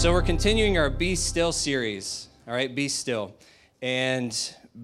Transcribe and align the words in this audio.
So 0.00 0.14
we're 0.14 0.22
continuing 0.22 0.78
our 0.78 0.88
Be 0.88 1.14
Still 1.14 1.52
series. 1.52 2.28
All 2.48 2.54
right, 2.54 2.74
Be 2.74 2.88
Still. 2.88 3.34
And 3.82 4.34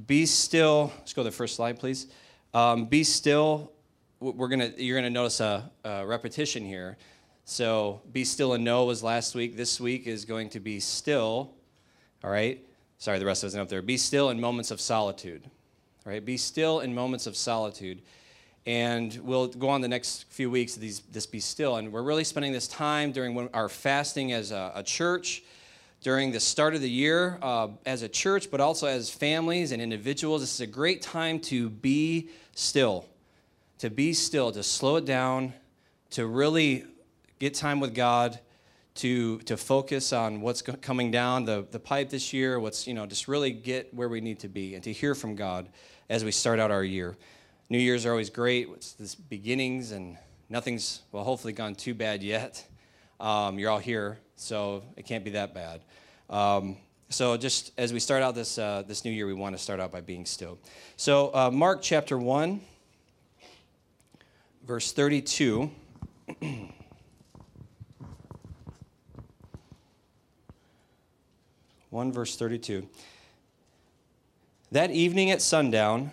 Be 0.07 0.27
Still, 0.27 0.93
let's 0.99 1.15
go 1.15 1.23
to 1.23 1.31
the 1.31 1.35
first 1.35 1.57
slide, 1.57 1.79
please. 1.79 2.09
Um, 2.53 2.85
be 2.85 3.03
Still, 3.03 3.73
we're 4.21 4.49
gonna, 4.49 4.73
you're 4.77 4.99
gonna 4.99 5.09
notice 5.09 5.41
a, 5.41 5.71
a 5.85 6.07
repetition 6.07 6.67
here. 6.67 6.99
So 7.47 8.03
Be 8.13 8.25
Still 8.25 8.53
and 8.53 8.63
Know 8.63 8.85
was 8.85 9.03
last 9.03 9.35
week. 9.35 9.57
This 9.57 9.81
week 9.81 10.07
is 10.07 10.27
going 10.27 10.51
to 10.51 10.61
be 10.61 10.81
Still, 10.81 11.51
all 12.23 12.31
right? 12.31 12.63
Sorry, 12.99 13.19
the 13.19 13.25
rest 13.25 13.43
us 13.43 13.55
up 13.55 13.71
there. 13.71 13.81
Be 13.81 13.97
Still 13.97 14.29
in 14.29 14.39
moments 14.39 14.71
of 14.71 14.83
solitude. 14.83 15.49
All 16.07 16.13
right, 16.13 16.25
be 16.25 16.37
still 16.37 16.81
in 16.81 16.95
moments 16.95 17.27
of 17.27 17.37
solitude 17.37 18.01
and 18.67 19.17
we'll 19.23 19.47
go 19.47 19.69
on 19.69 19.81
the 19.81 19.89
next 19.89 20.25
few 20.29 20.51
weeks 20.51 20.75
these, 20.75 21.01
this 21.13 21.25
be 21.25 21.41
still. 21.41 21.77
And 21.77 21.93
we're 21.93 22.03
really 22.03 22.25
spending 22.25 22.53
this 22.53 22.67
time 22.67 23.13
during 23.13 23.49
our 23.55 23.69
fasting 23.69 24.33
as 24.33 24.51
a, 24.51 24.73
a 24.75 24.83
church 24.83 25.45
during 26.03 26.31
the 26.31 26.41
start 26.41 26.75
of 26.75 26.81
the 26.81 26.91
year 26.91 27.39
uh, 27.43 27.69
as 27.85 28.03
a 28.03 28.09
church 28.09 28.51
but 28.51 28.61
also 28.61 28.87
as 28.87 29.11
families 29.11 29.73
and 29.73 29.81
individuals 29.81 30.41
this 30.41 30.55
is 30.55 30.61
a 30.61 30.67
great 30.67 31.03
time 31.03 31.41
to 31.41 31.69
be 31.69 32.29
still 32.55 33.07
to 33.79 33.91
be 33.91 34.13
still 34.13 34.53
to 34.53 34.63
slow 34.63 34.97
it 34.97 35.05
down 35.05 35.53
to 36.11 36.27
really 36.27 36.85
get 37.39 37.55
time 37.55 37.81
with 37.81 37.95
god 37.95 38.39
to, 38.95 39.39
to 39.41 39.57
focus 39.57 40.13
on 40.13 40.41
what's 40.41 40.63
coming 40.63 41.11
down 41.11 41.45
the, 41.45 41.67
the 41.71 41.81
pipe 41.81 42.09
this 42.09 42.33
year 42.33 42.61
what's 42.61 42.87
you 42.87 42.95
know 42.95 43.07
just 43.07 43.27
really 43.27 43.51
get 43.51 43.93
where 43.93 44.09
we 44.09 44.21
need 44.21 44.39
to 44.39 44.49
be 44.49 44.75
and 44.75 44.85
to 44.85 44.93
hear 44.93 45.15
from 45.15 45.35
god 45.35 45.69
as 46.09 46.25
we 46.25 46.31
start 46.31 46.61
out 46.61 46.71
our 46.71 46.85
year 46.85 47.17
New 47.69 47.79
Year's 47.79 48.07
are 48.07 48.13
always 48.13 48.31
great. 48.31 48.69
It's 48.75 48.93
this 48.93 49.17
beginnings, 49.17 49.91
and 49.91 50.17
nothing's, 50.49 51.03
well, 51.11 51.25
hopefully 51.25 51.53
gone 51.53 51.75
too 51.75 51.95
bad 51.95 52.23
yet. 52.23 52.65
Um, 53.19 53.59
you're 53.59 53.71
all 53.71 53.81
here, 53.81 54.19
so 54.37 54.85
it 54.97 55.05
can't 55.05 55.25
be 55.25 55.31
that 55.31 55.53
bad. 55.53 55.81
Um, 56.31 56.77
so 57.09 57.37
just 57.37 57.73
as 57.77 57.93
we 57.93 57.99
start 57.99 58.23
out 58.23 58.37
this, 58.37 58.57
uh, 58.57 58.85
this 58.87 59.05
new 59.05 59.11
year, 59.11 59.27
we 59.27 59.33
want 59.35 59.57
to 59.57 59.63
start 59.63 59.81
out 59.81 59.91
by 59.91 60.01
being 60.01 60.25
still. 60.27 60.61
So 60.97 61.35
uh, 61.35 61.51
Mark 61.51 61.83
chapter 61.83 62.17
1, 62.17 62.61
verse 64.65 64.93
32. 64.93 65.69
1 71.91 72.13
verse 72.13 72.37
32. 72.37 72.89
That 74.71 74.93
evening 74.93 75.33
at 75.33 75.43
sundown, 75.43 76.13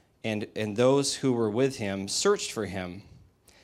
and, 0.23 0.47
and 0.55 0.77
those 0.77 1.15
who 1.15 1.33
were 1.33 1.49
with 1.49 1.77
him 1.77 2.07
searched 2.07 2.51
for 2.51 2.65
him. 2.65 3.03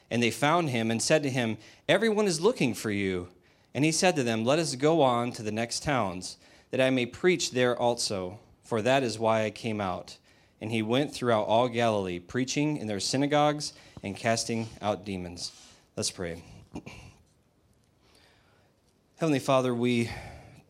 And 0.10 0.24
they 0.24 0.32
found 0.32 0.70
him 0.70 0.90
and 0.90 1.02
said 1.02 1.24
to 1.24 1.30
him, 1.30 1.58
Everyone 1.88 2.28
is 2.28 2.42
looking 2.42 2.74
for 2.74 2.92
you. 2.92 3.28
And 3.74 3.84
he 3.86 3.92
said 3.92 4.16
to 4.16 4.24
them, 4.24 4.46
Let 4.46 4.60
us 4.60 4.76
go 4.76 5.02
on 5.02 5.32
to 5.34 5.44
the 5.44 5.52
next 5.52 5.84
towns, 5.84 6.38
that 6.72 6.82
I 6.82 6.90
may 6.90 7.06
preach 7.06 7.52
there 7.52 7.78
also, 7.78 8.40
for 8.64 8.82
that 8.82 9.04
is 9.04 9.20
why 9.20 9.44
I 9.44 9.50
came 9.50 9.80
out. 9.80 10.18
And 10.60 10.72
he 10.72 10.82
went 10.82 11.14
throughout 11.14 11.46
all 11.46 11.68
Galilee, 11.68 12.20
preaching 12.20 12.78
in 12.78 12.88
their 12.88 13.00
synagogues 13.00 13.74
and 14.02 14.16
casting 14.16 14.68
out 14.82 15.06
demons. 15.06 15.52
Let's 15.96 16.10
pray. 16.10 16.44
Heavenly 19.18 19.40
Father, 19.40 19.74
we, 19.74 20.10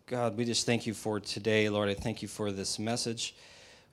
God, 0.06 0.38
we 0.38 0.46
just 0.46 0.66
thank 0.66 0.86
you 0.86 0.94
for 0.94 1.20
today, 1.20 1.70
Lord. 1.70 1.90
I 1.90 1.94
thank 1.94 2.22
you 2.22 2.28
for 2.28 2.52
this 2.52 2.80
message. 2.80 3.36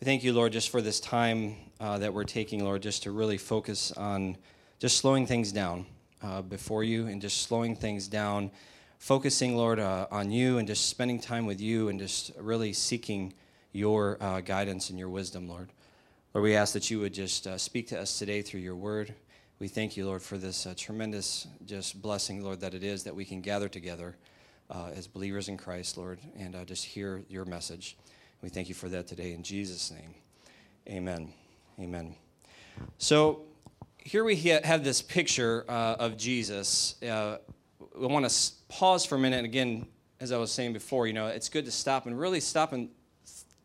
We 0.01 0.05
thank 0.05 0.25
you, 0.25 0.33
Lord, 0.33 0.53
just 0.53 0.71
for 0.71 0.81
this 0.81 1.01
time 1.01 1.57
uh, 1.85 1.99
that 1.99 2.15
we're 2.15 2.25
taking, 2.25 2.65
Lord, 2.65 2.81
just 2.81 3.03
to 3.03 3.11
really 3.11 3.37
focus 3.37 3.93
on 3.93 4.39
just 4.79 4.97
slowing 4.97 5.27
things 5.27 5.53
down 5.53 5.85
uh, 6.23 6.41
before 6.41 6.83
you 6.83 7.09
and 7.09 7.21
just 7.21 7.43
slowing 7.43 7.77
things 7.77 8.09
down, 8.09 8.51
focusing, 8.99 9.55
Lord, 9.55 9.79
uh, 9.79 10.07
on 10.11 10.31
you 10.31 10.57
and 10.57 10.67
just 10.67 10.89
spending 10.89 11.21
time 11.21 11.45
with 11.45 11.61
you 11.61 11.91
and 11.91 11.99
just 12.01 12.33
really 12.41 12.73
seeking 12.73 13.35
your 13.73 14.17
uh, 14.23 14.41
guidance 14.41 14.89
and 14.89 14.99
your 14.99 15.11
wisdom, 15.11 15.47
Lord. 15.47 15.69
Lord, 16.33 16.45
we 16.45 16.57
ask 16.57 16.73
that 16.73 16.91
you 16.91 17.01
would 17.01 17.13
just 17.13 17.47
uh, 17.47 17.59
speak 17.59 17.89
to 17.89 18.01
us 18.01 18.19
today 18.19 18.41
through 18.41 18.61
your 18.61 18.77
word. 18.77 19.13
We 19.59 19.69
thank 19.69 19.95
you, 19.95 20.07
Lord, 20.07 20.23
for 20.23 20.39
this 20.39 20.67
uh, 20.67 20.73
tremendous 20.79 21.47
just 21.67 22.01
blessing, 22.01 22.43
Lord, 22.43 22.61
that 22.61 22.73
it 22.73 22.83
is 22.83 23.05
that 23.05 23.15
we 23.15 23.27
can 23.27 23.43
gather 23.43 23.69
together 23.69 24.17
as 24.97 25.07
believers 25.07 25.49
in 25.49 25.59
Christ, 25.59 25.99
Lord, 25.99 26.19
and 26.37 26.57
just 26.67 26.87
hear 26.87 27.23
your 27.29 27.45
message. 27.45 27.99
We 28.41 28.49
thank 28.49 28.71
you 28.71 28.75
for 28.75 28.89
that 28.89 29.07
today 29.07 29.35
in 29.35 29.43
Jesus' 29.43 29.91
name. 29.91 30.15
Amen. 30.89 31.44
Amen. 31.81 32.15
So 32.99 33.43
here 33.99 34.23
we 34.23 34.37
have 34.37 34.85
this 34.85 35.03
picture 35.03 35.65
uh, 35.69 35.97
of 35.99 36.17
Jesus. 36.17 37.03
Uh, 37.03 37.39
we 37.97 38.07
want 38.07 38.29
to 38.29 38.53
pause 38.69 39.05
for 39.05 39.17
a 39.17 39.19
minute. 39.19 39.45
Again, 39.45 39.87
as 40.21 40.31
I 40.31 40.37
was 40.37 40.53
saying 40.53 40.73
before, 40.73 41.07
you 41.07 41.13
know, 41.13 41.27
it's 41.27 41.49
good 41.49 41.65
to 41.65 41.71
stop 41.71 42.07
and 42.07 42.19
really 42.19 42.41
stop 42.41 42.73
and 42.73 42.91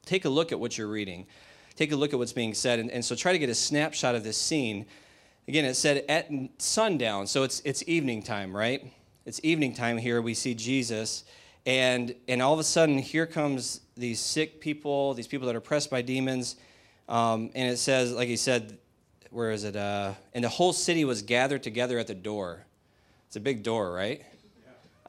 take 0.06 0.26
a 0.26 0.30
look 0.30 0.52
at 0.52 0.60
what 0.60 0.78
you're 0.78 0.88
reading. 0.88 1.28
Take 1.76 1.92
a 1.92 1.96
look 1.96 2.14
at 2.14 2.20
what's 2.20 2.34
being 2.34 2.54
said. 2.54 2.80
And, 2.80 2.90
and 2.90 3.06
so 3.06 3.16
try 3.16 3.32
to 3.32 3.40
get 3.40 3.50
a 3.50 3.56
snapshot 3.56 4.16
of 4.16 4.24
this 4.24 4.38
scene. 4.38 4.88
Again, 5.48 5.66
it 5.66 5.76
said 5.76 6.04
at 6.10 6.30
sundown, 6.58 7.28
so 7.28 7.44
it's, 7.44 7.62
it's 7.64 7.84
evening 7.88 8.24
time, 8.24 8.56
right? 8.56 8.92
It's 9.26 9.40
evening 9.44 9.74
time 9.74 9.98
here. 9.98 10.22
We 10.22 10.34
see 10.34 10.56
Jesus 10.56 11.26
and, 11.66 12.16
and 12.28 12.42
all 12.42 12.54
of 12.54 12.60
a 12.60 12.64
sudden, 12.64 12.98
here 12.98 13.26
comes 13.28 13.82
these 13.96 14.20
sick 14.20 14.60
people, 14.60 15.14
these 15.14 15.28
people 15.28 15.46
that 15.48 15.56
are 15.56 15.60
oppressed 15.60 15.92
by 15.92 16.02
demons. 16.02 16.56
Um, 17.10 17.50
and 17.56 17.70
it 17.74 17.78
says, 17.78 18.14
like 18.14 18.28
he 18.28 18.38
said, 18.38 18.78
where 19.32 19.52
is 19.52 19.64
it? 19.64 19.76
Uh, 19.76 20.14
and 20.34 20.44
the 20.44 20.50
whole 20.50 20.72
city 20.72 21.04
was 21.04 21.24
gathered 21.24 21.64
together 21.64 21.98
at 21.98 22.08
the 22.08 22.16
door. 22.16 22.66
It's 23.28 23.36
a 23.36 23.40
big 23.40 23.64
door, 23.64 23.92
right? 23.92 24.24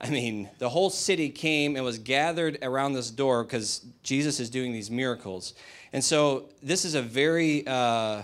I 0.01 0.09
mean, 0.09 0.49
the 0.59 0.69
whole 0.69 0.89
city 0.89 1.29
came 1.29 1.77
and 1.77 1.85
was 1.85 1.99
gathered 1.99 2.59
around 2.63 2.95
this 2.95 3.11
door 3.11 3.45
because 3.45 3.85
Jesus 4.03 4.41
is 4.41 4.49
doing 4.49 4.73
these 4.73 4.91
miracles. 4.91 5.53
And 5.93 6.03
so 6.03 6.49
this 6.63 6.87
is 6.87 6.95
a 6.95 7.03
very, 7.03 7.67
uh, 7.67 8.23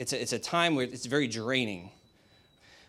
it's, 0.00 0.12
a, 0.12 0.20
it's 0.20 0.32
a 0.32 0.38
time 0.38 0.74
where 0.74 0.84
it's 0.84 1.06
very 1.06 1.28
draining. 1.28 1.90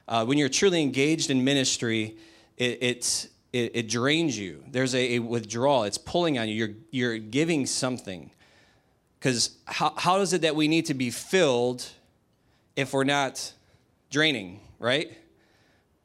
Uh, 0.07 0.25
when 0.25 0.39
you're 0.39 0.49
truly 0.49 0.81
engaged 0.81 1.29
in 1.29 1.43
ministry, 1.43 2.17
it, 2.57 2.81
it, 2.81 3.29
it 3.53 3.87
drains 3.87 4.37
you. 4.37 4.63
There's 4.71 4.95
a, 4.95 5.15
a, 5.15 5.19
withdrawal. 5.19 5.83
It's 5.83 5.99
pulling 5.99 6.39
on 6.39 6.49
you. 6.49 6.55
You're, 6.55 6.75
you're 6.89 7.17
giving 7.19 7.67
something. 7.67 8.31
Because 9.27 9.57
how, 9.65 9.91
how 9.97 10.21
is 10.21 10.31
it 10.31 10.43
that 10.43 10.55
we 10.55 10.69
need 10.69 10.85
to 10.85 10.93
be 10.93 11.09
filled 11.09 11.85
if 12.77 12.93
we're 12.93 13.03
not 13.03 13.51
draining, 14.09 14.61
right? 14.79 15.17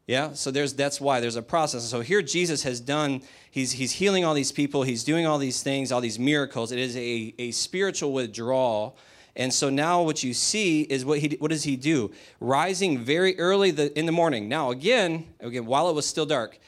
Yeah, 0.09 0.33
so 0.33 0.51
there's 0.51 0.75
that's 0.75 1.01
why 1.01 1.21
there's 1.21 1.37
a 1.37 1.43
process. 1.43 1.85
So 1.85 2.01
here 2.01 2.21
Jesus 2.21 2.65
has 2.65 2.81
done, 2.81 3.23
he's 3.49 3.71
he's 3.71 3.93
healing 3.93 4.25
all 4.25 4.35
these 4.35 4.51
people, 4.51 4.83
he's 4.83 5.05
doing 5.05 5.25
all 5.25 5.39
these 5.39 5.63
things, 5.63 5.93
all 5.93 6.01
these 6.01 6.19
miracles. 6.19 6.73
It 6.73 6.81
is 6.81 6.97
a, 6.97 7.33
a 7.39 7.53
spiritual 7.53 8.13
withdrawal. 8.13 8.97
And 9.37 9.55
so 9.55 9.71
now 9.71 10.03
what 10.03 10.25
you 10.25 10.35
see 10.35 10.83
is 10.83 11.05
what 11.05 11.21
he 11.21 11.37
what 11.39 11.53
does 11.53 11.63
he 11.63 11.77
do? 11.77 12.11
Rising 12.41 13.05
very 13.05 13.39
early 13.39 13.71
the, 13.71 13.97
in 13.97 14.07
the 14.07 14.11
morning. 14.11 14.49
Now 14.49 14.73
again, 14.73 15.27
again, 15.39 15.65
while 15.67 15.89
it 15.89 15.95
was 15.95 16.07
still 16.07 16.27
dark, 16.27 16.59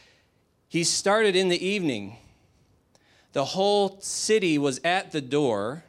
he 0.69 0.85
started 0.85 1.35
in 1.35 1.49
the 1.49 1.67
evening. 1.67 2.19
The 3.33 3.45
whole 3.45 3.99
city 4.01 4.57
was 4.57 4.81
at 4.85 5.11
the 5.11 5.21
door 5.21 5.83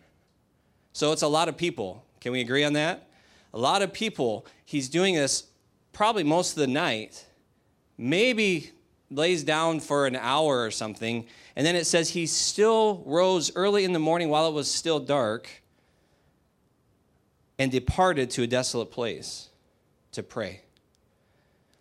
So 0.95 1.11
it's 1.11 1.23
a 1.23 1.27
lot 1.27 1.49
of 1.49 1.57
people. 1.57 2.05
Can 2.21 2.31
we 2.31 2.39
agree 2.39 2.63
on 2.63 2.71
that? 2.71 3.09
A 3.53 3.59
lot 3.59 3.81
of 3.81 3.91
people. 3.91 4.45
He's 4.63 4.87
doing 4.87 5.13
this 5.13 5.43
probably 5.91 6.23
most 6.23 6.51
of 6.51 6.59
the 6.59 6.67
night, 6.67 7.25
maybe 7.97 8.71
lays 9.11 9.43
down 9.43 9.81
for 9.81 10.07
an 10.07 10.15
hour 10.15 10.63
or 10.63 10.71
something. 10.71 11.25
And 11.57 11.67
then 11.67 11.75
it 11.75 11.83
says 11.83 12.11
he 12.11 12.25
still 12.25 13.03
rose 13.05 13.51
early 13.57 13.83
in 13.83 13.91
the 13.91 13.99
morning 13.99 14.29
while 14.29 14.47
it 14.47 14.53
was 14.53 14.71
still 14.71 15.01
dark 15.01 15.49
and 17.59 17.69
departed 17.69 18.29
to 18.29 18.43
a 18.43 18.47
desolate 18.47 18.89
place 18.89 19.49
to 20.13 20.23
pray. 20.23 20.61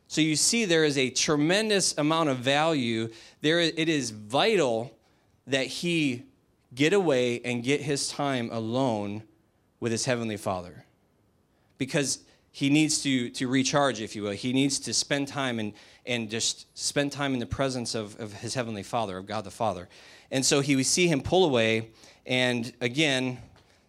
So 0.08 0.22
you 0.22 0.34
see, 0.34 0.64
there 0.64 0.82
is 0.82 0.98
a 0.98 1.10
tremendous 1.10 1.96
amount 1.96 2.30
of 2.30 2.38
value. 2.38 3.12
There, 3.42 3.60
it 3.60 3.88
is 3.88 4.10
vital 4.10 4.92
that 5.46 5.68
he 5.68 6.24
get 6.74 6.92
away 6.92 7.40
and 7.44 7.62
get 7.62 7.80
his 7.80 8.08
time 8.08 8.48
alone 8.52 9.22
with 9.80 9.92
his 9.92 10.04
heavenly 10.04 10.36
Father, 10.36 10.84
because 11.78 12.20
he 12.50 12.70
needs 12.70 13.02
to 13.02 13.30
to 13.30 13.48
recharge, 13.48 14.00
if 14.00 14.14
you 14.16 14.22
will. 14.22 14.32
He 14.32 14.52
needs 14.52 14.78
to 14.80 14.94
spend 14.94 15.28
time 15.28 15.58
and 15.58 15.72
and 16.06 16.30
just 16.30 16.66
spend 16.76 17.12
time 17.12 17.32
in 17.34 17.40
the 17.40 17.46
presence 17.46 17.94
of, 17.94 18.18
of 18.20 18.32
his 18.32 18.54
heavenly 18.54 18.82
Father, 18.82 19.16
of 19.18 19.26
God 19.26 19.44
the 19.44 19.50
Father. 19.50 19.88
And 20.30 20.44
so 20.44 20.60
he 20.60 20.76
we 20.76 20.82
see 20.82 21.08
him 21.08 21.20
pull 21.20 21.44
away, 21.44 21.90
and 22.26 22.72
again, 22.80 23.38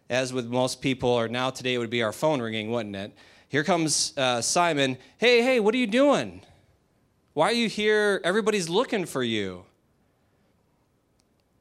as 0.10 0.34
with 0.34 0.48
most 0.48 0.82
people, 0.82 1.10
or 1.10 1.28
now 1.28 1.50
today 1.50 1.74
it 1.74 1.78
would 1.78 1.90
be 1.90 2.04
our 2.04 2.14
phone 2.14 2.42
ringing, 2.42 2.72
wouldn't 2.72 2.96
it? 2.96 3.12
Here 3.50 3.64
comes 3.64 4.14
uh, 4.18 4.42
Simon. 4.42 4.98
Hey, 5.18 5.42
hey, 5.42 5.60
what 5.60 5.74
are 5.76 5.78
you 5.78 5.88
doing? 5.88 6.42
Why 7.34 7.50
are 7.50 7.54
you 7.54 7.70
here? 7.70 8.22
Everybody's 8.24 8.70
looking 8.70 9.06
for 9.06 9.24
you. 9.24 9.65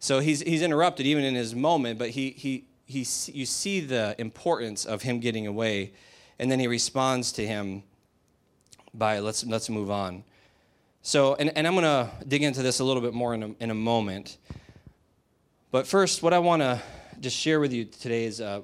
So 0.05 0.21
he's, 0.21 0.43
he's 0.43 0.61
interrupted 0.61 1.07
even 1.07 1.25
in 1.25 1.35
his 1.35 1.55
moment, 1.55 1.99
but 1.99 2.11
he, 2.11 2.33
he, 2.33 2.67
he, 2.85 2.99
you 3.33 3.47
see 3.47 3.81
the 3.81 4.15
importance 4.19 4.85
of 4.85 5.01
him 5.01 5.19
getting 5.19 5.47
away. 5.47 5.95
And 6.39 6.51
then 6.51 6.61
he 6.61 6.67
responds 6.67 7.33
to 7.33 7.47
him 7.47 7.85
by, 8.93 9.21
let's, 9.21 9.47
let's 9.47 9.71
move 9.71 9.91
on. 9.91 10.23
So, 11.01 11.37
and, 11.37 11.57
and 11.57 11.67
I'm 11.67 11.73
going 11.73 11.85
to 11.85 12.11
dig 12.29 12.43
into 12.43 12.61
this 12.61 12.81
a 12.81 12.85
little 12.85 13.01
bit 13.01 13.15
more 13.15 13.33
in 13.33 13.43
a, 13.45 13.55
in 13.61 13.71
a 13.71 13.75
moment. 13.75 14.37
But 15.71 15.87
first, 15.87 16.23
what 16.23 16.35
I 16.35 16.39
want 16.39 16.61
to 16.61 16.83
just 17.19 17.39
share 17.39 17.59
with 17.59 17.73
you 17.73 17.87
today 17.87 18.27
is 18.27 18.43
uh, 18.43 18.61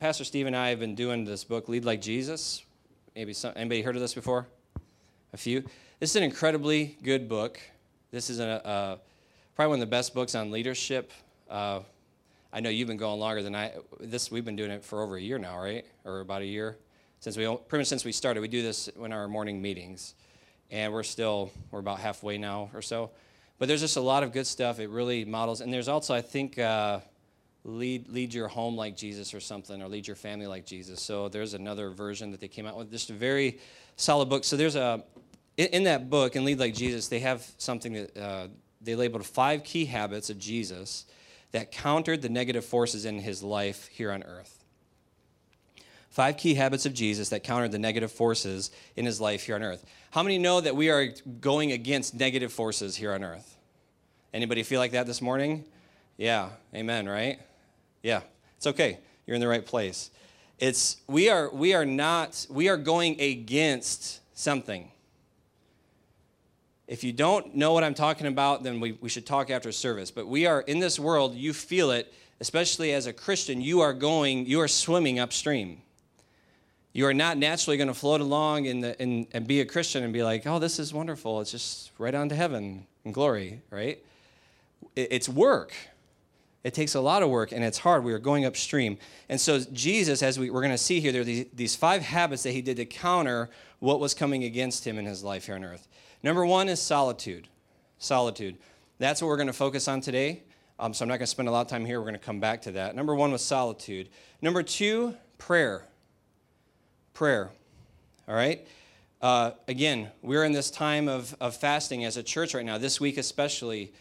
Pastor 0.00 0.24
Steve 0.24 0.46
and 0.46 0.54
I 0.54 0.68
have 0.68 0.80
been 0.80 0.94
doing 0.94 1.24
this 1.24 1.44
book, 1.44 1.70
Lead 1.70 1.86
Like 1.86 2.02
Jesus. 2.02 2.62
Maybe 3.16 3.32
some, 3.32 3.54
anybody 3.56 3.80
heard 3.80 3.96
of 3.96 4.02
this 4.02 4.12
before? 4.12 4.46
A 5.32 5.38
few. 5.38 5.62
This 5.98 6.10
is 6.10 6.16
an 6.16 6.24
incredibly 6.24 6.98
good 7.02 7.26
book. 7.26 7.58
This 8.10 8.28
is 8.28 8.38
a, 8.38 8.66
uh, 8.66 8.96
probably 9.58 9.70
one 9.70 9.82
of 9.82 9.88
the 9.88 9.90
best 9.90 10.14
books 10.14 10.36
on 10.36 10.52
leadership. 10.52 11.10
Uh, 11.50 11.80
I 12.52 12.60
know 12.60 12.70
you've 12.70 12.86
been 12.86 12.96
going 12.96 13.18
longer 13.18 13.42
than 13.42 13.56
I. 13.56 13.72
This 13.98 14.30
we've 14.30 14.44
been 14.44 14.54
doing 14.54 14.70
it 14.70 14.84
for 14.84 15.02
over 15.02 15.16
a 15.16 15.20
year 15.20 15.36
now, 15.36 15.58
right? 15.58 15.84
Or 16.04 16.20
about 16.20 16.42
a 16.42 16.46
year 16.46 16.76
since 17.18 17.36
we 17.36 17.44
pretty 17.44 17.80
much 17.80 17.88
since 17.88 18.04
we 18.04 18.12
started. 18.12 18.40
We 18.40 18.46
do 18.46 18.62
this 18.62 18.86
in 18.86 19.12
our 19.12 19.26
morning 19.26 19.60
meetings, 19.60 20.14
and 20.70 20.92
we're 20.92 21.02
still 21.02 21.50
we're 21.72 21.80
about 21.80 21.98
halfway 21.98 22.38
now 22.38 22.70
or 22.72 22.80
so. 22.80 23.10
But 23.58 23.66
there's 23.66 23.80
just 23.80 23.96
a 23.96 24.00
lot 24.00 24.22
of 24.22 24.32
good 24.32 24.46
stuff. 24.46 24.78
It 24.78 24.90
really 24.90 25.24
models, 25.24 25.60
and 25.60 25.72
there's 25.72 25.88
also 25.88 26.14
I 26.14 26.20
think 26.20 26.56
uh, 26.56 27.00
lead 27.64 28.08
lead 28.08 28.32
your 28.32 28.46
home 28.46 28.76
like 28.76 28.96
Jesus 28.96 29.34
or 29.34 29.40
something, 29.40 29.82
or 29.82 29.88
lead 29.88 30.06
your 30.06 30.14
family 30.14 30.46
like 30.46 30.66
Jesus. 30.66 31.02
So 31.02 31.28
there's 31.28 31.54
another 31.54 31.90
version 31.90 32.30
that 32.30 32.38
they 32.38 32.46
came 32.46 32.64
out 32.64 32.76
with. 32.76 32.92
Just 32.92 33.10
a 33.10 33.14
very 33.14 33.58
solid 33.96 34.28
book. 34.28 34.44
So 34.44 34.56
there's 34.56 34.76
a 34.76 35.02
in, 35.56 35.82
that 35.82 36.08
book 36.08 36.36
and 36.36 36.44
Lead 36.44 36.60
Like 36.60 36.74
Jesus, 36.74 37.08
they 37.08 37.18
have 37.18 37.44
something 37.58 37.94
that 37.94 38.16
uh, 38.16 38.46
they 38.88 38.94
labeled 38.94 39.26
five 39.26 39.64
key 39.64 39.84
habits 39.84 40.30
of 40.30 40.38
Jesus 40.38 41.04
that 41.52 41.70
countered 41.70 42.22
the 42.22 42.30
negative 42.30 42.64
forces 42.64 43.04
in 43.04 43.18
his 43.18 43.42
life 43.42 43.86
here 43.88 44.10
on 44.10 44.22
earth. 44.22 44.64
Five 46.08 46.38
key 46.38 46.54
habits 46.54 46.86
of 46.86 46.94
Jesus 46.94 47.28
that 47.28 47.44
countered 47.44 47.70
the 47.70 47.78
negative 47.78 48.10
forces 48.10 48.70
in 48.96 49.04
his 49.04 49.20
life 49.20 49.44
here 49.44 49.56
on 49.56 49.62
earth. 49.62 49.84
How 50.10 50.22
many 50.22 50.38
know 50.38 50.62
that 50.62 50.74
we 50.74 50.88
are 50.88 51.08
going 51.38 51.72
against 51.72 52.14
negative 52.14 52.50
forces 52.50 52.96
here 52.96 53.12
on 53.12 53.22
earth? 53.22 53.58
Anybody 54.32 54.62
feel 54.62 54.80
like 54.80 54.92
that 54.92 55.06
this 55.06 55.20
morning? 55.20 55.66
Yeah, 56.16 56.48
amen, 56.74 57.10
right? 57.10 57.38
Yeah, 58.02 58.22
it's 58.56 58.68
okay. 58.68 59.00
You're 59.26 59.34
in 59.34 59.42
the 59.42 59.48
right 59.48 59.66
place. 59.66 60.10
It's 60.58 60.96
we 61.06 61.28
are 61.28 61.50
we 61.50 61.74
are 61.74 61.84
not 61.84 62.46
we 62.48 62.70
are 62.70 62.78
going 62.78 63.20
against 63.20 64.20
something. 64.32 64.90
If 66.88 67.04
you 67.04 67.12
don't 67.12 67.54
know 67.54 67.74
what 67.74 67.84
I'm 67.84 67.94
talking 67.94 68.26
about, 68.26 68.62
then 68.62 68.80
we, 68.80 68.92
we 68.92 69.10
should 69.10 69.26
talk 69.26 69.50
after 69.50 69.70
service. 69.70 70.10
But 70.10 70.26
we 70.26 70.46
are 70.46 70.62
in 70.62 70.78
this 70.78 70.98
world, 70.98 71.34
you 71.34 71.52
feel 71.52 71.90
it, 71.90 72.12
especially 72.40 72.92
as 72.94 73.06
a 73.06 73.12
Christian, 73.12 73.60
you 73.60 73.80
are 73.80 73.92
going, 73.92 74.46
you 74.46 74.60
are 74.60 74.68
swimming 74.68 75.20
upstream. 75.20 75.82
You 76.94 77.04
are 77.06 77.14
not 77.14 77.36
naturally 77.36 77.76
going 77.76 77.88
to 77.88 77.94
float 77.94 78.22
along 78.22 78.64
in 78.64 78.80
the, 78.80 79.00
in, 79.00 79.26
and 79.32 79.46
be 79.46 79.60
a 79.60 79.66
Christian 79.66 80.02
and 80.02 80.14
be 80.14 80.22
like, 80.22 80.46
oh, 80.46 80.58
this 80.58 80.78
is 80.78 80.94
wonderful. 80.94 81.42
It's 81.42 81.50
just 81.50 81.92
right 81.98 82.14
on 82.14 82.30
to 82.30 82.34
heaven 82.34 82.86
and 83.04 83.12
glory, 83.12 83.60
right? 83.70 84.02
It, 84.96 85.08
it's 85.10 85.28
work. 85.28 85.74
It 86.64 86.72
takes 86.72 86.94
a 86.94 87.00
lot 87.00 87.22
of 87.22 87.28
work 87.28 87.52
and 87.52 87.62
it's 87.62 87.78
hard. 87.78 88.02
We 88.02 88.14
are 88.14 88.18
going 88.18 88.46
upstream. 88.46 88.96
And 89.28 89.38
so, 89.38 89.60
Jesus, 89.72 90.22
as 90.22 90.38
we, 90.38 90.48
we're 90.48 90.62
going 90.62 90.72
to 90.72 90.78
see 90.78 91.00
here, 91.00 91.12
there 91.12 91.20
are 91.20 91.24
these, 91.24 91.46
these 91.52 91.76
five 91.76 92.00
habits 92.00 92.44
that 92.44 92.52
he 92.52 92.62
did 92.62 92.78
to 92.78 92.86
counter 92.86 93.50
what 93.78 94.00
was 94.00 94.14
coming 94.14 94.44
against 94.44 94.86
him 94.86 94.98
in 94.98 95.04
his 95.04 95.22
life 95.22 95.46
here 95.46 95.54
on 95.54 95.64
earth. 95.64 95.86
Number 96.22 96.44
one 96.44 96.68
is 96.68 96.80
solitude. 96.80 97.48
Solitude. 97.98 98.56
That's 98.98 99.22
what 99.22 99.28
we're 99.28 99.36
going 99.36 99.48
to 99.48 99.52
focus 99.52 99.88
on 99.88 100.00
today. 100.00 100.42
Um, 100.80 100.94
so, 100.94 101.04
I'm 101.04 101.08
not 101.08 101.14
going 101.14 101.26
to 101.26 101.26
spend 101.26 101.48
a 101.48 101.52
lot 101.52 101.62
of 101.62 101.68
time 101.68 101.84
here. 101.84 101.98
We're 101.98 102.04
going 102.04 102.14
to 102.14 102.24
come 102.24 102.40
back 102.40 102.62
to 102.62 102.72
that. 102.72 102.94
Number 102.94 103.14
one 103.14 103.32
was 103.32 103.44
solitude. 103.44 104.08
Number 104.40 104.62
two, 104.62 105.16
prayer. 105.38 105.84
Prayer. 107.14 107.50
All 108.28 108.34
right? 108.34 108.66
Uh, 109.20 109.50
again, 109.66 110.08
we're 110.22 110.44
in 110.44 110.52
this 110.52 110.70
time 110.70 111.08
of, 111.08 111.34
of 111.40 111.56
fasting 111.56 112.04
as 112.04 112.16
a 112.16 112.22
church 112.22 112.54
right 112.54 112.64
now, 112.64 112.78
this 112.78 113.00
week 113.00 113.18
especially. 113.18 113.92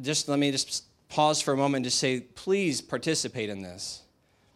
Just 0.00 0.28
let 0.28 0.38
me 0.38 0.50
just 0.50 0.84
pause 1.08 1.42
for 1.42 1.52
a 1.52 1.56
moment 1.56 1.84
to 1.84 1.90
say, 1.90 2.20
please 2.20 2.80
participate 2.80 3.50
in 3.50 3.62
this. 3.62 4.02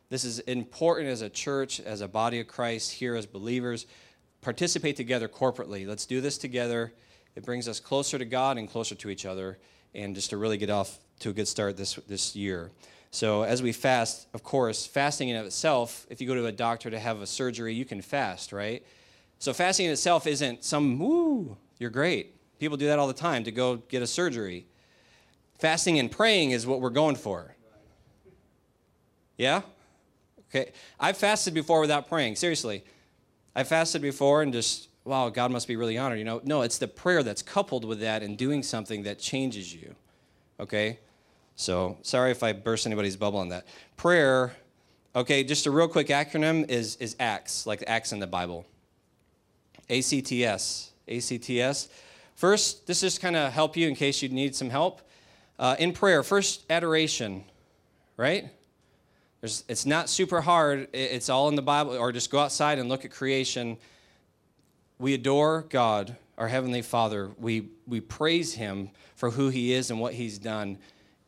This 0.09 0.25
is 0.25 0.39
important 0.41 1.09
as 1.09 1.21
a 1.23 1.29
church, 1.29 1.79
as 1.81 2.01
a 2.01 2.09
body 2.09 2.41
of 2.41 2.49
Christ, 2.49 2.93
here 2.93 3.15
as 3.15 3.27
believers. 3.27 3.87
Participate 4.43 4.97
together 4.97 5.29
corporately. 5.29 5.87
Let's 5.87 6.07
do 6.07 6.21
this 6.21 6.39
together. 6.39 6.93
It 7.37 7.45
brings 7.45 7.69
us 7.69 7.81
closer 7.81 8.19
to 8.19 8.25
God 8.25 8.59
and 8.59 8.69
closer 8.69 8.95
to 8.95 9.11
each 9.11 9.27
other, 9.27 9.59
and 9.95 10.15
just 10.15 10.31
to 10.31 10.37
really 10.37 10.57
get 10.57 10.71
off 10.71 10.99
to 11.21 11.31
a 11.31 11.33
good 11.33 11.49
start 11.49 11.77
this, 11.77 11.95
this 12.09 12.35
year. 12.35 12.71
So, 13.13 13.43
as 13.43 13.63
we 13.63 13.73
fast, 13.73 14.29
of 14.35 14.43
course, 14.43 14.87
fasting 14.87 15.29
in 15.29 15.37
itself, 15.45 16.07
if 16.11 16.21
you 16.21 16.27
go 16.27 16.35
to 16.35 16.47
a 16.47 16.53
doctor 16.53 16.91
to 16.91 16.99
have 16.99 17.21
a 17.21 17.27
surgery, 17.27 17.75
you 17.75 17.85
can 17.85 18.01
fast, 18.01 18.53
right? 18.53 18.85
So, 19.39 19.53
fasting 19.53 19.87
in 19.87 19.93
itself 19.93 20.27
isn't 20.27 20.65
some, 20.65 20.99
woo, 20.99 21.57
you're 21.79 21.91
great. 21.91 22.35
People 22.59 22.77
do 22.77 22.87
that 22.87 22.99
all 22.99 23.09
the 23.09 23.13
time 23.13 23.45
to 23.45 23.51
go 23.51 23.77
get 23.77 24.03
a 24.03 24.07
surgery. 24.07 24.67
Fasting 25.59 25.99
and 25.99 26.11
praying 26.11 26.53
is 26.53 26.67
what 26.67 26.81
we're 26.81 26.91
going 26.91 27.17
for. 27.17 27.55
Yeah? 29.37 29.63
Okay. 30.49 30.73
I've 30.99 31.17
fasted 31.17 31.55
before 31.55 31.81
without 31.81 32.09
praying. 32.09 32.37
Seriously. 32.37 32.85
I 33.61 33.65
fasted 33.65 34.01
before 34.01 34.41
and 34.41 34.55
just, 34.55 34.89
wow, 35.05 35.29
God 35.29 35.53
must 35.53 35.69
be 35.69 35.77
really 35.77 35.99
honored. 35.99 36.19
You 36.19 36.25
know, 36.25 36.41
no, 36.45 36.63
it's 36.63 36.79
the 36.79 36.89
prayer 36.89 37.23
that's 37.23 37.43
coupled 37.43 37.85
with 37.85 38.01
that 38.01 38.23
and 38.23 38.39
doing 38.39 38.63
something 38.63 39.03
that 39.03 39.19
changes 39.19 39.75
you. 39.75 39.95
Okay? 40.59 40.99
So 41.57 41.99
sorry 42.01 42.31
if 42.31 42.43
I 42.43 42.55
burst 42.55 42.87
anybody's 42.87 43.17
bubble 43.17 43.39
on 43.39 43.51
that. 43.51 43.67
Prayer, 43.99 44.57
okay, 45.15 45.45
just 45.45 45.67
a 45.67 45.71
real 45.71 45.89
quick 45.89 46.07
acronym 46.07 46.71
is, 46.71 46.97
is 46.97 47.17
ACTS, 47.21 47.67
like 47.67 47.85
ACTS 47.87 48.13
in 48.13 48.19
the 48.19 48.27
Bible. 48.27 48.65
ACTS. 49.91 50.93
ACTS. 51.07 51.89
First, 52.37 52.87
this 52.87 53.03
just 53.03 53.21
kind 53.21 53.37
of 53.37 53.53
help 53.53 53.77
you 53.77 53.89
in 53.89 53.95
case 53.95 54.23
you 54.23 54.31
need 54.31 54.55
some 54.55 54.71
help. 54.71 55.03
Uh, 55.59 55.77
in 55.79 55.93
prayer, 55.93 56.23
first, 56.23 56.65
adoration, 56.71 57.45
right? 58.17 58.49
There's, 59.41 59.65
it's 59.69 59.87
not 59.87 60.11
super 60.11 60.41
hard. 60.43 60.89
It's 60.93 61.29
all 61.29 61.49
in 61.49 61.55
the 61.55 61.63
Bible, 61.63 61.97
or 61.97 62.13
just 62.13 62.31
go 62.31 62.39
outside 62.39 62.79
and 62.79 62.89
look 62.89 63.05
at 63.05 63.11
creation. 63.11 63.79
We 64.99 65.15
adore 65.15 65.67
God, 65.71 66.17
our 66.37 66.49
Heavenly 66.49 66.83
Father. 66.83 67.31
We, 67.39 67.69
we 67.87 68.01
praise 68.01 68.55
Him 68.55 68.91
for 69.17 69.31
who 69.31 69.49
He 69.49 69.73
is 69.73 69.91
and 69.91 69.99
what 69.99 70.13
He's 70.13 70.39
done. 70.39 70.77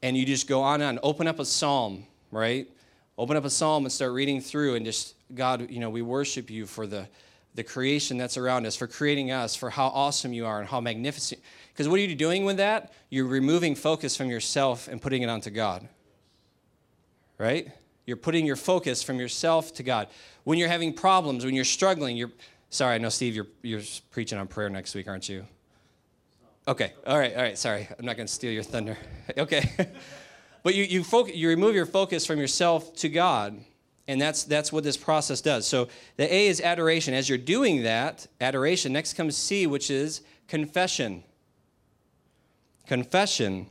And 0.02 0.16
you 0.16 0.26
just 0.26 0.46
go 0.46 0.62
on 0.62 0.82
and 0.82 0.98
on. 0.98 1.00
Open 1.02 1.26
up 1.26 1.38
a 1.38 1.44
psalm, 1.44 2.06
right? 2.30 2.68
Open 3.16 3.36
up 3.36 3.44
a 3.44 3.50
psalm 3.50 3.84
and 3.84 3.92
start 3.92 4.12
reading 4.12 4.40
through 4.40 4.74
and 4.74 4.84
just, 4.84 5.14
God, 5.34 5.70
you 5.70 5.80
know, 5.80 5.88
we 5.90 6.02
worship 6.02 6.50
you 6.50 6.66
for 6.66 6.86
the, 6.86 7.08
the 7.54 7.62
creation 7.62 8.18
that's 8.18 8.36
around 8.36 8.66
us, 8.66 8.76
for 8.76 8.86
creating 8.86 9.30
us, 9.30 9.54
for 9.54 9.70
how 9.70 9.86
awesome 9.86 10.34
you 10.34 10.44
are 10.44 10.60
and 10.60 10.68
how 10.68 10.80
magnificent. 10.80 11.40
Because 11.72 11.88
what 11.88 11.98
are 11.98 12.02
you 12.02 12.14
doing 12.14 12.44
with 12.44 12.58
that? 12.58 12.92
You're 13.08 13.26
removing 13.26 13.74
focus 13.74 14.16
from 14.16 14.28
yourself 14.28 14.88
and 14.88 15.00
putting 15.00 15.22
it 15.22 15.30
onto 15.30 15.48
God. 15.48 15.88
Right? 17.38 17.72
You're 18.06 18.16
putting 18.16 18.46
your 18.46 18.56
focus 18.56 19.02
from 19.02 19.18
yourself 19.18 19.72
to 19.74 19.82
God. 19.82 20.08
When 20.44 20.58
you're 20.58 20.68
having 20.68 20.92
problems, 20.92 21.44
when 21.44 21.54
you're 21.54 21.64
struggling, 21.64 22.16
you're 22.16 22.32
sorry, 22.70 22.96
I 22.96 22.98
know 22.98 23.08
Steve, 23.08 23.34
you're 23.34 23.46
you're 23.62 23.82
preaching 24.10 24.38
on 24.38 24.48
prayer 24.48 24.68
next 24.68 24.94
week, 24.94 25.08
aren't 25.08 25.28
you? 25.28 25.46
Okay. 26.66 26.92
All 27.06 27.18
right, 27.18 27.34
all 27.34 27.42
right, 27.42 27.58
sorry. 27.58 27.88
I'm 27.98 28.04
not 28.04 28.16
gonna 28.16 28.28
steal 28.28 28.52
your 28.52 28.62
thunder. 28.62 28.96
okay. 29.38 29.68
but 30.62 30.74
you, 30.74 30.84
you, 30.84 31.04
focus, 31.04 31.34
you 31.34 31.48
remove 31.48 31.74
your 31.74 31.86
focus 31.86 32.26
from 32.26 32.38
yourself 32.38 32.94
to 32.96 33.08
God. 33.08 33.60
And 34.08 34.20
that's, 34.20 34.44
that's 34.44 34.72
what 34.72 34.82
this 34.82 34.96
process 34.96 35.40
does. 35.40 35.66
So 35.66 35.88
the 36.16 36.32
A 36.32 36.48
is 36.48 36.60
adoration. 36.60 37.14
As 37.14 37.28
you're 37.28 37.38
doing 37.38 37.84
that, 37.84 38.26
adoration, 38.40 38.92
next 38.92 39.14
comes 39.14 39.36
C, 39.36 39.66
which 39.66 39.90
is 39.90 40.22
confession. 40.48 41.22
Confession. 42.86 43.68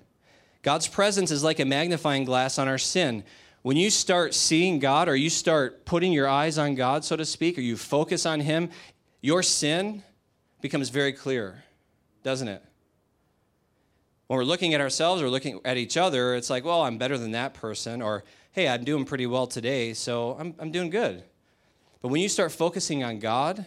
God's 0.62 0.88
presence 0.88 1.32
is 1.32 1.44
like 1.44 1.60
a 1.60 1.66
magnifying 1.66 2.24
glass 2.24 2.58
on 2.58 2.68
our 2.68 2.78
sin. 2.78 3.24
When 3.62 3.78
you 3.78 3.92
start 3.92 4.34
seeing 4.34 4.80
God 4.80 5.08
or 5.08 5.16
you 5.16 5.30
start 5.30 5.86
putting 5.86 6.12
your 6.12 6.28
eyes 6.28 6.58
on 6.58 6.74
God, 6.74 7.06
so 7.06 7.16
to 7.16 7.26
speak, 7.26 7.58
or 7.58 7.62
you 7.62 7.78
focus 7.78 8.26
on 8.26 8.40
Him, 8.40 8.70
your 9.22 9.44
sin 9.44 10.04
becomes 10.62 10.90
very 10.90 11.14
clear, 11.14 11.64
doesn't 12.24 12.48
it? 12.48 12.64
When 14.26 14.38
we're 14.38 14.46
looking 14.46 14.74
at 14.74 14.82
ourselves 14.82 15.22
or 15.22 15.30
looking 15.30 15.60
at 15.64 15.78
each 15.78 15.96
other, 15.96 16.34
it's 16.34 16.50
like, 16.50 16.66
well, 16.66 16.82
I'm 16.82 16.98
better 16.98 17.18
than 17.18 17.32
that 17.32 17.54
person, 17.54 18.02
or 18.02 18.24
hey, 18.52 18.68
I'm 18.68 18.84
doing 18.84 19.06
pretty 19.06 19.28
well 19.28 19.46
today, 19.46 19.94
so 19.94 20.36
I'm, 20.40 20.56
I'm 20.58 20.72
doing 20.72 20.90
good. 20.90 21.24
But 22.02 22.08
when 22.08 22.22
you 22.22 22.30
start 22.30 22.52
focusing 22.52 23.04
on 23.04 23.20
God 23.20 23.64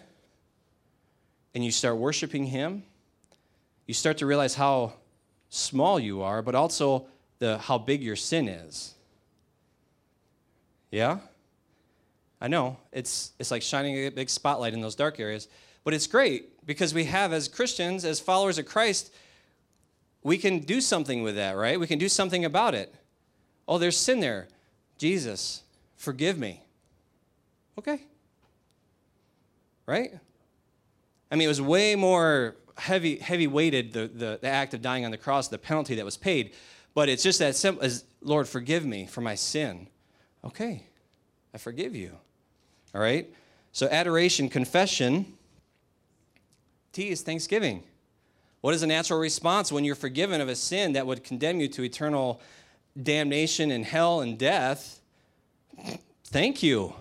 and 1.54 1.64
you 1.64 1.70
start 1.70 1.98
worshiping 1.98 2.46
Him, 2.46 2.82
you 3.86 3.94
start 3.94 4.18
to 4.18 4.26
realize 4.26 4.56
how 4.56 4.94
small 5.50 6.00
you 6.00 6.22
are, 6.22 6.42
but 6.42 6.56
also 6.56 7.06
the, 7.38 7.58
how 7.58 7.78
big 7.78 8.02
your 8.02 8.16
sin 8.16 8.48
is. 8.48 8.94
Yeah? 10.94 11.18
I 12.40 12.46
know. 12.46 12.76
It's, 12.92 13.32
it's 13.40 13.50
like 13.50 13.62
shining 13.62 14.06
a 14.06 14.10
big 14.10 14.30
spotlight 14.30 14.74
in 14.74 14.80
those 14.80 14.94
dark 14.94 15.18
areas. 15.18 15.48
But 15.82 15.92
it's 15.92 16.06
great 16.06 16.64
because 16.64 16.94
we 16.94 17.02
have, 17.06 17.32
as 17.32 17.48
Christians, 17.48 18.04
as 18.04 18.20
followers 18.20 18.58
of 18.58 18.66
Christ, 18.66 19.12
we 20.22 20.38
can 20.38 20.60
do 20.60 20.80
something 20.80 21.24
with 21.24 21.34
that, 21.34 21.56
right? 21.56 21.80
We 21.80 21.88
can 21.88 21.98
do 21.98 22.08
something 22.08 22.44
about 22.44 22.76
it. 22.76 22.94
Oh, 23.66 23.78
there's 23.78 23.96
sin 23.96 24.20
there. 24.20 24.46
Jesus, 24.96 25.64
forgive 25.96 26.38
me. 26.38 26.62
Okay. 27.76 28.00
Right? 29.86 30.12
I 31.28 31.34
mean, 31.34 31.46
it 31.46 31.48
was 31.48 31.60
way 31.60 31.96
more 31.96 32.54
heavy, 32.78 33.18
heavy 33.18 33.48
weighted, 33.48 33.92
the, 33.92 34.06
the, 34.06 34.38
the 34.40 34.48
act 34.48 34.74
of 34.74 34.80
dying 34.80 35.04
on 35.04 35.10
the 35.10 35.18
cross, 35.18 35.48
the 35.48 35.58
penalty 35.58 35.96
that 35.96 36.04
was 36.04 36.16
paid. 36.16 36.54
But 36.94 37.08
it's 37.08 37.24
just 37.24 37.40
that 37.40 37.56
simple 37.56 37.82
as, 37.82 38.04
Lord, 38.20 38.46
forgive 38.46 38.86
me 38.86 39.06
for 39.06 39.22
my 39.22 39.34
sin. 39.34 39.88
Okay, 40.44 40.82
I 41.54 41.58
forgive 41.58 41.94
you. 41.94 42.12
All 42.94 43.00
right? 43.00 43.32
So, 43.72 43.88
adoration, 43.88 44.48
confession. 44.48 45.34
T 46.92 47.08
is 47.08 47.22
thanksgiving. 47.22 47.82
What 48.60 48.72
is 48.74 48.82
a 48.82 48.86
natural 48.86 49.18
response 49.18 49.72
when 49.72 49.84
you're 49.84 49.94
forgiven 49.94 50.40
of 50.40 50.48
a 50.48 50.54
sin 50.54 50.92
that 50.92 51.06
would 51.06 51.24
condemn 51.24 51.60
you 51.60 51.68
to 51.68 51.82
eternal 51.82 52.40
damnation 53.00 53.70
and 53.70 53.84
hell 53.84 54.20
and 54.20 54.38
death? 54.38 55.00
Thank 56.26 56.62
you. 56.62 56.94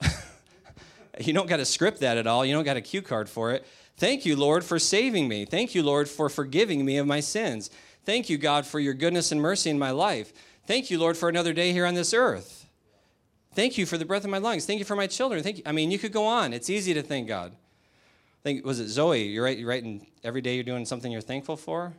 you 1.20 1.32
don't 1.32 1.48
got 1.48 1.56
to 1.56 1.64
script 1.64 2.00
that 2.00 2.16
at 2.16 2.26
all. 2.26 2.44
You 2.44 2.54
don't 2.54 2.64
got 2.64 2.76
a 2.76 2.80
cue 2.80 3.02
card 3.02 3.28
for 3.28 3.52
it. 3.52 3.66
Thank 3.96 4.24
you, 4.24 4.36
Lord, 4.36 4.62
for 4.62 4.78
saving 4.78 5.26
me. 5.26 5.44
Thank 5.44 5.74
you, 5.74 5.82
Lord, 5.82 6.08
for 6.08 6.28
forgiving 6.28 6.84
me 6.84 6.98
of 6.98 7.06
my 7.06 7.20
sins. 7.20 7.70
Thank 8.04 8.30
you, 8.30 8.38
God, 8.38 8.64
for 8.64 8.78
your 8.78 8.94
goodness 8.94 9.32
and 9.32 9.40
mercy 9.40 9.70
in 9.70 9.78
my 9.78 9.90
life. 9.90 10.32
Thank 10.68 10.90
you, 10.90 10.98
Lord, 10.98 11.16
for 11.16 11.30
another 11.30 11.54
day 11.54 11.72
here 11.72 11.86
on 11.86 11.94
this 11.94 12.12
earth. 12.12 12.66
Thank 13.54 13.78
you 13.78 13.86
for 13.86 13.96
the 13.96 14.04
breath 14.04 14.24
of 14.24 14.28
my 14.28 14.36
lungs. 14.36 14.66
Thank 14.66 14.80
you 14.80 14.84
for 14.84 14.96
my 14.96 15.06
children. 15.06 15.42
Thank 15.42 15.56
you. 15.56 15.62
I 15.64 15.72
mean, 15.72 15.90
you 15.90 15.98
could 15.98 16.12
go 16.12 16.26
on. 16.26 16.52
It's 16.52 16.68
easy 16.68 16.92
to 16.92 17.02
thank 17.02 17.26
God. 17.26 17.52
Think 18.42 18.66
was 18.66 18.78
it 18.78 18.88
Zoe? 18.88 19.22
You're 19.22 19.44
right. 19.44 19.56
You're 19.56 19.70
writing 19.70 20.06
every 20.22 20.42
day. 20.42 20.56
You're 20.56 20.64
doing 20.64 20.84
something 20.84 21.10
you're 21.10 21.22
thankful 21.22 21.56
for. 21.56 21.94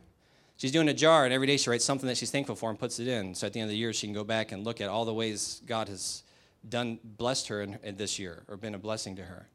She's 0.57 0.71
doing 0.71 0.87
a 0.87 0.93
jar, 0.93 1.25
and 1.25 1.33
every 1.33 1.47
day 1.47 1.57
she 1.57 1.67
writes 1.67 1.83
something 1.83 2.05
that 2.05 2.15
she's 2.15 2.29
thankful 2.29 2.55
for 2.55 2.69
and 2.69 2.77
puts 2.77 2.99
it 2.99 3.07
in. 3.07 3.33
So 3.33 3.47
at 3.47 3.53
the 3.53 3.59
end 3.59 3.69
of 3.69 3.71
the 3.71 3.77
year, 3.77 3.91
she 3.91 4.05
can 4.05 4.13
go 4.13 4.23
back 4.23 4.51
and 4.51 4.63
look 4.63 4.81
at 4.81 4.87
all 4.87 5.03
the 5.03 5.15
ways 5.15 5.63
God 5.65 5.87
has 5.87 6.21
done, 6.69 6.99
blessed 7.03 7.47
her 7.47 7.63
in, 7.63 7.79
in 7.81 7.95
this 7.95 8.19
year, 8.19 8.43
or 8.47 8.55
been 8.55 8.75
a 8.75 8.79
blessing 8.79 9.15
to 9.15 9.23
her. 9.23 9.47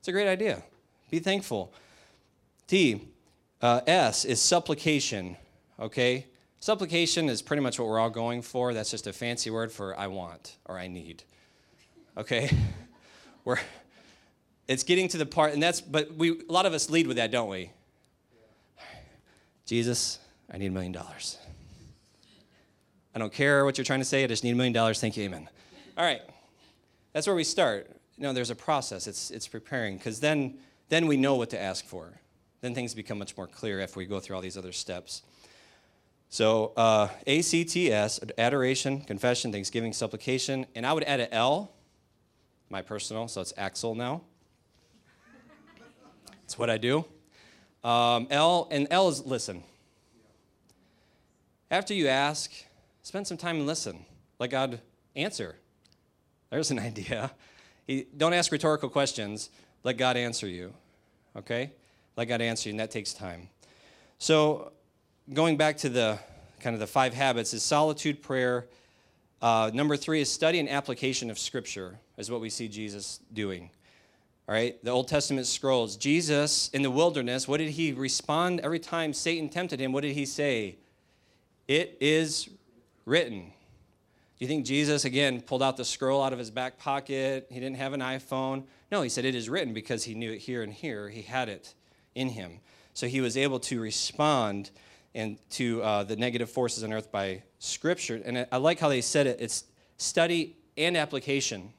It's 0.00 0.08
a 0.08 0.12
great 0.12 0.28
idea. 0.28 0.62
Be 1.10 1.18
thankful. 1.18 1.72
T, 2.66 3.08
uh, 3.62 3.80
S 3.86 4.26
is 4.26 4.38
supplication, 4.38 5.38
okay? 5.80 6.26
Supplication 6.60 7.30
is 7.30 7.40
pretty 7.40 7.62
much 7.62 7.78
what 7.78 7.88
we're 7.88 7.98
all 7.98 8.10
going 8.10 8.42
for. 8.42 8.74
That's 8.74 8.90
just 8.90 9.06
a 9.06 9.12
fancy 9.14 9.48
word 9.50 9.72
for 9.72 9.98
I 9.98 10.08
want 10.08 10.56
or 10.66 10.78
I 10.78 10.88
need, 10.88 11.24
okay? 12.18 12.50
we're, 13.44 13.58
it's 14.68 14.82
getting 14.82 15.08
to 15.08 15.18
the 15.18 15.24
part, 15.24 15.54
and 15.54 15.62
that's, 15.62 15.80
but 15.80 16.14
we, 16.14 16.38
a 16.38 16.52
lot 16.52 16.66
of 16.66 16.74
us 16.74 16.90
lead 16.90 17.06
with 17.06 17.16
that, 17.16 17.30
don't 17.30 17.48
we? 17.48 17.70
Jesus, 19.64 20.18
I 20.52 20.58
need 20.58 20.66
a 20.66 20.70
million 20.70 20.92
dollars. 20.92 21.38
I 23.14 23.18
don't 23.18 23.32
care 23.32 23.64
what 23.64 23.78
you're 23.78 23.84
trying 23.84 24.00
to 24.00 24.04
say, 24.04 24.22
I 24.22 24.26
just 24.26 24.44
need 24.44 24.52
a 24.52 24.56
million 24.56 24.74
dollars. 24.74 25.00
Thank 25.00 25.16
you, 25.16 25.24
amen. 25.24 25.48
All 25.96 26.04
right, 26.04 26.20
that's 27.14 27.26
where 27.26 27.36
we 27.36 27.44
start. 27.44 27.90
Know, 28.18 28.34
there's 28.34 28.50
a 28.50 28.54
process, 28.54 29.06
it's, 29.06 29.30
it's 29.30 29.48
preparing, 29.48 29.96
because 29.96 30.20
then, 30.20 30.58
then 30.90 31.06
we 31.06 31.16
know 31.16 31.36
what 31.36 31.48
to 31.50 31.60
ask 31.60 31.86
for 31.86 32.20
then 32.60 32.74
things 32.74 32.94
become 32.94 33.18
much 33.18 33.36
more 33.36 33.46
clear 33.46 33.80
if 33.80 33.96
we 33.96 34.04
go 34.04 34.20
through 34.20 34.36
all 34.36 34.42
these 34.42 34.58
other 34.58 34.72
steps. 34.72 35.22
So, 36.30 36.72
uh, 36.76 37.08
ACTS, 37.26 38.20
adoration, 38.38 39.00
confession, 39.02 39.52
thanksgiving, 39.52 39.92
supplication, 39.92 40.64
and 40.74 40.86
I 40.86 40.92
would 40.92 41.04
add 41.04 41.20
an 41.20 41.28
L, 41.32 41.72
my 42.70 42.80
personal, 42.82 43.28
so 43.28 43.40
it's 43.40 43.52
Axel 43.56 43.94
now. 43.94 44.22
That's 46.40 46.58
what 46.58 46.70
I 46.70 46.78
do. 46.78 47.04
Um, 47.84 48.28
L, 48.30 48.68
and 48.70 48.86
L 48.90 49.08
is 49.08 49.26
listen. 49.26 49.62
After 51.70 51.92
you 51.92 52.08
ask, 52.08 52.52
spend 53.02 53.26
some 53.26 53.36
time 53.36 53.56
and 53.56 53.66
listen. 53.66 54.04
Let 54.38 54.50
God 54.50 54.80
answer. 55.14 55.56
There's 56.50 56.70
an 56.70 56.78
idea. 56.90 57.32
He, 57.86 58.06
don't 58.16 58.32
ask 58.32 58.52
rhetorical 58.52 58.88
questions. 58.88 59.50
Let 59.82 59.98
God 59.98 60.16
answer 60.16 60.46
you. 60.46 60.72
Okay? 61.36 61.72
let 62.20 62.28
God 62.28 62.42
answer 62.42 62.68
you, 62.68 62.74
and 62.74 62.80
that 62.80 62.90
takes 62.90 63.14
time. 63.14 63.48
So, 64.18 64.72
going 65.32 65.56
back 65.56 65.76
to 65.76 65.88
the 65.88 66.18
kind 66.60 66.74
of 66.74 66.80
the 66.80 66.86
five 66.86 67.14
habits 67.14 67.54
is 67.54 67.62
solitude, 67.62 68.22
prayer. 68.22 68.66
Uh, 69.40 69.70
number 69.72 69.96
three 69.96 70.20
is 70.20 70.30
study 70.30 70.58
and 70.58 70.68
application 70.68 71.30
of 71.30 71.38
Scripture, 71.38 71.98
is 72.18 72.30
what 72.30 72.40
we 72.40 72.50
see 72.50 72.68
Jesus 72.68 73.20
doing. 73.32 73.70
All 74.48 74.54
right, 74.54 74.82
the 74.84 74.90
Old 74.90 75.06
Testament 75.06 75.46
scrolls. 75.46 75.96
Jesus 75.96 76.68
in 76.70 76.82
the 76.82 76.90
wilderness, 76.90 77.46
what 77.46 77.58
did 77.58 77.70
he 77.70 77.92
respond 77.92 78.60
every 78.60 78.80
time 78.80 79.12
Satan 79.12 79.48
tempted 79.48 79.78
him? 79.78 79.92
What 79.92 80.02
did 80.02 80.14
he 80.14 80.26
say? 80.26 80.76
It 81.68 81.96
is 82.00 82.48
written. 83.04 83.40
Do 83.40 84.44
you 84.44 84.48
think 84.48 84.66
Jesus, 84.66 85.04
again, 85.04 85.40
pulled 85.40 85.62
out 85.62 85.76
the 85.76 85.84
scroll 85.84 86.22
out 86.22 86.32
of 86.32 86.40
his 86.40 86.50
back 86.50 86.78
pocket? 86.78 87.46
He 87.50 87.60
didn't 87.60 87.76
have 87.76 87.92
an 87.92 88.00
iPhone. 88.00 88.64
No, 88.90 89.02
he 89.02 89.08
said, 89.08 89.24
It 89.24 89.36
is 89.36 89.48
written 89.48 89.72
because 89.72 90.02
he 90.02 90.14
knew 90.14 90.32
it 90.32 90.38
here 90.38 90.64
and 90.64 90.72
here. 90.72 91.08
He 91.08 91.22
had 91.22 91.48
it 91.48 91.74
in 92.16 92.30
him. 92.30 92.58
So 92.94 93.06
he 93.06 93.20
was 93.20 93.36
able 93.36 93.60
to 93.60 93.80
respond 93.80 94.70
and 95.14 95.38
to 95.50 95.82
uh, 95.82 96.04
the 96.04 96.16
negative 96.16 96.50
forces 96.50 96.84
on 96.84 96.92
earth 96.92 97.10
by 97.10 97.42
scripture. 97.58 98.20
And 98.24 98.46
I 98.50 98.56
like 98.58 98.78
how 98.78 98.88
they 98.88 99.00
said 99.00 99.26
it 99.26 99.38
it's 99.40 99.64
study 99.96 100.56
and 100.76 100.96
application. 100.96 101.72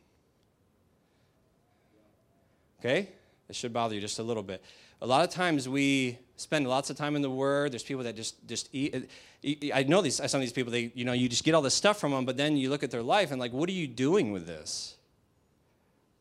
Okay? 2.79 3.09
It 3.49 3.55
should 3.55 3.73
bother 3.73 3.95
you 3.95 4.01
just 4.01 4.19
a 4.19 4.23
little 4.23 4.43
bit. 4.43 4.63
A 5.01 5.07
lot 5.07 5.23
of 5.23 5.29
times 5.29 5.67
we 5.67 6.17
spend 6.35 6.67
lots 6.67 6.89
of 6.89 6.97
time 6.97 7.15
in 7.15 7.21
the 7.21 7.29
Word. 7.29 7.71
There's 7.71 7.83
people 7.83 8.03
that 8.03 8.15
just 8.15 8.47
just 8.47 8.69
eat. 8.73 9.09
I 9.73 9.83
know 9.83 10.01
these 10.01 10.15
some 10.15 10.39
of 10.39 10.41
these 10.41 10.53
people. 10.53 10.71
They 10.71 10.91
you 10.93 11.05
know 11.05 11.13
you 11.13 11.27
just 11.27 11.43
get 11.43 11.55
all 11.55 11.61
this 11.61 11.73
stuff 11.73 11.99
from 11.99 12.11
them, 12.11 12.25
but 12.25 12.37
then 12.37 12.57
you 12.57 12.69
look 12.69 12.83
at 12.83 12.91
their 12.91 13.01
life 13.01 13.31
and 13.31 13.39
like, 13.39 13.53
what 13.53 13.67
are 13.69 13.73
you 13.73 13.87
doing 13.87 14.31
with 14.31 14.45
this? 14.45 14.95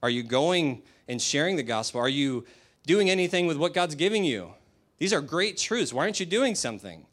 Are 0.03 0.09
you 0.09 0.23
going 0.23 0.83
and 1.09 1.21
sharing 1.21 1.57
the 1.57 1.63
gospel? 1.63 2.01
Are 2.01 2.09
you 2.09 2.47
doing 2.87 3.11
anything 3.11 3.47
with 3.47 3.57
what 3.57 3.75
God's 3.75 3.95
giving 3.95 4.25
you. 4.25 4.53
These 5.01 5.15
are 5.15 5.23
great 5.23 5.57
truths. 5.57 5.93
Why 5.93 6.05
aren't 6.05 6.21
you 6.21 6.27
doing 6.27 6.55
something? 6.55 7.07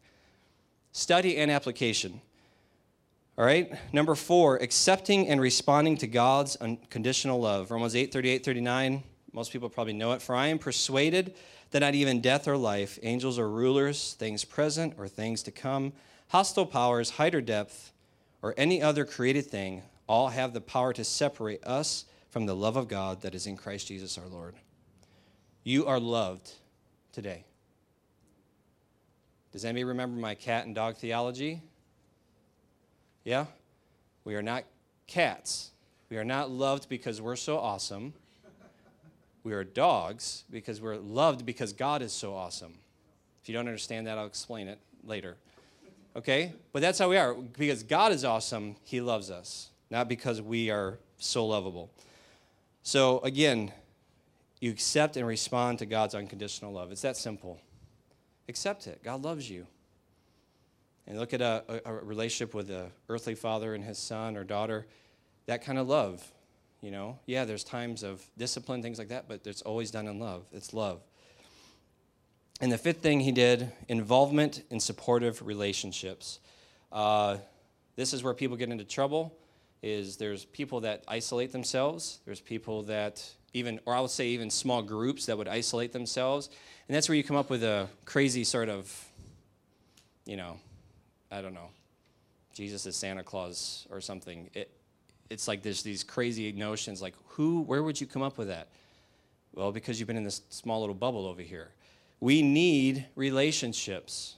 Study 0.92 1.38
and 1.38 1.50
application. 1.50 2.22
All 3.38 3.46
right? 3.46 3.74
Number 3.94 4.14
four, 4.14 4.58
accepting 4.58 5.28
and 5.30 5.40
responding 5.40 5.96
to 5.98 6.08
God's 6.08 6.58
unconditional 6.58 7.40
love. 7.40 7.72
Romans 7.72 7.96
8 7.96 8.12
38 8.12 8.44
39. 8.44 9.04
Most 9.32 9.54
people 9.54 9.70
probably 9.70 9.94
know 9.94 10.12
it. 10.12 10.22
For 10.22 10.36
I 10.36 10.48
am 10.48 10.60
persuaded 10.60 11.34
that 11.72 11.80
not 11.80 11.96
even 11.96 12.20
death 12.20 12.48
or 12.48 12.58
life, 12.58 13.00
angels 13.04 13.40
or 13.40 13.50
rulers, 13.50 14.16
things 14.20 14.44
present 14.44 14.96
or 14.98 15.08
things 15.08 15.42
to 15.44 15.52
come, 15.52 15.94
hostile 16.28 16.66
powers, 16.66 17.12
height 17.12 17.36
or 17.36 17.42
depth, 17.42 17.94
or 18.42 18.54
any 18.58 18.82
other 18.82 19.06
created 19.06 19.46
thing, 19.46 19.82
all 20.08 20.30
have 20.30 20.54
the 20.54 20.62
power 20.62 20.92
to 20.92 21.04
separate 21.04 21.64
us 21.64 22.06
from 22.30 22.46
the 22.46 22.56
love 22.56 22.76
of 22.76 22.90
God 22.90 23.22
that 23.22 23.34
is 23.34 23.48
in 23.48 23.56
Christ 23.56 23.88
Jesus 23.88 24.18
our 24.18 24.28
Lord. 24.28 24.56
You 25.64 25.86
are 25.86 26.00
loved 26.00 26.52
today. 27.14 27.46
Does 29.52 29.66
anybody 29.66 29.86
remember 29.86 30.20
my 30.20 30.36
cat 30.36 30.66
and 30.66 30.76
dog 30.76 30.98
theology? 30.98 31.62
Yeah? 33.24 33.46
We 34.24 34.36
are 34.36 34.42
not 34.42 34.64
cats. 35.08 35.72
We 36.10 36.18
are 36.18 36.26
not 36.26 36.52
loved 36.52 36.90
because 36.90 37.22
we're 37.22 37.36
so 37.36 37.58
awesome. 37.58 38.14
We 39.44 39.54
are 39.54 39.64
dogs 39.64 40.44
because 40.52 40.82
we're 40.82 40.98
loved 40.98 41.46
because 41.46 41.72
God 41.74 42.02
is 42.02 42.12
so 42.12 42.36
awesome. 42.36 42.74
If 43.42 43.50
you 43.50 43.54
don't 43.54 43.68
understand 43.68 44.08
that, 44.08 44.18
I'll 44.18 44.26
explain 44.26 44.68
it 44.68 44.80
later. 45.06 45.38
Okay? 46.16 46.52
But 46.74 46.82
that's 46.82 47.00
how 47.00 47.10
we 47.10 47.18
are. 47.18 47.34
Because 47.34 47.84
God 47.84 48.12
is 48.12 48.26
awesome, 48.26 48.76
He 48.84 49.00
loves 49.00 49.32
us, 49.32 49.70
not 49.90 50.10
because 50.10 50.42
we 50.42 50.70
are 50.70 51.00
so 51.18 51.46
lovable. 51.46 51.90
So, 52.84 53.20
again, 53.20 53.72
you 54.60 54.72
accept 54.72 55.18
and 55.18 55.28
respond 55.28 55.80
to 55.80 55.86
God's 55.86 56.16
unconditional 56.16 56.74
love. 56.74 56.92
It's 56.92 57.02
that 57.02 57.16
simple. 57.16 57.62
Accept 58.50 58.88
it. 58.88 59.04
God 59.04 59.24
loves 59.24 59.50
you. 59.50 59.68
And 61.06 61.18
look 61.18 61.34
at 61.34 61.42
a, 61.42 61.82
a, 61.86 61.94
relationship 61.94 62.54
with 62.54 62.70
an 62.70 62.92
earthly 63.08 63.36
father 63.36 63.74
and 63.74 63.84
his 63.84 63.98
son 63.98 64.36
or 64.36 64.44
daughter, 64.44 64.86
that 65.46 65.64
kind 65.64 65.78
of 65.78 65.88
love. 65.88 66.26
You 66.82 66.92
know, 66.92 67.18
yeah, 67.26 67.46
there's 67.46 67.64
times 67.64 68.04
of 68.04 68.24
discipline, 68.38 68.82
things 68.82 69.00
like 69.00 69.08
that, 69.10 69.28
but 69.28 69.48
it's 69.48 69.62
always 69.62 69.90
done 69.90 70.08
in 70.08 70.20
love. 70.20 70.44
It's 70.52 70.74
love. 70.74 71.02
And 72.60 72.72
the 72.72 72.78
fifth 72.78 73.02
thing 73.02 73.20
he 73.20 73.32
did 73.32 73.72
involvement 73.88 74.64
in 74.70 74.80
supportive 74.80 75.46
relationships. 75.46 76.40
Uh, 76.92 77.38
this 77.96 78.14
is 78.14 78.24
where 78.24 78.34
people 78.34 78.58
get 78.58 78.70
into 78.70 78.84
trouble 78.84 79.34
is 79.82 80.18
there's 80.18 80.46
people 80.46 80.82
that 80.82 81.04
isolate 81.08 81.52
themselves. 81.52 82.20
There's 82.26 82.42
people 82.42 82.84
that 82.84 83.24
even 83.54 83.80
or 83.86 83.96
i 83.96 84.00
would 84.00 84.12
say 84.12 84.28
even 84.28 84.50
small 84.50 84.82
groups 84.82 85.26
that 85.26 85.38
would 85.38 85.48
isolate 85.48 85.92
themselves. 85.92 86.50
And 86.88 86.96
that's 86.96 87.10
where 87.10 87.16
you 87.16 87.24
come 87.24 87.38
up 87.38 87.50
with 87.50 87.64
a 87.64 87.88
crazy 88.06 88.44
sort 88.44 88.70
of 88.70 89.06
you 90.26 90.38
know 90.38 90.60
i 91.32 91.42
don't 91.42 91.54
know 91.54 91.70
jesus 92.54 92.86
is 92.86 92.96
santa 92.96 93.24
claus 93.24 93.88
or 93.90 94.02
something. 94.02 94.50
It, 94.54 94.72
it's 95.30 95.48
like 95.48 95.62
there's 95.62 95.84
these 95.84 96.04
crazy 96.04 96.52
notions 96.52 97.02
like 97.02 97.16
who 97.30 97.62
where 97.62 97.84
would 97.84 98.00
you 98.00 98.08
come 98.08 98.22
up 98.22 98.38
with 98.38 98.48
that? 98.48 98.68
Well 99.54 99.72
because 99.72 100.00
you've 100.00 100.08
been 100.08 100.18
in 100.18 100.24
this 100.24 100.42
small 100.50 100.80
little 100.80 100.96
bubble 100.96 101.26
over 101.26 101.42
here. 101.42 101.70
We 102.20 102.42
need 102.42 103.06
relationships, 103.16 104.38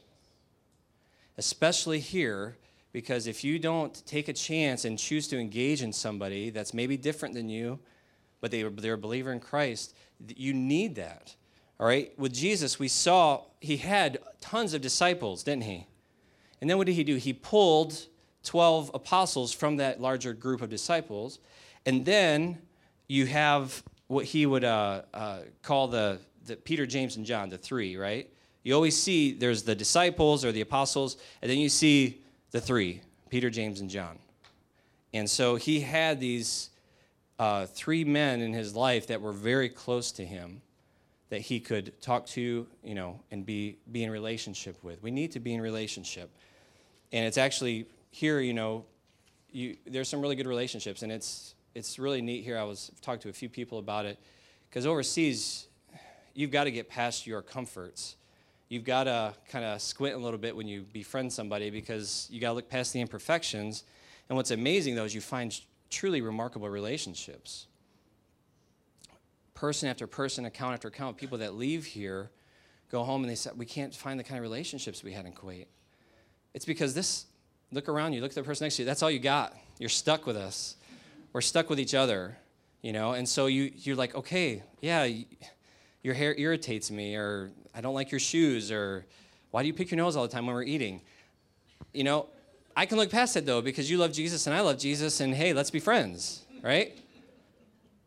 especially 1.37 1.99
here, 1.99 2.57
because 2.91 3.27
if 3.27 3.43
you 3.43 3.59
don't 3.59 4.05
take 4.05 4.27
a 4.27 4.33
chance 4.33 4.85
and 4.85 4.97
choose 4.97 5.27
to 5.27 5.37
engage 5.37 5.81
in 5.81 5.93
somebody 5.93 6.49
that's 6.49 6.73
maybe 6.73 6.97
different 6.97 7.35
than 7.35 7.49
you, 7.49 7.79
but 8.41 8.51
they, 8.51 8.63
they're 8.63 8.93
a 8.93 8.97
believer 8.97 9.31
in 9.31 9.39
Christ, 9.39 9.95
you 10.35 10.53
need 10.53 10.95
that. 10.95 11.35
All 11.79 11.87
right? 11.87 12.17
With 12.17 12.33
Jesus, 12.33 12.79
we 12.79 12.87
saw 12.87 13.43
he 13.59 13.77
had 13.77 14.17
tons 14.41 14.73
of 14.73 14.81
disciples, 14.81 15.43
didn't 15.43 15.63
he? 15.63 15.87
And 16.61 16.69
then 16.69 16.77
what 16.77 16.87
did 16.87 16.93
he 16.93 17.03
do? 17.03 17.15
He 17.15 17.33
pulled 17.33 18.07
12 18.43 18.91
apostles 18.93 19.53
from 19.53 19.77
that 19.77 20.01
larger 20.01 20.33
group 20.33 20.61
of 20.61 20.69
disciples. 20.69 21.39
And 21.85 22.05
then 22.05 22.57
you 23.07 23.25
have 23.27 23.83
what 24.07 24.25
he 24.25 24.45
would 24.45 24.63
uh, 24.63 25.03
uh, 25.13 25.39
call 25.61 25.87
the 25.87 26.19
the 26.49 26.57
Peter, 26.57 26.85
James, 26.85 27.15
and 27.15 27.25
John, 27.25 27.49
the 27.49 27.57
three, 27.57 27.95
right? 27.95 28.29
You 28.63 28.73
always 28.73 29.01
see 29.01 29.31
there's 29.31 29.63
the 29.63 29.75
disciples 29.75 30.43
or 30.43 30.51
the 30.51 30.61
apostles, 30.61 31.17
and 31.41 31.49
then 31.49 31.57
you 31.57 31.69
see 31.69 32.21
the 32.51 32.61
three 32.61 33.01
Peter, 33.29 33.49
James, 33.49 33.79
and 33.81 33.89
John. 33.89 34.17
And 35.13 35.29
so 35.29 35.55
he 35.55 35.81
had 35.81 36.19
these 36.19 36.69
uh, 37.37 37.65
three 37.67 38.03
men 38.03 38.41
in 38.41 38.53
his 38.53 38.75
life 38.75 39.07
that 39.07 39.21
were 39.21 39.31
very 39.31 39.69
close 39.69 40.11
to 40.13 40.25
him 40.25 40.61
that 41.29 41.41
he 41.41 41.59
could 41.59 41.99
talk 42.01 42.25
to, 42.25 42.67
you 42.83 42.95
know, 42.95 43.19
and 43.31 43.45
be, 43.45 43.77
be 43.91 44.03
in 44.03 44.11
relationship 44.11 44.83
with. 44.83 45.01
We 45.01 45.11
need 45.11 45.31
to 45.33 45.39
be 45.39 45.53
in 45.53 45.61
relationship. 45.61 46.29
And 47.11 47.25
it's 47.25 47.37
actually 47.37 47.85
here, 48.09 48.39
you 48.39 48.53
know, 48.53 48.85
you, 49.51 49.77
there's 49.85 50.09
some 50.09 50.21
really 50.21 50.35
good 50.35 50.47
relationships, 50.47 51.01
and 51.01 51.11
it's, 51.11 51.55
it's 51.75 51.97
really 51.97 52.21
neat 52.21 52.43
here. 52.43 52.57
I 52.57 52.63
was 52.63 52.91
talked 53.01 53.21
to 53.23 53.29
a 53.29 53.33
few 53.33 53.49
people 53.49 53.79
about 53.79 54.05
it 54.05 54.17
because 54.69 54.85
overseas, 54.85 55.67
you've 56.33 56.51
got 56.51 56.65
to 56.65 56.71
get 56.71 56.89
past 56.89 57.25
your 57.25 57.41
comforts. 57.41 58.15
You've 58.69 58.83
got 58.83 59.05
to 59.05 59.33
kind 59.49 59.65
of 59.65 59.81
squint 59.81 60.15
a 60.15 60.19
little 60.19 60.37
bit 60.37 60.55
when 60.55 60.67
you 60.67 60.85
befriend 60.93 61.33
somebody 61.33 61.71
because 61.71 62.27
you 62.31 62.39
got 62.39 62.49
to 62.49 62.53
look 62.53 62.69
past 62.69 62.93
the 62.93 63.01
imperfections. 63.01 63.83
And 64.29 64.35
what's 64.35 64.51
amazing, 64.51 64.93
though, 64.95 65.05
is 65.05 65.15
you 65.15 65.21
find 65.21 65.59
truly 65.89 66.21
remarkable 66.21 66.69
relationships. 66.69 67.65
Person 69.55 69.89
after 69.89 70.05
person, 70.05 70.45
account 70.45 70.75
after 70.75 70.87
account, 70.87 71.17
people 71.17 71.39
that 71.39 71.55
leave 71.55 71.83
here 71.83 72.29
go 72.91 73.03
home 73.03 73.23
and 73.23 73.29
they 73.29 73.35
say, 73.35 73.49
We 73.57 73.65
can't 73.65 73.93
find 73.93 74.19
the 74.19 74.23
kind 74.23 74.37
of 74.37 74.43
relationships 74.43 75.03
we 75.03 75.13
had 75.13 75.25
in 75.25 75.33
Kuwait. 75.33 75.65
It's 76.53 76.65
because 76.65 76.93
this, 76.93 77.25
look 77.71 77.89
around 77.89 78.13
you, 78.13 78.21
look 78.21 78.31
at 78.31 78.35
the 78.35 78.43
person 78.43 78.65
next 78.65 78.75
to 78.77 78.83
you, 78.83 78.85
that's 78.85 79.01
all 79.01 79.11
you 79.11 79.19
got. 79.19 79.55
You're 79.79 79.89
stuck 79.89 80.27
with 80.27 80.37
us. 80.37 80.75
We're 81.33 81.41
stuck 81.41 81.69
with 81.69 81.79
each 81.79 81.95
other, 81.95 82.37
you 82.81 82.93
know? 82.93 83.13
And 83.13 83.27
so 83.27 83.47
you, 83.47 83.71
you're 83.77 83.95
like, 83.95 84.15
okay, 84.15 84.63
yeah, 84.81 85.07
your 86.03 86.13
hair 86.13 86.33
irritates 86.37 86.89
me, 86.91 87.15
or 87.15 87.51
I 87.73 87.81
don't 87.81 87.93
like 87.93 88.11
your 88.11 88.19
shoes, 88.19 88.71
or 88.71 89.05
why 89.51 89.61
do 89.61 89.67
you 89.67 89.73
pick 89.73 89.91
your 89.91 89.97
nose 89.97 90.15
all 90.15 90.23
the 90.23 90.29
time 90.29 90.45
when 90.45 90.55
we're 90.55 90.63
eating? 90.63 91.01
You 91.93 92.03
know, 92.03 92.27
I 92.75 92.85
can 92.85 92.97
look 92.97 93.09
past 93.09 93.35
it 93.35 93.45
though 93.45 93.61
because 93.61 93.89
you 93.89 93.97
love 93.97 94.13
Jesus 94.13 94.47
and 94.47 94.55
I 94.55 94.61
love 94.61 94.77
Jesus, 94.77 95.19
and 95.19 95.33
hey, 95.33 95.53
let's 95.53 95.71
be 95.71 95.79
friends, 95.79 96.43
right? 96.61 96.97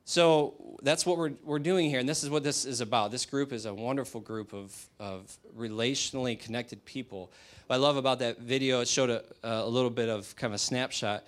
So 0.05 0.55
that's 0.83 1.07
what 1.07 1.17
we're, 1.17 1.33
we're 1.45 1.59
doing 1.59 1.89
here, 1.89 2.01
and 2.01 2.09
this 2.09 2.25
is 2.25 2.31
what 2.31 2.43
this 2.43 2.65
is 2.65 2.81
about. 2.81 3.11
This 3.11 3.25
group 3.25 3.53
is 3.53 3.67
a 3.67 3.75
wonderful 3.75 4.21
group 4.21 4.53
of, 4.53 4.75
of 4.99 5.37
relationally 5.57 6.39
connected 6.39 6.85
people. 6.85 7.31
What 7.67 7.77
I 7.77 7.79
love 7.79 7.97
about 7.97 8.19
that 8.19 8.41
video, 8.41 8.81
it 8.81 8.89
showed 8.89 9.11
a, 9.11 9.23
a 9.43 9.67
little 9.67 9.91
bit 9.91 10.09
of 10.09 10.35
kind 10.37 10.53
of 10.53 10.57
a 10.57 10.59
snapshot. 10.59 11.25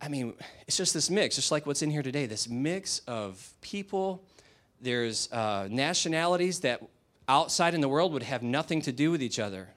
I 0.00 0.08
mean, 0.08 0.34
it's 0.66 0.76
just 0.76 0.94
this 0.94 1.10
mix, 1.10 1.34
just 1.36 1.50
like 1.50 1.66
what's 1.66 1.82
in 1.82 1.90
here 1.90 2.02
today, 2.02 2.26
this 2.26 2.48
mix 2.48 3.00
of 3.06 3.52
people 3.60 4.22
there's 4.80 5.30
uh, 5.32 5.68
nationalities 5.70 6.60
that 6.60 6.82
outside 7.28 7.74
in 7.74 7.80
the 7.80 7.88
world 7.88 8.12
would 8.12 8.22
have 8.22 8.42
nothing 8.42 8.80
to 8.82 8.92
do 8.92 9.10
with 9.10 9.22
each 9.22 9.38
other. 9.38 9.68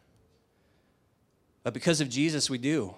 But 1.64 1.74
because 1.74 2.02
of 2.02 2.10
Jesus, 2.10 2.50
we 2.50 2.58
do. 2.58 2.96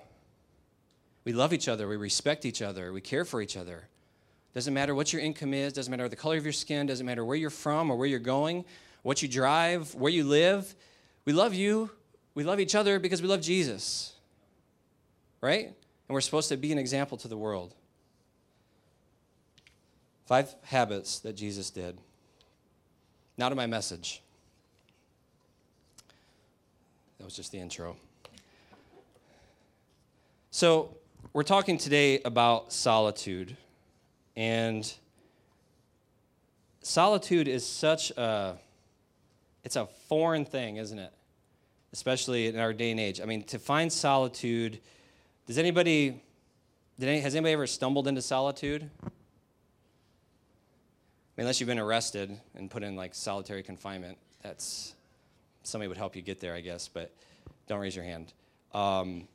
We 1.26 1.34
love 1.34 1.54
each 1.54 1.68
other, 1.68 1.88
we 1.88 1.96
respect 1.96 2.46
each 2.46 2.62
other, 2.62 2.92
we 2.92 3.02
care 3.02 3.24
for 3.24 3.42
each 3.42 3.56
other. 3.56 3.88
Doesn't 4.54 4.74
matter 4.74 4.94
what 4.94 5.14
your 5.14 5.22
income 5.22 5.54
is, 5.54 5.74
doesn't 5.74 5.90
matter 5.90 6.08
the 6.10 6.16
color 6.16 6.38
of 6.38 6.44
your 6.44 6.54
skin, 6.54 6.86
doesn't 6.86 7.06
matter 7.06 7.24
where 7.24 7.38
you're 7.38 7.50
from 7.50 7.90
or 7.90 7.96
where 7.96 8.08
you're 8.08 8.20
going, 8.20 8.66
what 9.02 9.22
you 9.22 9.28
drive, 9.28 9.96
where 9.96 10.12
you 10.12 10.26
live. 10.26 10.76
We 11.26 11.34
love 11.34 11.54
you, 11.54 11.90
we 12.36 12.44
love 12.44 12.60
each 12.60 12.76
other 12.76 13.00
because 13.00 13.22
we 13.22 13.28
love 13.28 13.42
Jesus. 13.42 14.14
Right? 15.42 15.66
And 15.66 15.76
we're 16.10 16.22
supposed 16.22 16.50
to 16.50 16.58
be 16.58 16.72
an 16.72 16.78
example 16.78 17.18
to 17.20 17.28
the 17.28 17.38
world. 17.38 17.74
Five 20.34 20.56
habits 20.64 21.20
that 21.20 21.34
Jesus 21.34 21.70
did. 21.70 21.96
Now 23.38 23.50
to 23.50 23.56
my 23.56 23.68
message. 23.68 24.24
That 27.20 27.26
was 27.26 27.36
just 27.36 27.52
the 27.52 27.60
intro. 27.60 27.98
So, 30.50 30.98
we're 31.34 31.44
talking 31.44 31.78
today 31.78 32.20
about 32.26 32.74
solitude. 32.74 33.56
And 34.36 34.92
solitude 36.82 37.48
is 37.48 37.64
such 37.64 38.10
a 38.18 38.58
it's 39.64 39.76
a 39.76 39.86
foreign 40.10 40.46
thing, 40.46 40.78
isn't 40.78 40.98
it? 40.98 41.14
Especially 41.92 42.48
in 42.48 42.58
our 42.58 42.74
day 42.74 42.90
and 42.90 43.00
age. 43.00 43.22
I 43.22 43.26
mean, 43.26 43.44
to 43.44 43.60
find 43.60 43.94
solitude, 43.94 44.80
does 45.46 45.60
anybody 45.60 46.24
did 47.00 47.08
any, 47.08 47.20
has 47.20 47.36
anybody 47.36 47.54
ever 47.54 47.68
stumbled 47.68 48.08
into 48.08 48.24
solitude? 48.24 48.90
Unless 51.38 51.60
you've 51.60 51.68
been 51.68 51.80
arrested 51.80 52.38
and 52.56 52.70
put 52.70 52.84
in 52.84 52.96
like 52.96 53.16
solitary 53.16 53.64
confinement, 53.64 54.18
that's 54.42 54.94
somebody 55.64 55.88
would 55.88 55.98
help 55.98 56.16
you 56.16 56.22
get 56.22 56.40
there, 56.40 56.54
I 56.54 56.62
guess, 56.62 56.88
but 56.88 57.12
don't 57.68 57.80
raise 57.80 57.96
your 57.96 58.06
hand. 58.06 58.34
Um, 58.74 59.28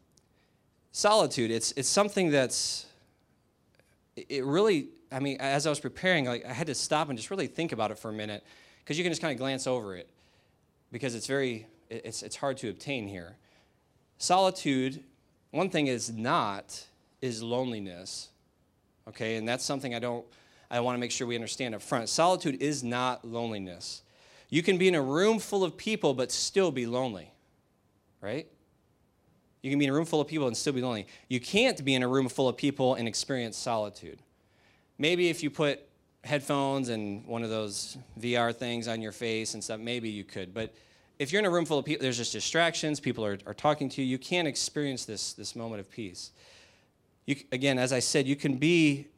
solitude, 0.92 1.50
it's, 1.50 1.72
it's 1.72 1.88
something 1.88 2.30
that's, 2.30 2.86
it 4.16 4.44
really, 4.44 4.88
I 5.10 5.20
mean, 5.20 5.38
as 5.40 5.66
I 5.66 5.70
was 5.70 5.80
preparing, 5.80 6.26
like, 6.26 6.44
I 6.44 6.52
had 6.52 6.66
to 6.66 6.74
stop 6.74 7.08
and 7.08 7.18
just 7.18 7.30
really 7.30 7.46
think 7.46 7.72
about 7.72 7.90
it 7.90 7.98
for 7.98 8.10
a 8.10 8.12
minute 8.12 8.44
because 8.80 8.98
you 8.98 9.04
can 9.04 9.12
just 9.12 9.22
kind 9.22 9.32
of 9.32 9.38
glance 9.38 9.66
over 9.66 9.96
it 9.96 10.08
because 10.92 11.14
it's 11.14 11.26
very, 11.26 11.66
it's, 11.88 12.22
it's 12.22 12.36
hard 12.36 12.56
to 12.58 12.68
obtain 12.68 13.08
here. 13.08 13.36
Solitude, 14.18 15.02
one 15.50 15.70
thing 15.70 15.86
is 15.86 16.10
not, 16.10 16.84
is 17.22 17.42
loneliness, 17.42 18.28
okay? 19.08 19.36
And 19.36 19.48
that's 19.48 19.64
something 19.64 19.94
I 19.94 19.98
don't, 19.98 20.26
I 20.70 20.80
want 20.80 20.96
to 20.96 21.00
make 21.00 21.10
sure 21.10 21.26
we 21.26 21.34
understand 21.34 21.74
up 21.74 21.82
front. 21.82 22.08
Solitude 22.08 22.60
is 22.60 22.84
not 22.84 23.24
loneliness. 23.24 24.02
You 24.50 24.62
can 24.62 24.78
be 24.78 24.88
in 24.88 24.94
a 24.94 25.02
room 25.02 25.38
full 25.38 25.64
of 25.64 25.76
people 25.76 26.14
but 26.14 26.30
still 26.30 26.70
be 26.70 26.86
lonely, 26.86 27.32
right? 28.20 28.46
You 29.62 29.70
can 29.70 29.78
be 29.78 29.86
in 29.86 29.90
a 29.90 29.94
room 29.94 30.04
full 30.04 30.20
of 30.20 30.28
people 30.28 30.46
and 30.46 30.56
still 30.56 30.72
be 30.72 30.82
lonely. 30.82 31.06
You 31.28 31.40
can't 31.40 31.84
be 31.84 31.94
in 31.94 32.02
a 32.02 32.08
room 32.08 32.28
full 32.28 32.48
of 32.48 32.56
people 32.56 32.94
and 32.94 33.08
experience 33.08 33.56
solitude. 33.56 34.20
Maybe 34.98 35.28
if 35.28 35.42
you 35.42 35.50
put 35.50 35.80
headphones 36.24 36.88
and 36.88 37.24
one 37.26 37.42
of 37.42 37.50
those 37.50 37.96
VR 38.20 38.54
things 38.54 38.88
on 38.88 39.00
your 39.00 39.12
face 39.12 39.54
and 39.54 39.62
stuff, 39.62 39.80
maybe 39.80 40.08
you 40.08 40.24
could. 40.24 40.52
But 40.52 40.74
if 41.18 41.32
you're 41.32 41.40
in 41.40 41.46
a 41.46 41.50
room 41.50 41.64
full 41.64 41.78
of 41.78 41.84
people, 41.84 42.02
there's 42.02 42.16
just 42.16 42.32
distractions, 42.32 43.00
people 43.00 43.24
are, 43.24 43.38
are 43.46 43.54
talking 43.54 43.88
to 43.90 44.02
you, 44.02 44.06
you 44.06 44.18
can't 44.18 44.46
experience 44.46 45.04
this, 45.04 45.32
this 45.32 45.56
moment 45.56 45.80
of 45.80 45.90
peace. 45.90 46.30
You, 47.26 47.36
again, 47.50 47.78
as 47.78 47.92
I 47.92 47.98
said, 47.98 48.26
you 48.26 48.36
can 48.36 48.56
be 48.56 49.08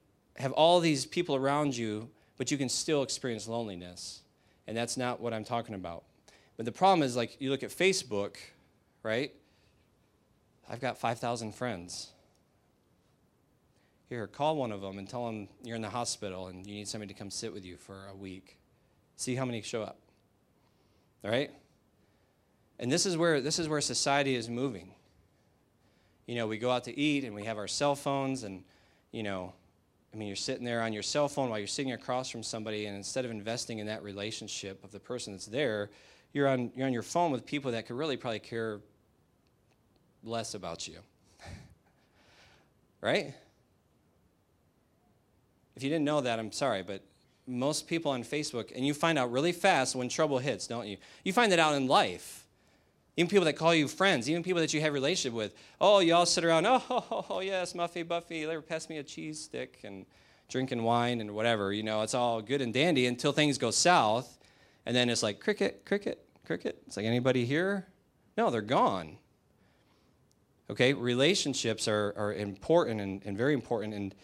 have 0.41 0.53
all 0.53 0.81
these 0.81 1.07
people 1.07 1.37
around 1.37 1.77
you, 1.77 2.09
but 2.37 2.51
you 2.51 2.59
can 2.59 2.69
still 2.69 3.03
experience 3.03 3.47
loneliness. 3.47 4.23
And 4.67 4.77
that's 4.77 4.97
not 4.97 5.21
what 5.21 5.35
I'm 5.35 5.45
talking 5.45 5.75
about. 5.75 6.05
But 6.57 6.67
the 6.67 6.73
problem 6.73 7.03
is, 7.03 7.17
like, 7.17 7.41
you 7.41 7.51
look 7.51 7.63
at 7.63 7.71
Facebook, 7.71 8.37
right? 9.03 9.33
I've 10.69 10.81
got 10.81 10.99
5,000 10.99 11.55
friends. 11.55 12.11
Here, 14.09 14.27
call 14.27 14.57
one 14.57 14.73
of 14.73 14.81
them 14.81 14.99
and 14.99 15.09
tell 15.09 15.27
them 15.27 15.49
you're 15.63 15.77
in 15.77 15.83
the 15.83 15.91
hospital 15.91 16.49
and 16.49 16.67
you 16.67 16.75
need 16.75 16.89
somebody 16.89 17.13
to 17.13 17.19
come 17.19 17.31
sit 17.31 17.53
with 17.53 17.65
you 17.65 17.77
for 17.77 18.07
a 18.13 18.15
week. 18.15 18.59
See 19.17 19.35
how 19.35 19.45
many 19.45 19.63
show 19.63 19.83
up. 19.83 19.99
All 21.25 21.31
right? 21.31 21.51
And 22.79 22.91
this 22.91 23.07
is 23.07 23.17
where 23.17 23.41
this 23.41 23.59
is 23.59 23.69
where 23.69 23.81
society 23.81 24.35
is 24.35 24.49
moving. 24.49 24.95
You 26.27 26.35
know, 26.37 26.47
we 26.47 26.59
go 26.59 26.71
out 26.71 26.85
to 26.85 26.99
eat 26.99 27.25
and 27.25 27.35
we 27.35 27.45
have 27.45 27.59
our 27.59 27.69
cell 27.69 27.95
phones 27.95 28.43
and 28.43 28.65
you 29.13 29.23
know, 29.23 29.53
I 30.13 30.17
mean, 30.17 30.27
you're 30.27 30.37
sitting 30.37 30.65
there 30.65 30.83
on 30.83 30.93
your 30.93 31.03
cell 31.03 31.29
phone 31.29 31.51
while 31.51 31.59
you're 31.59 31.69
sitting 31.69 31.93
across 31.93 32.31
from 32.31 32.43
somebody, 32.43 32.87
and 32.87 32.97
instead 32.97 33.25
of 33.25 33.31
investing 33.31 33.79
in 33.79 33.87
that 33.87 34.03
relationship 34.03 34.83
of 34.83 34.91
the 34.91 34.99
person 34.99 35.33
that's 35.33 35.47
there, 35.47 35.91
you're 36.33 36.49
on, 36.49 36.73
you're 36.75 36.87
on 36.87 36.93
your 36.93 37.03
phone 37.03 37.31
with 37.31 37.47
people 37.47 37.73
that 37.73 37.87
could 37.87 37.97
really 37.97 38.17
probably 38.17 38.41
care 38.41 38.81
less 40.25 40.55
about 40.55 40.89
you. 40.89 40.99
right? 43.01 43.35
If 45.77 45.83
you 45.85 45.89
didn't 45.91 46.05
know 46.05 46.21
that, 46.21 46.39
I'm 46.39 46.53
sorry, 46.53 46.83
but 46.83 47.03
most 47.47 47.87
people 47.87 48.13
on 48.13 48.23
Facebook, 48.23 48.73
and 48.75 48.87
you 48.87 48.95
find 48.95 49.19
out 49.19 49.31
really 49.31 49.53
fast 49.53 49.95
when 49.95 50.09
trouble 50.09 50.39
hits, 50.39 50.67
don't 50.67 50.87
you? 50.87 50.97
You 51.25 51.33
find 51.33 51.51
that 51.53 51.59
out 51.59 51.75
in 51.75 51.87
life. 51.87 52.47
Even 53.21 53.29
people 53.29 53.45
that 53.45 53.53
call 53.53 53.75
you 53.75 53.87
friends, 53.87 54.31
even 54.31 54.43
people 54.43 54.63
that 54.63 54.73
you 54.73 54.81
have 54.81 54.95
relationship 54.95 55.37
with. 55.37 55.53
Oh, 55.79 55.99
you 55.99 56.15
all 56.15 56.25
sit 56.25 56.43
around, 56.43 56.65
oh, 56.65 56.83
oh, 56.91 57.27
oh, 57.29 57.41
yes, 57.41 57.75
Muffy, 57.75 58.03
Buffy, 58.03 58.47
they 58.47 58.57
pass 58.57 58.89
me 58.89 58.97
a 58.97 59.03
cheese 59.03 59.39
stick 59.39 59.81
and 59.85 60.07
drinking 60.49 60.83
wine 60.83 61.21
and 61.21 61.33
whatever. 61.33 61.71
You 61.71 61.83
know, 61.83 62.01
it's 62.01 62.15
all 62.15 62.41
good 62.41 62.63
and 62.63 62.73
dandy 62.73 63.05
until 63.05 63.33
things 63.33 63.59
go 63.59 63.71
south. 63.71 64.39
And 64.87 64.97
then 64.97 65.11
it's 65.11 65.23
like, 65.23 65.39
cricket, 65.39 65.85
cricket, 65.85 66.25
cricket. 66.47 66.83
It's 66.87 66.97
like, 66.97 67.05
anybody 67.05 67.45
here? 67.45 67.89
No, 68.39 68.49
they're 68.49 68.63
gone. 68.63 69.19
Okay, 70.71 70.95
relationships 70.95 71.89
are, 71.89 72.15
are 72.17 72.33
important 72.33 73.03
and, 73.03 73.21
and 73.27 73.37
very 73.37 73.53
important. 73.53 73.93
And 73.93 74.15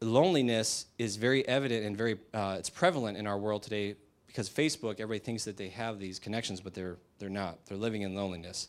loneliness 0.00 0.86
is 0.98 1.16
very 1.16 1.46
evident 1.48 1.84
and 1.84 1.96
very, 1.96 2.20
uh, 2.32 2.54
it's 2.60 2.70
prevalent 2.70 3.18
in 3.18 3.26
our 3.26 3.38
world 3.38 3.64
today 3.64 3.96
because 4.28 4.48
Facebook, 4.48 5.00
everybody 5.00 5.18
thinks 5.18 5.44
that 5.46 5.56
they 5.56 5.70
have 5.70 5.98
these 5.98 6.20
connections, 6.20 6.60
but 6.60 6.72
they're, 6.72 6.98
they're 7.18 7.28
not. 7.28 7.58
They're 7.66 7.78
living 7.78 8.02
in 8.02 8.14
loneliness. 8.14 8.68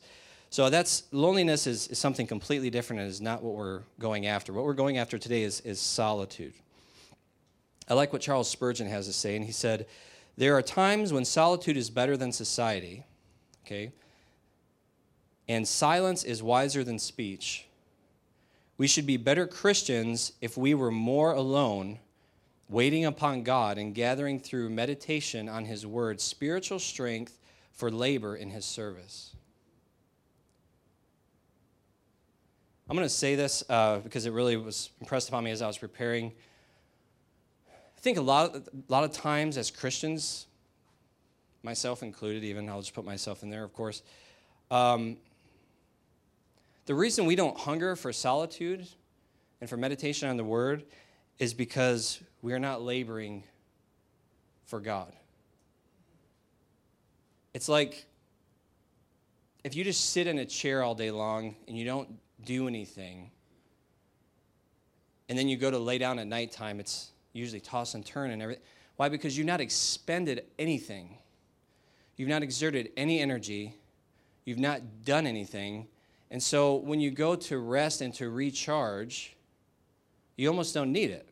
So 0.50 0.70
that's 0.70 1.04
loneliness 1.12 1.68
is, 1.68 1.88
is 1.88 2.00
something 2.00 2.26
completely 2.26 2.70
different 2.70 3.02
and 3.02 3.10
is 3.10 3.22
not 3.22 3.44
what 3.44 3.56
we're 3.56 3.82
going 4.00 4.28
after. 4.28 4.54
What 4.54 4.66
we're 4.66 4.74
going 4.74 4.98
after 4.98 5.18
today 5.18 5.44
is, 5.44 5.60
is 5.62 5.80
solitude. 5.80 6.54
I 7.90 7.94
like 7.94 8.14
what 8.14 8.22
Charles 8.22 8.50
Spurgeon 8.50 8.88
has 8.88 9.08
to 9.08 9.14
say, 9.14 9.36
and 9.36 9.46
he 9.46 9.52
said, 9.52 9.86
There 10.38 10.56
are 10.56 10.62
times 10.62 11.14
when 11.14 11.26
solitude 11.26 11.78
is 11.78 11.90
better 11.90 12.18
than 12.18 12.32
society, 12.32 13.06
okay? 13.66 13.92
And 15.48 15.68
silence 15.68 16.24
is 16.24 16.44
wiser 16.44 16.84
than 16.84 17.00
speech. 17.00 17.66
We 18.78 18.88
should 18.88 19.06
be 19.06 19.18
better 19.18 19.48
Christians 19.48 20.34
if 20.42 20.58
we 20.58 20.74
were 20.74 20.92
more 20.92 21.32
alone 21.32 22.00
waiting 22.70 23.06
upon 23.06 23.44
God 23.44 23.78
and 23.78 23.96
gathering 23.96 24.40
through 24.40 24.70
meditation 24.70 25.48
on 25.48 25.66
His 25.66 25.86
Word 25.86 26.20
spiritual 26.20 26.80
strength 26.80 27.40
for 27.78 27.90
labor 27.90 28.36
in 28.36 28.50
His 28.50 28.66
service. 28.66 29.36
I'm 32.90 32.96
going 32.96 33.06
to 33.06 33.14
say 33.14 33.36
this 33.36 33.64
uh, 33.70 34.00
because 34.00 34.26
it 34.26 34.32
really 34.32 34.58
was 34.58 34.90
impressed 35.00 35.30
upon 35.30 35.44
me 35.44 35.52
as 35.52 35.62
I 35.62 35.68
was 35.68 35.78
preparing. 35.78 36.34
I 37.70 38.00
think 38.00 38.18
a 38.18 38.22
lot, 38.22 38.56
of, 38.56 38.68
a 38.68 38.92
lot 38.92 39.04
of 39.04 39.12
times 39.12 39.58
as 39.58 39.70
Christians, 39.72 40.48
myself 41.64 42.02
included, 42.02 42.44
even, 42.44 42.68
I'll 42.70 42.80
just 42.80 42.94
put 42.94 43.06
myself 43.06 43.44
in 43.44 43.50
there, 43.50 43.64
of 43.64 43.74
course, 43.74 44.04
um, 44.72 45.18
the 46.86 46.96
reason 46.96 47.26
we 47.26 47.36
don't 47.36 47.58
hunger 47.58 47.96
for 47.96 48.14
solitude 48.14 48.88
and 49.60 49.70
for 49.70 49.76
meditation 49.76 50.30
on 50.30 50.38
the 50.38 50.44
Word 50.44 50.86
is 51.40 51.54
because 51.54 52.22
we 52.42 52.54
are 52.54 52.60
not 52.60 52.82
laboring 52.82 53.44
for 54.66 54.80
God. 54.80 55.12
It's 57.58 57.68
like 57.68 58.06
if 59.64 59.76
you 59.76 59.84
just 59.84 60.12
sit 60.12 60.28
in 60.28 60.38
a 60.38 60.46
chair 60.46 60.84
all 60.84 60.94
day 60.94 61.10
long 61.10 61.56
and 61.68 61.76
you 61.76 61.86
don't 61.86 62.08
do 62.46 62.68
anything, 62.68 63.32
and 65.28 65.36
then 65.36 65.48
you 65.48 65.58
go 65.58 65.72
to 65.72 65.80
lay 65.80 65.98
down 65.98 66.20
at 66.20 66.28
nighttime, 66.28 66.80
it's 66.80 67.14
usually 67.34 67.60
toss 67.60 67.96
and 67.96 68.06
turn 68.06 68.30
and 68.30 68.44
everything. 68.44 68.64
Why? 68.98 69.10
Because 69.10 69.36
you've 69.36 69.48
not 69.48 69.60
expended 69.60 70.46
anything. 70.60 71.18
You've 72.16 72.30
not 72.30 72.44
exerted 72.44 72.92
any 72.96 73.22
energy. 73.22 73.74
You've 74.46 74.60
not 74.60 75.04
done 75.04 75.26
anything. 75.26 75.88
And 76.30 76.44
so 76.44 76.76
when 76.76 77.00
you 77.00 77.10
go 77.10 77.36
to 77.36 77.58
rest 77.58 78.02
and 78.02 78.14
to 78.14 78.30
recharge, 78.30 79.36
you 80.36 80.48
almost 80.48 80.76
don't 80.76 80.92
need 80.92 81.10
it. 81.10 81.28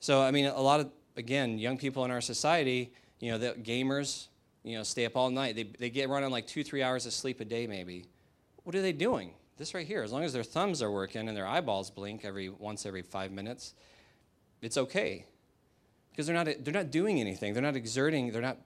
So, 0.00 0.20
I 0.20 0.30
mean, 0.30 0.44
a 0.44 0.60
lot 0.60 0.80
of, 0.80 0.90
again, 1.16 1.58
young 1.58 1.78
people 1.78 2.04
in 2.04 2.10
our 2.10 2.20
society, 2.20 2.92
you 3.18 3.32
know, 3.32 3.38
the 3.38 3.52
gamers, 3.52 4.26
you 4.62 4.76
know, 4.76 4.82
stay 4.82 5.06
up 5.06 5.16
all 5.16 5.30
night. 5.30 5.56
They, 5.56 5.64
they 5.64 5.90
get 5.90 6.08
running 6.08 6.30
like 6.30 6.46
two, 6.46 6.62
three 6.62 6.82
hours 6.82 7.06
of 7.06 7.12
sleep 7.12 7.40
a 7.40 7.44
day, 7.44 7.66
maybe. 7.66 8.04
What 8.64 8.74
are 8.74 8.82
they 8.82 8.92
doing? 8.92 9.32
This 9.56 9.74
right 9.74 9.86
here, 9.86 10.02
as 10.02 10.12
long 10.12 10.24
as 10.24 10.32
their 10.32 10.42
thumbs 10.42 10.82
are 10.82 10.90
working 10.90 11.28
and 11.28 11.36
their 11.36 11.46
eyeballs 11.46 11.90
blink 11.90 12.24
every 12.24 12.48
once 12.48 12.86
every 12.86 13.02
five 13.02 13.30
minutes, 13.30 13.74
it's 14.62 14.76
okay. 14.76 15.26
Because 16.10 16.26
they're 16.26 16.34
not, 16.34 16.48
they're 16.64 16.74
not 16.74 16.90
doing 16.90 17.20
anything. 17.20 17.52
They're 17.52 17.62
not 17.62 17.76
exerting, 17.76 18.32
they're 18.32 18.42
not 18.42 18.58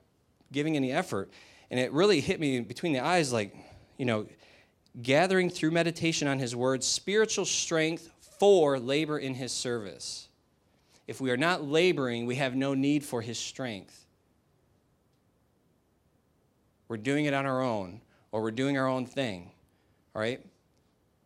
giving 0.51 0.75
any 0.75 0.91
effort. 0.91 1.29
And 1.71 1.79
it 1.79 1.91
really 1.91 2.21
hit 2.21 2.39
me 2.39 2.59
between 2.61 2.93
the 2.93 2.99
eyes 2.99 3.33
like, 3.33 3.55
you 3.97 4.05
know, 4.05 4.27
gathering 5.01 5.49
through 5.49 5.71
meditation 5.71 6.27
on 6.27 6.39
his 6.39 6.55
word 6.55 6.83
spiritual 6.83 7.45
strength 7.45 8.09
for 8.39 8.79
labor 8.79 9.17
in 9.17 9.33
his 9.33 9.51
service. 9.51 10.29
If 11.07 11.21
we 11.21 11.31
are 11.31 11.37
not 11.37 11.63
laboring, 11.63 12.25
we 12.25 12.35
have 12.35 12.55
no 12.55 12.73
need 12.73 13.03
for 13.03 13.21
his 13.21 13.37
strength. 13.37 14.04
We're 16.87 16.97
doing 16.97 17.25
it 17.25 17.33
on 17.33 17.45
our 17.45 17.61
own, 17.61 18.01
or 18.31 18.41
we're 18.41 18.51
doing 18.51 18.77
our 18.77 18.87
own 18.87 19.05
thing. 19.05 19.51
All 20.13 20.21
right? 20.21 20.45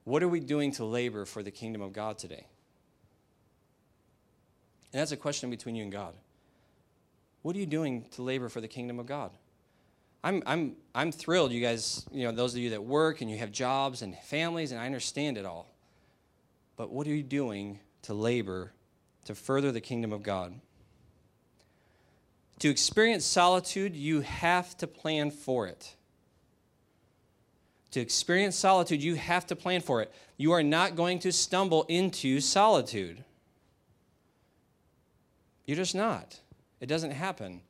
What 0.03 0.23
are 0.23 0.27
we 0.27 0.39
doing 0.39 0.71
to 0.73 0.85
labor 0.85 1.25
for 1.25 1.43
the 1.43 1.51
kingdom 1.51 1.81
of 1.81 1.93
God 1.93 2.17
today? 2.17 2.47
And 4.91 4.99
that's 4.99 5.11
a 5.11 5.17
question 5.17 5.49
between 5.49 5.75
you 5.75 5.83
and 5.83 5.91
God. 5.91 6.13
What 7.41 7.55
are 7.55 7.59
you 7.59 7.65
doing 7.65 8.05
to 8.11 8.21
labor 8.21 8.49
for 8.49 8.61
the 8.61 8.67
kingdom 8.67 8.99
of 8.99 9.05
God? 9.05 9.31
I'm, 10.23 10.43
I'm, 10.45 10.75
I'm 10.93 11.11
thrilled, 11.11 11.51
you 11.51 11.61
guys, 11.61 12.05
you 12.11 12.25
know, 12.25 12.31
those 12.31 12.53
of 12.53 12.59
you 12.59 12.71
that 12.71 12.83
work 12.83 13.21
and 13.21 13.29
you 13.29 13.37
have 13.37 13.51
jobs 13.51 14.01
and 14.01 14.17
families, 14.17 14.71
and 14.71 14.81
I 14.81 14.85
understand 14.85 15.37
it 15.37 15.45
all. 15.45 15.67
But 16.75 16.89
what 16.89 17.07
are 17.07 17.15
you 17.15 17.23
doing 17.23 17.79
to 18.03 18.13
labor 18.13 18.73
to 19.29 19.35
further 19.35 19.71
the 19.71 19.81
kingdom 19.81 20.11
of 20.11 20.23
God. 20.23 20.59
To 22.59 22.69
experience 22.69 23.25
solitude, 23.25 23.95
you 23.95 24.21
have 24.21 24.77
to 24.77 24.87
plan 24.87 25.31
for 25.31 25.67
it. 25.67 25.95
To 27.91 27.99
experience 27.99 28.55
solitude, 28.55 29.01
you 29.01 29.15
have 29.15 29.47
to 29.47 29.55
plan 29.55 29.81
for 29.81 30.01
it. 30.01 30.11
You 30.37 30.51
are 30.51 30.61
not 30.61 30.95
going 30.95 31.19
to 31.19 31.31
stumble 31.31 31.85
into 31.87 32.39
solitude. 32.39 33.23
You're 35.65 35.77
just 35.77 35.95
not. 35.95 36.39
It 36.79 36.87
doesn't 36.87 37.11
happen. 37.11 37.61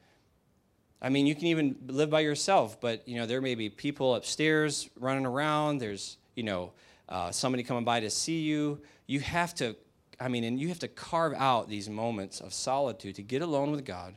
I 1.01 1.09
mean, 1.09 1.25
you 1.25 1.35
can 1.35 1.45
even 1.47 1.75
live 1.87 2.09
by 2.09 2.19
yourself, 2.21 2.81
but 2.81 3.07
you 3.07 3.15
know 3.15 3.25
there 3.25 3.41
may 3.41 3.55
be 3.55 3.69
people 3.69 4.15
upstairs 4.15 4.89
running 4.99 5.25
around. 5.25 5.77
There's 5.77 6.17
you 6.35 6.43
know 6.43 6.73
uh, 7.07 7.31
somebody 7.31 7.63
coming 7.63 7.85
by 7.85 8.01
to 8.01 8.09
see 8.09 8.41
you. 8.41 8.81
You 9.07 9.21
have 9.21 9.55
to 9.55 9.75
I 10.19 10.27
mean, 10.27 10.43
and 10.43 10.59
you 10.59 10.67
have 10.67 10.79
to 10.79 10.87
carve 10.87 11.33
out 11.33 11.69
these 11.69 11.89
moments 11.89 12.41
of 12.41 12.53
solitude 12.53 13.15
to 13.15 13.21
get 13.21 13.41
alone 13.41 13.71
with 13.71 13.85
God. 13.85 14.15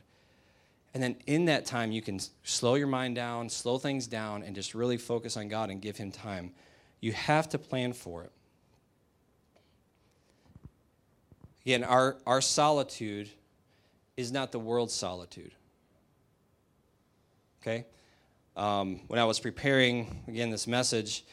And 0.93 1.01
then 1.01 1.15
in 1.25 1.45
that 1.45 1.65
time, 1.65 1.91
you 1.91 2.01
can 2.01 2.19
slow 2.43 2.75
your 2.75 2.87
mind 2.87 3.15
down, 3.15 3.49
slow 3.49 3.79
things 3.79 4.05
down, 4.05 4.43
and 4.43 4.55
just 4.55 4.75
really 4.75 4.97
focus 4.97 5.37
on 5.37 5.47
God 5.47 5.69
and 5.69 5.81
give 5.81 5.97
Him 5.97 6.11
time. 6.11 6.51
You 7.01 7.13
have 7.13 7.49
to 7.49 7.57
plan 7.57 7.93
for 7.93 8.23
it. 8.23 8.31
Again, 11.65 11.83
our, 11.83 12.17
our 12.27 12.41
solitude 12.41 13.29
is 14.17 14.31
not 14.31 14.51
the 14.51 14.59
world's 14.59 14.93
solitude. 14.93 15.51
Okay? 17.61 17.85
Um, 18.55 18.99
when 19.07 19.19
I 19.19 19.25
was 19.25 19.39
preparing, 19.39 20.23
again, 20.27 20.51
this 20.51 20.67
message, 20.67 21.25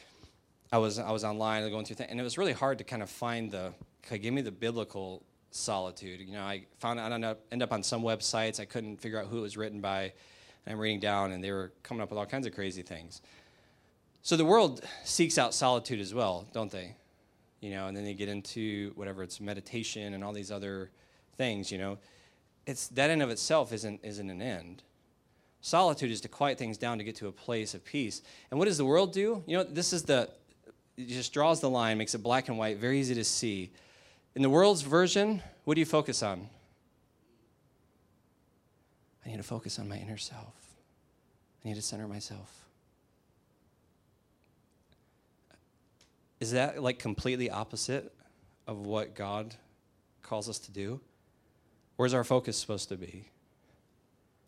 I 0.71 0.77
was, 0.77 0.97
I 0.97 1.11
was 1.11 1.23
online 1.23 1.69
going 1.69 1.85
through 1.85 1.97
things, 1.97 2.09
and 2.09 2.19
it 2.19 2.23
was 2.23 2.37
really 2.37 2.53
hard 2.53 2.79
to 2.79 2.83
kind 2.83 3.03
of 3.03 3.09
find 3.09 3.51
the, 3.51 3.73
give 4.09 4.33
me 4.33 4.41
the 4.41 4.51
biblical 4.51 5.21
solitude. 5.51 6.19
You 6.21 6.33
know, 6.33 6.43
I 6.43 6.65
found 6.79 6.99
I 6.99 7.05
ended 7.05 7.29
up, 7.29 7.41
end 7.51 7.61
up 7.61 7.71
on 7.71 7.83
some 7.83 8.01
websites. 8.01 8.59
I 8.59 8.65
couldn't 8.65 8.97
figure 8.97 9.19
out 9.19 9.27
who 9.27 9.39
it 9.39 9.41
was 9.41 9.57
written 9.57 9.81
by. 9.81 10.13
And 10.65 10.73
I'm 10.73 10.79
reading 10.79 10.99
down, 10.99 11.31
and 11.31 11.43
they 11.43 11.51
were 11.51 11.71
coming 11.83 12.01
up 12.01 12.09
with 12.09 12.19
all 12.19 12.25
kinds 12.25 12.45
of 12.47 12.53
crazy 12.53 12.81
things. 12.81 13.21
So 14.21 14.37
the 14.37 14.45
world 14.45 14.83
seeks 15.03 15.37
out 15.37 15.53
solitude 15.53 15.99
as 15.99 16.13
well, 16.13 16.47
don't 16.53 16.71
they? 16.71 16.95
You 17.59 17.71
know, 17.71 17.87
and 17.87 17.97
then 17.97 18.03
they 18.03 18.13
get 18.13 18.29
into 18.29 18.91
whatever 18.95 19.23
it's 19.23 19.39
meditation 19.39 20.13
and 20.13 20.23
all 20.23 20.33
these 20.33 20.51
other 20.51 20.91
things. 21.37 21.71
You 21.71 21.77
know, 21.79 21.97
it's 22.65 22.87
that 22.89 23.09
in 23.09 23.21
of 23.21 23.29
itself 23.29 23.73
isn't 23.73 23.99
isn't 24.03 24.29
an 24.29 24.41
end. 24.41 24.83
Solitude 25.61 26.11
is 26.11 26.21
to 26.21 26.27
quiet 26.27 26.57
things 26.57 26.77
down 26.77 26.97
to 26.97 27.03
get 27.03 27.15
to 27.17 27.27
a 27.27 27.31
place 27.31 27.73
of 27.73 27.85
peace. 27.85 28.21
And 28.49 28.59
what 28.59 28.65
does 28.65 28.77
the 28.77 28.85
world 28.85 29.13
do? 29.13 29.43
You 29.45 29.57
know, 29.57 29.63
this 29.63 29.93
is 29.93 30.03
the 30.03 30.29
it 30.97 31.07
just 31.07 31.33
draws 31.33 31.61
the 31.61 31.69
line, 31.69 31.97
makes 31.97 32.13
it 32.13 32.23
black 32.23 32.47
and 32.47 32.57
white, 32.57 32.77
very 32.77 32.99
easy 32.99 33.15
to 33.15 33.23
see. 33.23 33.71
In 34.35 34.41
the 34.41 34.49
world's 34.49 34.81
version, 34.81 35.41
what 35.65 35.75
do 35.75 35.81
you 35.81 35.85
focus 35.85 36.23
on? 36.23 36.47
I 39.25 39.29
need 39.29 39.37
to 39.37 39.43
focus 39.43 39.77
on 39.77 39.87
my 39.87 39.97
inner 39.97 40.17
self. 40.17 40.55
I 41.63 41.67
need 41.67 41.75
to 41.75 41.81
center 41.81 42.07
myself. 42.07 42.49
Is 46.39 46.53
that 46.53 46.81
like 46.81 46.97
completely 46.97 47.49
opposite 47.49 48.11
of 48.65 48.79
what 48.79 49.13
God 49.13 49.53
calls 50.23 50.49
us 50.49 50.57
to 50.59 50.71
do? 50.71 50.99
Where's 51.97 52.13
our 52.13 52.23
focus 52.23 52.57
supposed 52.57 52.89
to 52.89 52.97
be? 52.97 53.25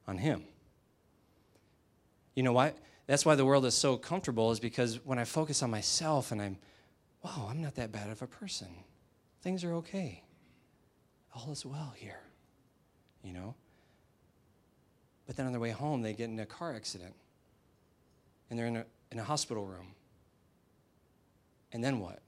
On 0.07 0.17
Him. 0.17 0.43
You 2.35 2.43
know 2.43 2.53
why? 2.53 2.73
That's 3.05 3.25
why 3.25 3.35
the 3.35 3.45
world 3.45 3.65
is 3.65 3.75
so 3.75 3.97
comfortable, 3.97 4.49
is 4.51 4.59
because 4.59 5.05
when 5.05 5.19
I 5.19 5.25
focus 5.25 5.61
on 5.61 5.69
myself 5.69 6.31
and 6.31 6.41
I'm, 6.41 6.57
wow, 7.23 7.47
I'm 7.49 7.61
not 7.61 7.75
that 7.75 7.91
bad 7.91 8.09
of 8.09 8.21
a 8.21 8.27
person. 8.27 8.69
Things 9.43 9.63
are 9.65 9.73
okay. 9.75 10.23
All 11.35 11.51
is 11.51 11.65
well 11.65 11.93
here. 11.95 12.21
You 13.23 13.33
know? 13.33 13.55
But 15.27 15.35
then 15.35 15.45
on 15.45 15.51
their 15.51 15.61
way 15.61 15.71
home, 15.71 16.01
they 16.01 16.13
get 16.13 16.29
in 16.29 16.39
a 16.39 16.45
car 16.45 16.73
accident 16.73 17.13
and 18.49 18.57
they're 18.57 18.67
in 18.67 18.77
a, 18.77 18.85
in 19.11 19.19
a 19.19 19.23
hospital 19.23 19.65
room. 19.65 19.87
And 21.73 21.83
then 21.83 21.99
what? 21.99 22.21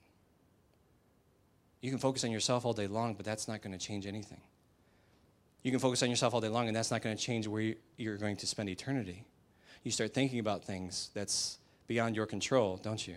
You 1.81 1.89
can 1.89 1.99
focus 1.99 2.23
on 2.23 2.31
yourself 2.31 2.65
all 2.65 2.73
day 2.73 2.87
long, 2.87 3.13
but 3.13 3.25
that's 3.25 3.47
not 3.47 3.61
going 3.61 3.77
to 3.77 3.83
change 3.83 4.07
anything. 4.07 4.41
You 5.61 5.71
can 5.71 5.79
focus 5.79 6.03
on 6.03 6.09
yourself 6.09 6.33
all 6.33 6.41
day 6.41 6.47
long, 6.47 6.67
and 6.67 6.75
that's 6.75 6.91
not 6.91 7.01
going 7.01 7.15
to 7.15 7.21
change 7.21 7.47
where 7.47 7.75
you're 7.97 8.17
going 8.17 8.37
to 8.37 8.47
spend 8.47 8.69
eternity. 8.69 9.25
You 9.83 9.91
start 9.91 10.13
thinking 10.13 10.39
about 10.39 10.63
things 10.63 11.11
that's 11.13 11.59
beyond 11.87 12.15
your 12.15 12.25
control, 12.25 12.77
don't 12.77 13.07
you? 13.07 13.15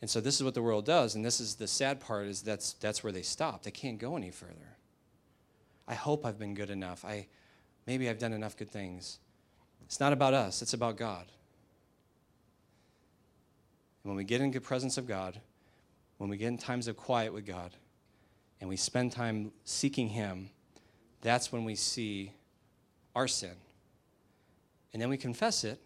And 0.00 0.10
so 0.10 0.20
this 0.20 0.36
is 0.36 0.44
what 0.44 0.54
the 0.54 0.62
world 0.62 0.84
does, 0.84 1.14
and 1.14 1.24
this 1.24 1.40
is 1.40 1.54
the 1.54 1.66
sad 1.66 2.00
part 2.00 2.26
is 2.26 2.42
that's 2.42 2.74
that's 2.74 3.02
where 3.02 3.12
they 3.12 3.22
stop. 3.22 3.62
They 3.62 3.70
can't 3.70 3.98
go 3.98 4.16
any 4.16 4.30
further. 4.30 4.76
I 5.88 5.94
hope 5.94 6.26
I've 6.26 6.38
been 6.38 6.54
good 6.54 6.70
enough. 6.70 7.04
I 7.04 7.28
maybe 7.86 8.08
I've 8.08 8.18
done 8.18 8.32
enough 8.32 8.56
good 8.56 8.70
things. 8.70 9.18
It's 9.84 10.00
not 10.00 10.12
about 10.12 10.34
us, 10.34 10.62
it's 10.62 10.74
about 10.74 10.96
God. 10.96 11.26
And 14.02 14.10
when 14.10 14.16
we 14.16 14.24
get 14.24 14.40
in 14.40 14.50
the 14.50 14.60
presence 14.60 14.98
of 14.98 15.06
God, 15.06 15.40
when 16.18 16.28
we 16.28 16.36
get 16.36 16.48
in 16.48 16.58
times 16.58 16.88
of 16.88 16.96
quiet 16.96 17.32
with 17.32 17.46
God, 17.46 17.72
and 18.60 18.68
we 18.68 18.76
spend 18.76 19.12
time 19.12 19.52
seeking 19.64 20.08
Him, 20.08 20.50
that's 21.22 21.52
when 21.52 21.64
we 21.64 21.74
see 21.74 22.32
our 23.14 23.28
sin. 23.28 23.54
And 24.92 25.00
then 25.00 25.08
we 25.08 25.16
confess 25.16 25.64
it, 25.64 25.80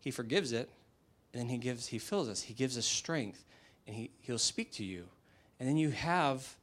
He 0.00 0.10
forgives 0.10 0.52
it, 0.52 0.70
and 1.36 1.42
then 1.42 1.50
He 1.50 1.58
gives, 1.58 1.88
He 1.88 1.98
fills 1.98 2.30
us, 2.30 2.40
He 2.40 2.54
gives 2.54 2.78
us 2.78 2.86
strength, 2.86 3.44
and 3.86 3.94
He, 3.94 4.10
He'll 4.20 4.38
speak 4.38 4.72
to 4.72 4.84
you. 4.84 5.04
And 5.60 5.68
then 5.68 5.76
you 5.76 5.90
have 5.90 6.56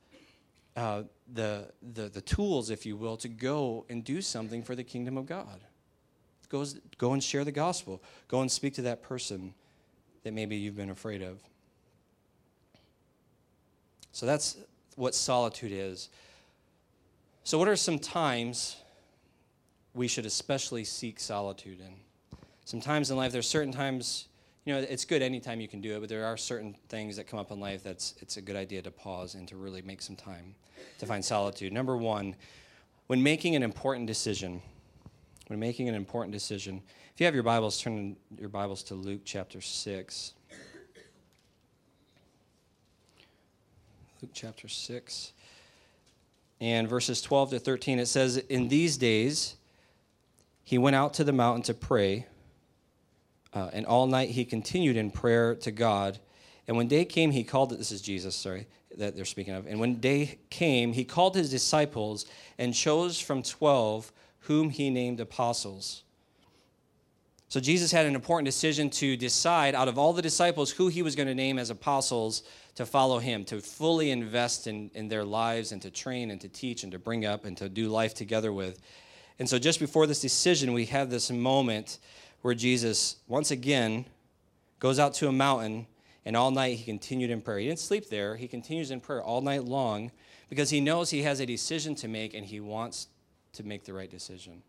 uh, 0.75 1.03
the, 1.31 1.71
the, 1.93 2.09
the 2.09 2.21
tools, 2.21 2.71
if 2.71 2.83
you 2.83 2.97
will, 2.97 3.15
to 3.17 3.27
go 3.27 3.85
and 3.87 4.03
do 4.03 4.19
something 4.19 4.63
for 4.63 4.73
the 4.73 4.83
kingdom 4.83 5.15
of 5.15 5.27
God. 5.27 5.59
Go, 6.49 6.65
go 6.97 7.13
and 7.13 7.23
share 7.23 7.43
the 7.43 7.51
gospel. 7.51 8.01
Go 8.27 8.41
and 8.41 8.51
speak 8.51 8.73
to 8.75 8.81
that 8.83 9.03
person 9.03 9.53
that 10.23 10.33
maybe 10.33 10.55
you've 10.55 10.75
been 10.75 10.89
afraid 10.89 11.21
of. 11.21 11.39
So 14.11 14.25
that's 14.25 14.57
what 14.95 15.13
solitude 15.13 15.71
is. 15.71 16.09
So, 17.43 17.59
what 17.59 17.67
are 17.67 17.75
some 17.75 17.99
times 17.99 18.77
we 19.93 20.07
should 20.07 20.25
especially 20.25 20.83
seek 20.83 21.19
solitude 21.19 21.79
in? 21.79 21.93
Sometimes 22.65 23.11
in 23.11 23.17
life, 23.17 23.31
there's 23.31 23.47
certain 23.47 23.73
times, 23.73 24.27
you 24.65 24.73
know, 24.73 24.79
it's 24.79 25.03
good 25.03 25.21
anytime 25.21 25.59
you 25.59 25.67
can 25.67 25.81
do 25.81 25.95
it, 25.95 25.99
but 25.99 26.09
there 26.09 26.25
are 26.25 26.37
certain 26.37 26.75
things 26.87 27.17
that 27.17 27.27
come 27.27 27.39
up 27.39 27.51
in 27.51 27.59
life 27.59 27.83
that's 27.83 28.15
it's 28.21 28.37
a 28.37 28.41
good 28.41 28.55
idea 28.55 28.81
to 28.81 28.91
pause 28.91 29.35
and 29.35 29.47
to 29.49 29.57
really 29.57 29.81
make 29.81 30.01
some 30.01 30.15
time 30.15 30.55
to 30.99 31.05
find 31.05 31.23
solitude. 31.23 31.73
Number 31.73 31.97
one, 31.97 32.35
when 33.07 33.21
making 33.21 33.55
an 33.55 33.63
important 33.63 34.07
decision, 34.07 34.61
when 35.47 35.59
making 35.59 35.89
an 35.89 35.95
important 35.95 36.31
decision, 36.31 36.81
if 37.13 37.19
you 37.19 37.25
have 37.25 37.33
your 37.33 37.43
Bibles, 37.43 37.79
turn 37.79 38.15
your 38.39 38.49
Bibles 38.49 38.83
to 38.83 38.95
Luke 38.95 39.21
chapter 39.25 39.59
6. 39.59 40.33
Luke 44.21 44.31
chapter 44.33 44.69
6. 44.69 45.33
And 46.61 46.87
verses 46.87 47.21
12 47.21 47.49
to 47.49 47.59
13, 47.59 47.99
it 47.99 48.05
says, 48.05 48.37
In 48.37 48.69
these 48.69 48.95
days 48.95 49.57
he 50.63 50.77
went 50.77 50.95
out 50.95 51.13
to 51.15 51.25
the 51.25 51.33
mountain 51.33 51.63
to 51.63 51.73
pray, 51.73 52.25
uh, 53.53 53.69
and 53.73 53.85
all 53.85 54.07
night 54.07 54.29
he 54.29 54.45
continued 54.45 54.97
in 54.97 55.11
prayer 55.11 55.55
to 55.55 55.71
God. 55.71 56.19
And 56.67 56.77
when 56.77 56.87
day 56.87 57.05
came, 57.05 57.31
he 57.31 57.43
called, 57.43 57.71
this 57.71 57.91
is 57.91 58.01
Jesus, 58.01 58.35
sorry, 58.35 58.67
that 58.97 59.15
they're 59.15 59.25
speaking 59.25 59.53
of. 59.53 59.67
And 59.67 59.79
when 59.79 59.95
day 59.95 60.39
came, 60.49 60.93
he 60.93 61.03
called 61.03 61.35
his 61.35 61.49
disciples 61.49 62.25
and 62.57 62.73
chose 62.73 63.19
from 63.19 63.43
12 63.43 64.11
whom 64.39 64.69
he 64.69 64.89
named 64.89 65.19
apostles. 65.19 66.03
So 67.53 67.59
Jesus 67.59 67.91
had 67.91 68.07
an 68.07 68.15
important 68.15 68.45
decision 68.45 68.89
to 68.91 69.15
decide 69.15 69.75
out 69.75 69.87
of 69.87 69.99
all 69.99 70.11
the 70.11 70.23
disciples 70.23 70.71
who 70.71 70.87
he 70.87 71.03
was 71.03 71.15
going 71.15 71.27
to 71.27 71.35
name 71.35 71.59
as 71.59 71.69
apostles 71.69 72.41
to 72.75 72.85
follow 72.85 73.19
him, 73.19 73.45
to 73.45 73.61
fully 73.61 74.09
invest 74.09 74.65
in, 74.65 74.89
in 74.95 75.07
their 75.07 75.23
lives 75.23 75.71
and 75.71 75.81
to 75.83 75.91
train 75.91 76.31
and 76.31 76.41
to 76.41 76.49
teach 76.49 76.81
and 76.81 76.91
to 76.91 76.97
bring 76.97 77.25
up 77.25 77.45
and 77.45 77.55
to 77.57 77.69
do 77.69 77.89
life 77.89 78.15
together 78.15 78.51
with. 78.51 78.81
And 79.37 79.47
so 79.47 79.59
just 79.59 79.79
before 79.79 80.07
this 80.07 80.19
decision, 80.19 80.73
we 80.73 80.85
have 80.87 81.09
this 81.09 81.29
moment 81.29 81.99
where 82.43 82.53
Jesus, 82.53 83.15
once 83.27 83.49
again, 83.49 84.05
goes 84.79 84.99
out 84.99 85.15
to 85.15 85.27
a 85.27 85.31
mountain 85.31 85.87
and 86.25 86.37
all 86.37 86.51
night 86.51 86.77
he 86.77 86.83
continued 86.83 87.31
in 87.31 87.41
prayer. 87.41 87.57
He 87.57 87.67
didn't 87.67 87.79
sleep 87.79 88.09
there, 88.09 88.35
he 88.35 88.47
continues 88.47 88.91
in 88.91 88.99
prayer 88.99 89.23
all 89.23 89.41
night 89.41 89.63
long 89.63 90.11
because 90.49 90.69
he 90.69 90.79
knows 90.79 91.09
he 91.09 91.23
has 91.23 91.39
a 91.39 91.45
decision 91.45 91.95
to 91.95 92.07
make 92.07 92.33
and 92.33 92.45
he 92.45 92.59
wants 92.59 93.07
to 93.53 93.63
make 93.63 93.85
the 93.85 93.93
right 93.93 94.11
decision. 94.11 94.61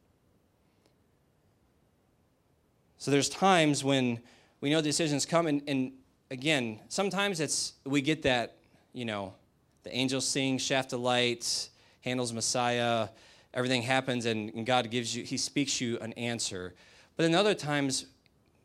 So 2.97 3.11
there's 3.11 3.29
times 3.29 3.85
when 3.85 4.21
we 4.61 4.71
know 4.71 4.81
decisions 4.81 5.27
come, 5.27 5.47
and, 5.47 5.61
and 5.67 5.93
again, 6.31 6.81
sometimes 6.89 7.41
it's 7.41 7.75
we 7.85 8.01
get 8.01 8.23
that, 8.23 8.57
you 8.93 9.05
know, 9.05 9.35
the 9.83 9.95
angels 9.95 10.27
sing, 10.27 10.59
shaft 10.59 10.93
of 10.93 11.01
light, 11.01 11.69
Handel's 12.03 12.33
Messiah, 12.33 13.09
everything 13.53 13.83
happens, 13.83 14.27
and, 14.27 14.55
and 14.55 14.65
God 14.65 14.91
gives 14.91 15.15
you, 15.15 15.25
He 15.25 15.37
speaks 15.37 15.81
you 15.81 15.99
an 15.99 16.13
answer. 16.15 16.73
But 17.17 17.25
then 17.25 17.35
other 17.35 17.55
times, 17.55 18.07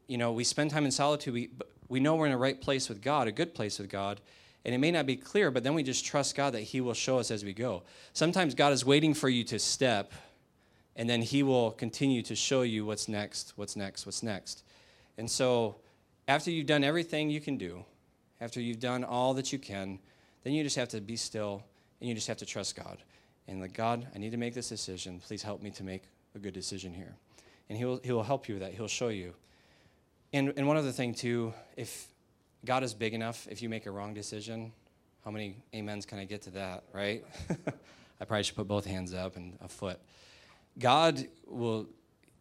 you 0.08 0.18
know, 0.18 0.32
we 0.32 0.44
spend 0.44 0.72
time 0.72 0.86
in 0.86 0.92
solitude. 0.92 1.34
We, 1.34 1.50
we 1.88 2.00
know 2.00 2.16
we're 2.16 2.26
in 2.26 2.32
a 2.32 2.38
right 2.38 2.60
place 2.60 2.90
with 2.90 3.02
God, 3.02 3.28
a 3.28 3.32
good 3.32 3.54
place 3.54 3.80
with 3.80 3.90
God, 3.90 4.22
and 4.66 4.74
it 4.76 4.78
may 4.78 4.92
not 4.92 5.06
be 5.06 5.16
clear, 5.16 5.52
but 5.52 5.64
then 5.64 5.74
we 5.74 5.84
just 5.84 6.06
trust 6.06 6.36
God 6.36 6.54
that 6.54 6.62
He 6.62 6.82
will 6.82 6.94
show 6.94 7.20
us 7.20 7.32
as 7.32 7.46
we 7.46 7.54
go. 7.54 7.84
Sometimes 8.14 8.56
God 8.56 8.74
is 8.74 8.86
waiting 8.86 9.14
for 9.14 9.30
you 9.30 9.44
to 9.46 9.60
step, 9.60 10.12
and 10.96 11.10
then 11.10 11.22
He 11.22 11.44
will 11.44 11.72
continue 11.72 12.22
to 12.24 12.36
show 12.36 12.64
you 12.64 12.86
what's 12.86 13.08
next, 13.08 13.54
what's 13.56 13.76
next, 13.76 14.06
what's 14.06 14.24
next. 14.24 14.64
And 15.18 15.30
so, 15.30 15.78
after 16.28 16.52
you've 16.52 16.68
done 16.68 16.84
everything 16.84 17.30
you 17.30 17.42
can 17.42 17.58
do, 17.58 17.84
after 18.42 18.62
you've 18.62 18.80
done 18.80 19.04
all 19.04 19.34
that 19.34 19.52
you 19.52 19.60
can, 19.60 20.00
then 20.44 20.54
you 20.54 20.64
just 20.64 20.76
have 20.76 20.90
to 20.90 21.02
be 21.02 21.16
still 21.16 21.64
and 22.00 22.08
you 22.08 22.16
just 22.16 22.28
have 22.28 22.38
to 22.38 22.46
trust 22.46 22.76
God. 22.76 22.98
And 23.48 23.60
like, 23.60 23.74
God, 23.74 24.08
I 24.14 24.20
need 24.20 24.32
to 24.32 24.38
make 24.38 24.54
this 24.54 24.70
decision. 24.70 25.20
Please 25.20 25.42
help 25.42 25.62
me 25.62 25.72
to 25.72 25.84
make 25.84 26.04
a 26.36 26.40
good 26.40 26.54
decision 26.54 26.94
here. 26.94 27.16
And 27.70 27.78
He'll, 27.78 28.00
he'll 28.04 28.24
help 28.24 28.48
you 28.48 28.56
with 28.56 28.64
that, 28.64 28.74
He'll 28.74 28.88
show 28.88 29.10
you. 29.10 29.34
And, 30.34 30.54
and 30.58 30.68
one 30.68 30.78
other 30.78 30.92
thing, 30.92 31.14
too, 31.14 31.54
if 31.76 32.08
God 32.66 32.84
is 32.84 32.94
big 32.94 33.14
enough, 33.14 33.48
if 33.50 33.62
you 33.62 33.70
make 33.70 33.86
a 33.86 33.92
wrong 33.92 34.14
decision, 34.14 34.72
how 35.24 35.32
many 35.32 35.58
amens 35.74 36.06
can 36.06 36.20
I 36.20 36.26
get 36.26 36.44
to 36.44 36.52
that, 36.52 36.84
right? 36.94 37.24
I 38.22 38.26
probably 38.26 38.44
should 38.44 38.56
put 38.56 38.68
both 38.68 38.86
hands 38.86 39.14
up 39.14 39.38
and 39.38 39.58
a 39.62 39.68
foot. 39.68 40.00
God 40.78 41.28
will, 41.48 41.88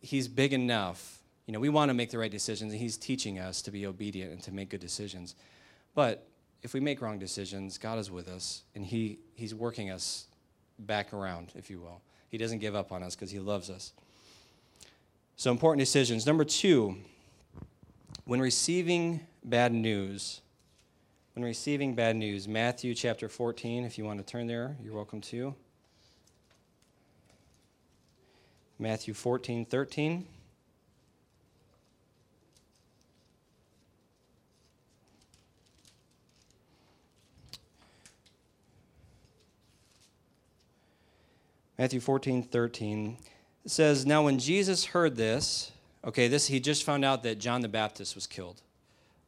He's 0.01 0.29
big 0.29 0.53
enough. 0.53 1.19
You 1.47 1.53
know, 1.53 1.61
we 1.61 1.69
want 1.69 1.89
to 1.89 1.95
make 1.95 2.11
the 2.11 2.19
right 2.19 2.31
decisions, 2.31 2.73
and 2.73 2.81
He's 2.81 2.97
teaching 2.97 3.39
us 3.39 3.63
to 3.63 3.71
be 3.71 3.87
obedient 3.87 4.33
and 4.33 4.43
to 4.43 4.53
make 4.53 4.71
good 4.71 4.81
decisions. 4.81 5.35
But 5.95 6.27
if 6.63 6.75
we 6.75 6.81
make 6.81 7.01
wrong 7.01 7.19
decisions, 7.19 7.79
God 7.79 7.99
is 7.99 8.11
with 8.11 8.29
us, 8.29 8.63
and 8.75 8.85
he, 8.85 9.19
He's 9.35 9.55
working 9.55 9.91
us 9.91 10.27
back 10.79 11.13
around, 11.13 11.53
if 11.55 11.71
you 11.71 11.81
will. 11.81 12.01
He 12.29 12.39
doesn't 12.39 12.59
give 12.59 12.75
up 12.75 12.93
on 12.93 13.03
us 13.03 13.15
because 13.15 13.31
He 13.31 13.39
loves 13.39 13.71
us. 13.71 13.93
So, 15.39 15.53
important 15.53 15.79
decisions. 15.79 16.27
Number 16.27 16.45
two, 16.45 16.97
when 18.25 18.41
receiving 18.41 19.21
bad 19.45 19.73
news, 19.73 20.41
when 21.35 21.45
receiving 21.45 21.95
bad 21.95 22.17
news, 22.17 22.49
Matthew 22.49 22.93
chapter 22.93 23.29
14, 23.29 23.85
if 23.85 23.97
you 23.97 24.05
want 24.05 24.19
to 24.19 24.27
turn 24.27 24.49
there, 24.49 24.77
you're 24.83 24.95
welcome 24.95 25.21
to. 25.21 25.55
Matthew 28.81 29.15
14, 29.15 29.65
13. 29.65 30.27
Matthew 41.79 42.01
14, 42.01 42.43
13. 42.43 43.17
It 43.65 43.71
says, 43.71 44.07
Now 44.07 44.25
when 44.25 44.39
Jesus 44.39 44.85
heard 44.87 45.17
this, 45.17 45.73
Okay, 46.05 46.29
this 46.29 46.47
he 46.47 46.61
just 46.61 46.85
found 46.85 47.05
out 47.05 47.23
that 47.25 47.39
John 47.39 47.61
the 47.61 47.69
Baptist 47.69 48.15
was 48.15 48.27
killed. 48.27 48.63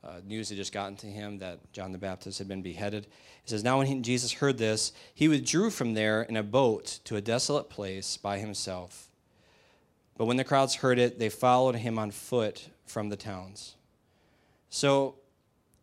uh, 0.03 0.21
news 0.25 0.49
had 0.49 0.57
just 0.57 0.73
gotten 0.73 0.97
to 0.97 1.07
him 1.07 1.39
that 1.39 1.59
John 1.73 1.93
the 1.93 1.99
Baptist 1.99 2.39
had 2.39 2.49
been 2.49 2.63
beheaded. 2.63 3.05
It 3.05 3.51
says, 3.51 3.65
Now 3.65 3.79
when 3.79 3.87
he, 3.87 4.01
Jesus 4.01 4.33
heard 4.33 4.57
this, 4.57 4.93
he 5.15 5.29
withdrew 5.29 5.71
from 5.71 5.95
there 5.95 6.23
in 6.23 6.37
a 6.37 6.43
boat 6.43 7.01
to 7.05 7.17
a 7.17 7.21
desolate 7.21 7.69
place 7.69 8.17
by 8.17 8.39
himself. 8.39 9.09
But 10.17 10.27
when 10.27 10.37
the 10.37 10.45
crowds 10.45 10.77
heard 10.77 10.99
it, 10.99 11.19
they 11.19 11.29
followed 11.29 11.75
him 11.75 11.99
on 11.99 12.11
foot 12.13 12.69
from 12.87 13.09
the 13.09 13.17
towns. 13.17 13.75
So, 14.69 15.17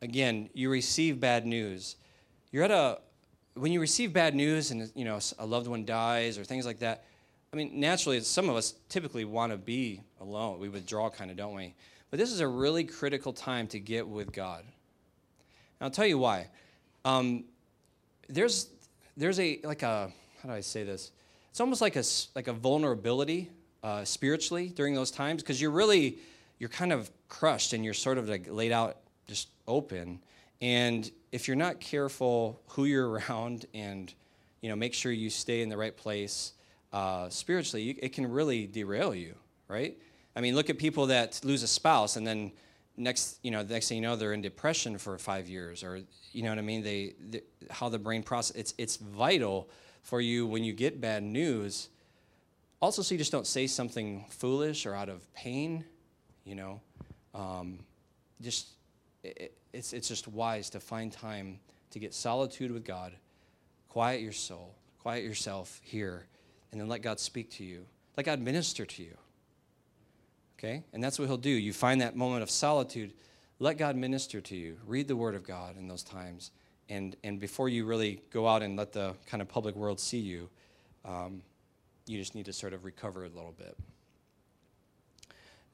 again, 0.02 0.50
you 0.54 0.70
receive 0.70 1.20
bad 1.20 1.46
news. 1.46 1.96
You're 2.52 2.64
at 2.64 2.72
a, 2.72 3.00
when 3.56 3.72
you 3.72 3.82
receive 3.82 4.14
bad 4.14 4.36
news 4.36 4.72
and, 4.72 4.90
you 4.96 5.06
know, 5.06 5.20
a 5.38 5.46
loved 5.46 5.68
one 5.68 5.86
dies 5.86 6.38
or 6.38 6.44
things 6.44 6.66
like 6.66 6.80
that, 6.80 7.04
I 7.54 7.56
mean, 7.56 7.80
naturally, 7.80 8.20
some 8.22 8.50
of 8.50 8.56
us 8.56 8.74
typically 8.90 9.26
want 9.26 9.52
to 9.52 9.58
be 9.58 10.02
alone. 10.20 10.60
We 10.60 10.70
withdraw 10.70 11.10
kind 11.10 11.32
of, 11.32 11.38
don't 11.38 11.56
we? 11.56 11.74
But 12.10 12.20
this 12.20 12.32
is 12.32 12.40
a 12.40 12.48
really 12.48 12.84
critical 12.84 13.34
time 13.34 13.68
to 13.68 13.80
get 13.80 14.08
with 14.08 14.32
God. 14.32 14.60
And 14.62 15.86
I'll 15.86 15.92
tell 15.92 16.06
you 16.06 16.18
why. 16.18 16.48
Um, 17.06 17.46
there's 18.28 18.70
there's 19.16 19.40
a 19.40 19.60
like 19.64 19.84
a 19.84 20.12
how 20.42 20.50
do 20.50 20.56
I 20.56 20.62
say 20.62 20.84
this? 20.84 21.12
It's 21.52 21.62
almost 21.62 21.82
like 21.82 21.96
a 21.96 22.04
like 22.36 22.48
a 22.48 22.54
vulnerability 22.54 23.50
uh, 23.84 24.04
spiritually 24.04 24.70
during 24.70 24.94
those 24.94 25.12
times 25.12 25.42
because 25.42 25.62
you're 25.62 25.72
really 25.72 26.20
you're 26.60 26.70
kind 26.70 26.92
of 26.92 27.10
crushed 27.30 27.74
and 27.74 27.84
you're 27.86 27.94
sort 27.94 28.18
of 28.18 28.28
like 28.28 28.48
laid 28.50 28.72
out 28.72 28.98
just 29.28 29.50
open. 29.68 30.20
And 30.62 31.10
if 31.32 31.48
you're 31.48 31.58
not 31.58 31.80
careful 31.80 32.62
who 32.70 32.86
you're 32.86 33.10
around 33.30 33.66
and 33.74 34.14
you 34.62 34.70
know 34.70 34.76
make 34.76 34.94
sure 34.94 35.12
you 35.12 35.30
stay 35.30 35.62
in 35.62 35.70
the 35.70 35.78
right 35.78 35.96
place 35.96 36.54
uh, 36.94 37.30
spiritually, 37.30 37.84
you, 37.84 37.96
it 38.02 38.14
can 38.14 38.30
really 38.30 38.68
derail 38.68 39.14
you, 39.14 39.36
right? 39.68 39.98
I 40.36 40.42
mean, 40.42 40.56
look 40.56 40.70
at 40.70 40.78
people 40.78 41.08
that 41.08 41.40
lose 41.44 41.64
a 41.64 41.68
spouse 41.68 42.16
and 42.16 42.26
then 42.26 42.52
next, 42.98 43.40
you 43.44 43.52
know, 43.52 43.64
the 43.64 43.74
next 43.74 43.90
thing 43.90 43.98
you 43.98 44.02
know, 44.02 44.16
they're 44.16 44.34
in 44.34 44.42
depression 44.42 44.98
for 44.98 45.18
five 45.18 45.48
years, 45.48 45.84
or 45.84 46.02
you 46.32 46.44
know 46.44 46.50
what 46.50 46.58
I 46.58 46.64
mean? 46.64 46.84
They, 46.84 47.14
they 47.30 47.42
how 47.70 47.90
the 47.90 48.00
brain 48.00 48.24
process. 48.24 48.56
It's 48.56 48.74
it's 48.78 48.98
vital 48.98 49.70
for 50.02 50.20
you 50.20 50.48
when 50.48 50.64
you 50.64 50.74
get 50.74 51.00
bad 51.00 51.24
news. 51.24 51.90
Also, 52.82 53.02
so 53.02 53.14
you 53.14 53.18
just 53.18 53.32
don't 53.32 53.48
say 53.48 53.68
something 53.68 54.26
foolish 54.30 54.86
or 54.86 54.94
out 54.94 55.10
of 55.10 55.32
pain, 55.34 55.84
you 56.44 56.56
know. 56.56 56.82
Um, 57.34 57.80
just 58.42 58.70
it, 59.24 59.54
it's 59.74 59.94
it's 59.94 60.08
just 60.08 60.28
wise 60.28 60.70
to 60.72 60.80
find 60.80 61.12
time 61.12 61.60
to 61.92 62.00
get 62.00 62.14
solitude 62.14 62.72
with 62.72 62.86
God, 62.86 63.14
quiet 63.90 64.22
your 64.22 64.32
soul, 64.32 64.76
quiet 65.00 65.24
yourself 65.24 65.80
here, 65.84 66.26
and 66.72 66.80
then 66.82 66.88
let 66.88 67.02
God 67.02 67.20
speak 67.20 67.50
to 67.52 67.64
you. 67.64 67.86
Let 68.16 68.26
God 68.26 68.40
minister 68.40 68.86
to 68.86 69.04
you. 69.04 69.18
Okay? 70.58 70.84
And 70.94 71.04
that's 71.04 71.20
what 71.20 71.28
he'll 71.28 71.38
do. 71.38 71.50
You 71.50 71.74
find 71.74 72.02
that 72.02 72.16
moment 72.16 72.44
of 72.44 72.50
solitude, 72.50 73.14
let 73.60 73.78
God 73.78 73.96
minister 73.96 74.42
to 74.42 74.56
you. 74.56 74.78
Read 74.86 75.08
the 75.08 75.16
word 75.16 75.36
of 75.36 75.44
God 75.44 75.78
in 75.78 75.88
those 75.88 76.04
times. 76.04 76.52
And, 76.90 77.16
and 77.24 77.40
before 77.40 77.70
you 77.70 77.86
really 77.86 78.22
go 78.32 78.48
out 78.48 78.62
and 78.62 78.76
let 78.76 78.94
the 78.94 79.14
kind 79.26 79.42
of 79.42 79.48
public 79.48 79.76
world 79.76 80.00
see 80.00 80.20
you, 80.20 80.50
um, 81.06 81.42
you 82.06 82.18
just 82.18 82.36
need 82.36 82.46
to 82.46 82.54
sort 82.54 82.74
of 82.74 82.86
recover 82.86 83.26
a 83.26 83.30
little 83.30 83.54
bit. 83.58 83.78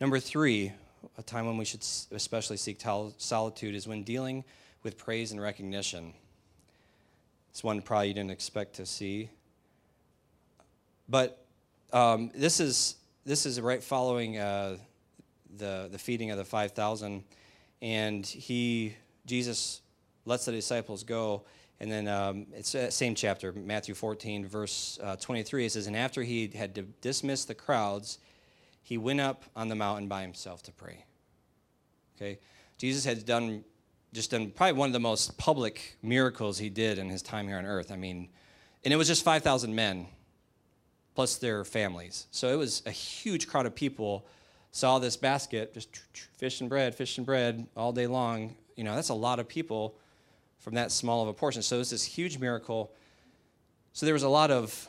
Number 0.02 0.20
three, 0.20 0.72
a 1.18 1.24
time 1.24 1.46
when 1.46 1.58
we 1.58 1.66
should 1.66 1.86
especially 2.12 2.58
seek 2.58 2.82
solitude 3.18 3.76
is 3.76 3.88
when 3.88 4.04
dealing 4.04 4.44
with 4.82 4.98
praise 4.98 5.32
and 5.32 5.42
recognition. 5.42 6.14
It's 7.52 7.64
one 7.64 7.82
probably 7.82 8.10
you 8.10 8.14
didn't 8.14 8.32
expect 8.32 8.74
to 8.76 8.86
see. 8.86 9.30
But 11.08 11.46
um, 11.92 12.32
this 12.34 12.60
is 12.60 12.96
this 13.26 13.46
is 13.46 13.60
right 13.62 13.82
following 13.82 14.38
uh, 14.38 14.78
the, 15.58 15.88
the 15.92 15.98
feeding 15.98 16.32
of 16.32 16.38
the 16.38 16.46
5,000. 16.46 17.24
And 17.82 18.26
he, 18.26 18.96
Jesus 19.26 19.82
lets 20.26 20.46
the 20.46 20.52
disciples 20.52 21.04
go. 21.04 21.44
And 21.80 21.92
then 21.92 22.08
um, 22.08 22.48
it's 22.54 22.72
the 22.72 22.92
same 22.92 23.16
chapter, 23.16 23.52
Matthew 23.52 23.96
14, 23.96 24.46
verse 24.46 25.00
uh, 25.02 25.16
23. 25.18 25.66
It 25.66 25.72
says, 25.72 25.88
And 25.88 25.96
after 25.96 26.24
he 26.24 26.48
had 26.48 27.02
dismissed 27.02 27.48
the 27.48 27.56
crowds, 27.56 28.20
he 28.82 28.98
went 28.98 29.22
up 29.22 29.44
on 29.56 29.68
the 29.68 29.76
mountain 29.76 30.08
by 30.08 30.22
himself 30.22 30.63
to 30.63 30.72
pray. 30.72 31.06
Okay? 32.16 32.39
Jesus 32.78 33.06
had 33.06 33.26
done 33.26 33.63
just 34.13 34.30
done 34.30 34.52
probably 34.52 34.74
one 34.74 34.89
of 34.89 34.94
the 34.94 35.00
most 35.00 35.36
public 35.39 35.98
miracles 36.04 36.60
he 36.60 36.70
did 36.70 37.00
in 37.00 37.10
his 37.10 37.24
time 37.24 37.48
here 37.48 37.58
on 37.58 37.66
earth. 37.66 37.92
I 37.92 37.96
mean, 37.96 38.30
and 38.86 38.94
it 38.94 38.98
was 38.98 39.08
just 39.08 39.24
5,000 39.24 39.74
men 39.74 40.06
plus 41.15 41.38
their 41.38 41.63
families. 41.63 42.28
So 42.32 42.49
it 42.49 42.58
was 42.58 42.82
a 42.86 42.91
huge 42.91 43.47
crowd 43.47 43.65
of 43.65 43.76
people 43.76 44.26
saw 44.71 44.97
this 44.97 45.15
basket, 45.15 45.73
just 45.73 45.95
fish 46.38 46.60
and 46.60 46.69
bread, 46.69 46.95
fish 46.95 47.17
and 47.17 47.26
bread 47.26 47.67
all 47.78 47.91
day 47.91 48.08
long. 48.08 48.56
You 48.76 48.84
know, 48.84 48.95
that's 48.95 49.10
a 49.10 49.13
lot 49.13 49.39
of 49.39 49.47
people 49.47 49.95
from 50.60 50.76
that 50.76 50.91
small 50.91 51.21
of 51.21 51.28
a 51.28 51.34
portion. 51.34 51.62
So 51.62 51.76
it 51.76 51.80
was 51.80 51.91
this 51.91 52.04
huge 52.04 52.39
miracle. 52.39 52.91
So 53.93 54.06
there 54.06 54.13
was 54.13 54.23
a 54.23 54.30
lot 54.30 54.49
of 54.49 54.88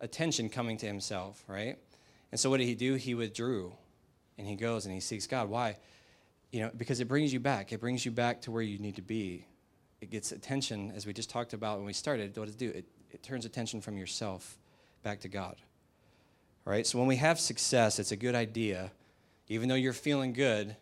attention 0.00 0.48
coming 0.48 0.76
to 0.78 0.86
himself, 0.86 1.44
right? 1.46 1.78
And 2.32 2.40
so 2.40 2.50
what 2.50 2.58
did 2.58 2.66
he 2.66 2.74
do? 2.74 2.94
He 2.94 3.14
withdrew 3.14 3.72
and 4.38 4.46
he 4.46 4.56
goes 4.56 4.86
and 4.86 4.94
he 4.94 5.00
seeks 5.00 5.28
God. 5.28 5.48
Why? 5.48 5.76
You 6.50 6.62
know, 6.62 6.70
because 6.76 6.98
it 6.98 7.06
brings 7.06 7.32
you 7.32 7.38
back. 7.38 7.72
It 7.72 7.80
brings 7.80 8.04
you 8.04 8.10
back 8.10 8.42
to 8.42 8.50
where 8.50 8.62
you 8.62 8.78
need 8.78 8.96
to 8.96 9.02
be. 9.02 9.46
It 10.00 10.10
gets 10.10 10.32
attention, 10.32 10.92
as 10.96 11.06
we 11.06 11.12
just 11.12 11.30
talked 11.30 11.52
about 11.52 11.76
when 11.76 11.86
we 11.86 11.92
started. 11.92 12.36
What 12.36 12.46
does 12.46 12.56
it 12.56 12.58
do? 12.58 12.70
It, 12.70 12.86
it 13.12 13.22
turns 13.22 13.44
attention 13.44 13.80
from 13.80 13.96
yourself 13.96 14.58
back 15.02 15.20
to 15.20 15.28
God. 15.28 15.56
All 16.66 16.72
right? 16.72 16.86
So 16.86 16.98
when 16.98 17.06
we 17.06 17.16
have 17.16 17.40
success, 17.40 17.98
it's 17.98 18.12
a 18.12 18.16
good 18.16 18.34
idea. 18.34 18.90
Even 19.48 19.68
though 19.68 19.74
you're 19.74 19.92
feeling 19.92 20.32
good, 20.32 20.76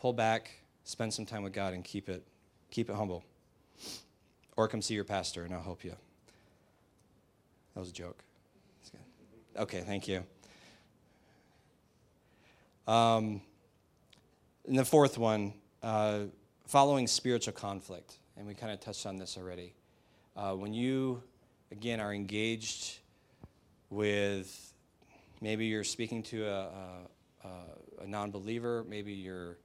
pull 0.00 0.12
back, 0.12 0.50
spend 0.84 1.12
some 1.12 1.26
time 1.26 1.42
with 1.42 1.52
God, 1.52 1.74
and 1.74 1.82
keep 1.82 2.08
it, 2.08 2.26
keep 2.70 2.90
it 2.90 2.96
humble. 2.96 3.24
Or 4.56 4.68
come 4.68 4.82
see 4.82 4.94
your 4.94 5.04
pastor, 5.04 5.44
and 5.44 5.54
I'll 5.54 5.62
help 5.62 5.84
you. 5.84 5.94
That 7.74 7.80
was 7.80 7.90
a 7.90 7.92
joke. 7.92 8.22
Okay, 9.58 9.80
thank 9.80 10.06
you. 10.06 10.22
Um, 12.86 13.40
and 14.66 14.78
the 14.78 14.84
fourth 14.84 15.16
one, 15.16 15.54
uh, 15.82 16.24
following 16.66 17.06
spiritual 17.06 17.54
conflict. 17.54 18.18
And 18.36 18.46
we 18.46 18.54
kind 18.54 18.70
of 18.70 18.80
touched 18.80 19.06
on 19.06 19.16
this 19.16 19.38
already. 19.38 19.72
Uh, 20.36 20.52
when 20.52 20.74
you, 20.74 21.22
again, 21.72 22.00
are 22.00 22.12
engaged 22.12 22.98
with 23.90 24.72
maybe 25.40 25.66
you're 25.66 25.84
speaking 25.84 26.22
to 26.24 26.46
a, 26.46 26.68
a, 27.44 27.48
a 28.02 28.06
non 28.06 28.30
believer, 28.30 28.84
maybe 28.88 29.12
you're, 29.12 29.58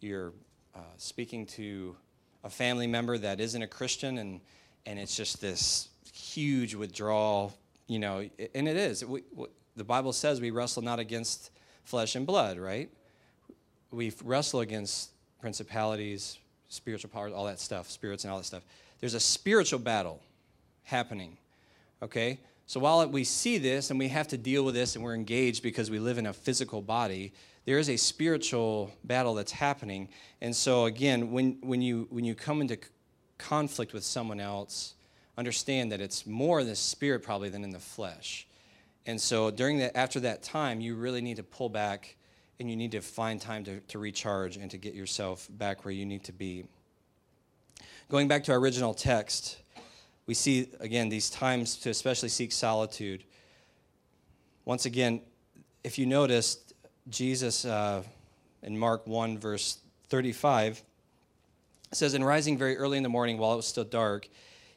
you're 0.00 0.32
uh, 0.74 0.80
speaking 0.96 1.46
to 1.46 1.96
a 2.44 2.50
family 2.50 2.86
member 2.86 3.18
that 3.18 3.40
isn't 3.40 3.62
a 3.62 3.66
Christian, 3.66 4.18
and, 4.18 4.40
and 4.86 4.98
it's 4.98 5.16
just 5.16 5.40
this 5.40 5.88
huge 6.12 6.74
withdrawal, 6.74 7.56
you 7.86 7.98
know, 7.98 8.28
and 8.54 8.68
it 8.68 8.76
is. 8.76 9.04
We, 9.04 9.22
the 9.76 9.84
Bible 9.84 10.12
says 10.12 10.40
we 10.40 10.50
wrestle 10.50 10.82
not 10.82 10.98
against 10.98 11.50
flesh 11.84 12.16
and 12.16 12.26
blood, 12.26 12.58
right? 12.58 12.90
We 13.90 14.12
wrestle 14.24 14.60
against 14.60 15.10
principalities, 15.40 16.38
spiritual 16.68 17.10
powers, 17.10 17.32
all 17.32 17.46
that 17.46 17.60
stuff, 17.60 17.90
spirits 17.90 18.24
and 18.24 18.30
all 18.30 18.38
that 18.38 18.44
stuff. 18.44 18.62
There's 19.00 19.14
a 19.14 19.20
spiritual 19.20 19.78
battle 19.78 20.20
happening, 20.84 21.36
okay? 22.02 22.40
So 22.68 22.80
while 22.80 23.08
we 23.08 23.24
see 23.24 23.56
this 23.56 23.88
and 23.88 23.98
we 23.98 24.08
have 24.08 24.28
to 24.28 24.36
deal 24.36 24.62
with 24.62 24.74
this 24.74 24.94
and 24.94 25.02
we're 25.02 25.14
engaged 25.14 25.62
because 25.62 25.90
we 25.90 25.98
live 25.98 26.18
in 26.18 26.26
a 26.26 26.34
physical 26.34 26.82
body, 26.82 27.32
there 27.64 27.78
is 27.78 27.88
a 27.88 27.96
spiritual 27.96 28.92
battle 29.04 29.34
that's 29.34 29.52
happening. 29.52 30.10
And 30.42 30.54
so 30.54 30.84
again, 30.84 31.32
when, 31.32 31.56
when, 31.62 31.80
you, 31.80 32.06
when 32.10 32.26
you 32.26 32.34
come 32.34 32.60
into 32.60 32.76
conflict 33.38 33.94
with 33.94 34.04
someone 34.04 34.38
else, 34.38 34.96
understand 35.38 35.90
that 35.92 36.02
it's 36.02 36.26
more 36.26 36.60
in 36.60 36.66
the 36.66 36.76
spirit 36.76 37.22
probably 37.22 37.48
than 37.48 37.64
in 37.64 37.70
the 37.70 37.78
flesh. 37.78 38.46
And 39.06 39.18
so 39.18 39.50
during 39.50 39.78
that, 39.78 39.96
after 39.96 40.20
that 40.20 40.42
time, 40.42 40.82
you 40.82 40.94
really 40.94 41.22
need 41.22 41.38
to 41.38 41.42
pull 41.42 41.70
back 41.70 42.16
and 42.60 42.68
you 42.68 42.76
need 42.76 42.92
to 42.92 43.00
find 43.00 43.40
time 43.40 43.64
to, 43.64 43.80
to 43.80 43.98
recharge 43.98 44.58
and 44.58 44.70
to 44.70 44.76
get 44.76 44.92
yourself 44.92 45.48
back 45.52 45.86
where 45.86 45.92
you 45.92 46.04
need 46.04 46.24
to 46.24 46.32
be. 46.32 46.66
Going 48.10 48.28
back 48.28 48.44
to 48.44 48.52
our 48.52 48.58
original 48.58 48.92
text, 48.92 49.56
we 50.28 50.34
see, 50.34 50.68
again, 50.80 51.08
these 51.08 51.30
times 51.30 51.76
to 51.76 51.88
especially 51.88 52.28
seek 52.28 52.52
solitude. 52.52 53.24
Once 54.66 54.84
again, 54.84 55.22
if 55.82 55.98
you 55.98 56.04
noticed, 56.04 56.74
Jesus 57.08 57.64
uh, 57.64 58.02
in 58.62 58.78
Mark 58.78 59.06
1, 59.06 59.38
verse 59.38 59.78
35, 60.10 60.82
says, 61.92 62.12
And 62.12 62.26
rising 62.26 62.58
very 62.58 62.76
early 62.76 62.98
in 62.98 63.02
the 63.02 63.08
morning 63.08 63.38
while 63.38 63.54
it 63.54 63.56
was 63.56 63.66
still 63.66 63.84
dark, 63.84 64.28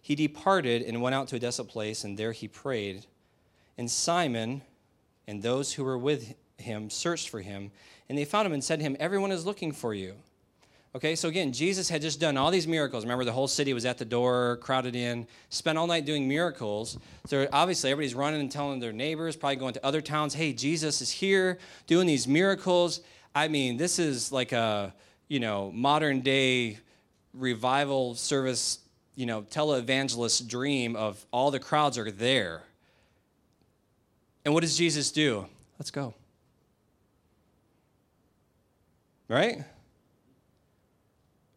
he 0.02 0.16
departed 0.16 0.84
and 0.84 1.02
went 1.02 1.16
out 1.16 1.28
to 1.28 1.36
a 1.36 1.39
desolate 1.39 1.68
place, 1.68 2.06
and 2.06 2.18
there 2.18 2.32
he 2.32 2.47
prayed. 2.47 3.06
And 3.78 3.91
Simon 3.91 4.62
and 5.28 5.43
those 5.43 5.74
who 5.74 5.84
were 5.84 5.97
with 5.97 6.34
him 6.60 6.89
searched 6.89 7.28
for 7.28 7.41
him, 7.41 7.72
and 8.08 8.18
they 8.18 8.24
found 8.24 8.45
him 8.45 8.54
and 8.54 8.64
said 8.64 8.80
to 8.80 8.84
him, 8.84 8.95
Everyone 9.02 9.34
is 9.34 9.45
looking 9.45 9.74
for 9.74 9.93
you. 9.93 10.16
Okay, 10.94 11.16
so 11.16 11.30
again, 11.30 11.54
Jesus 11.54 11.88
had 11.88 12.02
just 12.02 12.20
done 12.20 12.36
all 12.36 12.52
these 12.52 12.68
miracles. 12.68 13.06
Remember, 13.06 13.24
the 13.24 13.32
whole 13.32 13.48
city 13.48 13.74
was 13.74 13.86
at 13.86 13.98
the 13.98 14.04
door, 14.04 14.58
crowded 14.58 14.94
in, 14.94 15.26
spent 15.50 15.78
all 15.78 15.88
night 15.88 16.06
doing 16.06 16.28
miracles. 16.28 16.98
So 17.28 17.48
obviously, 17.54 17.92
everybody's 17.92 18.14
running 18.14 18.42
and 18.42 18.52
telling 18.52 18.82
their 18.82 18.92
neighbors, 18.92 19.38
probably 19.38 19.56
going 19.56 19.74
to 19.76 19.86
other 19.86 20.02
towns, 20.02 20.34
hey, 20.34 20.52
Jesus 20.52 21.02
is 21.02 21.10
here 21.10 21.60
doing 21.88 22.08
these 22.08 22.28
miracles. 22.28 23.00
I 23.34 23.48
mean, 23.48 23.78
this 23.78 24.00
is 24.00 24.34
like 24.34 24.52
a, 24.52 24.94
you 25.30 25.39
know, 25.39 25.72
modern 25.72 26.20
day 26.20 26.80
revival 27.34 28.16
service, 28.16 28.80
you 29.16 29.26
know, 29.26 29.44
televangelist 29.44 30.50
dream 30.50 30.98
of 30.98 31.26
all 31.32 31.52
the 31.52 31.60
crowds 31.60 31.98
are 31.98 32.12
there. 32.12 32.64
And 34.44 34.54
what 34.54 34.60
does 34.60 34.78
Jesus 34.78 35.10
do? 35.10 35.46
Let's 35.80 35.92
go. 35.92 36.14
Right? 39.30 39.64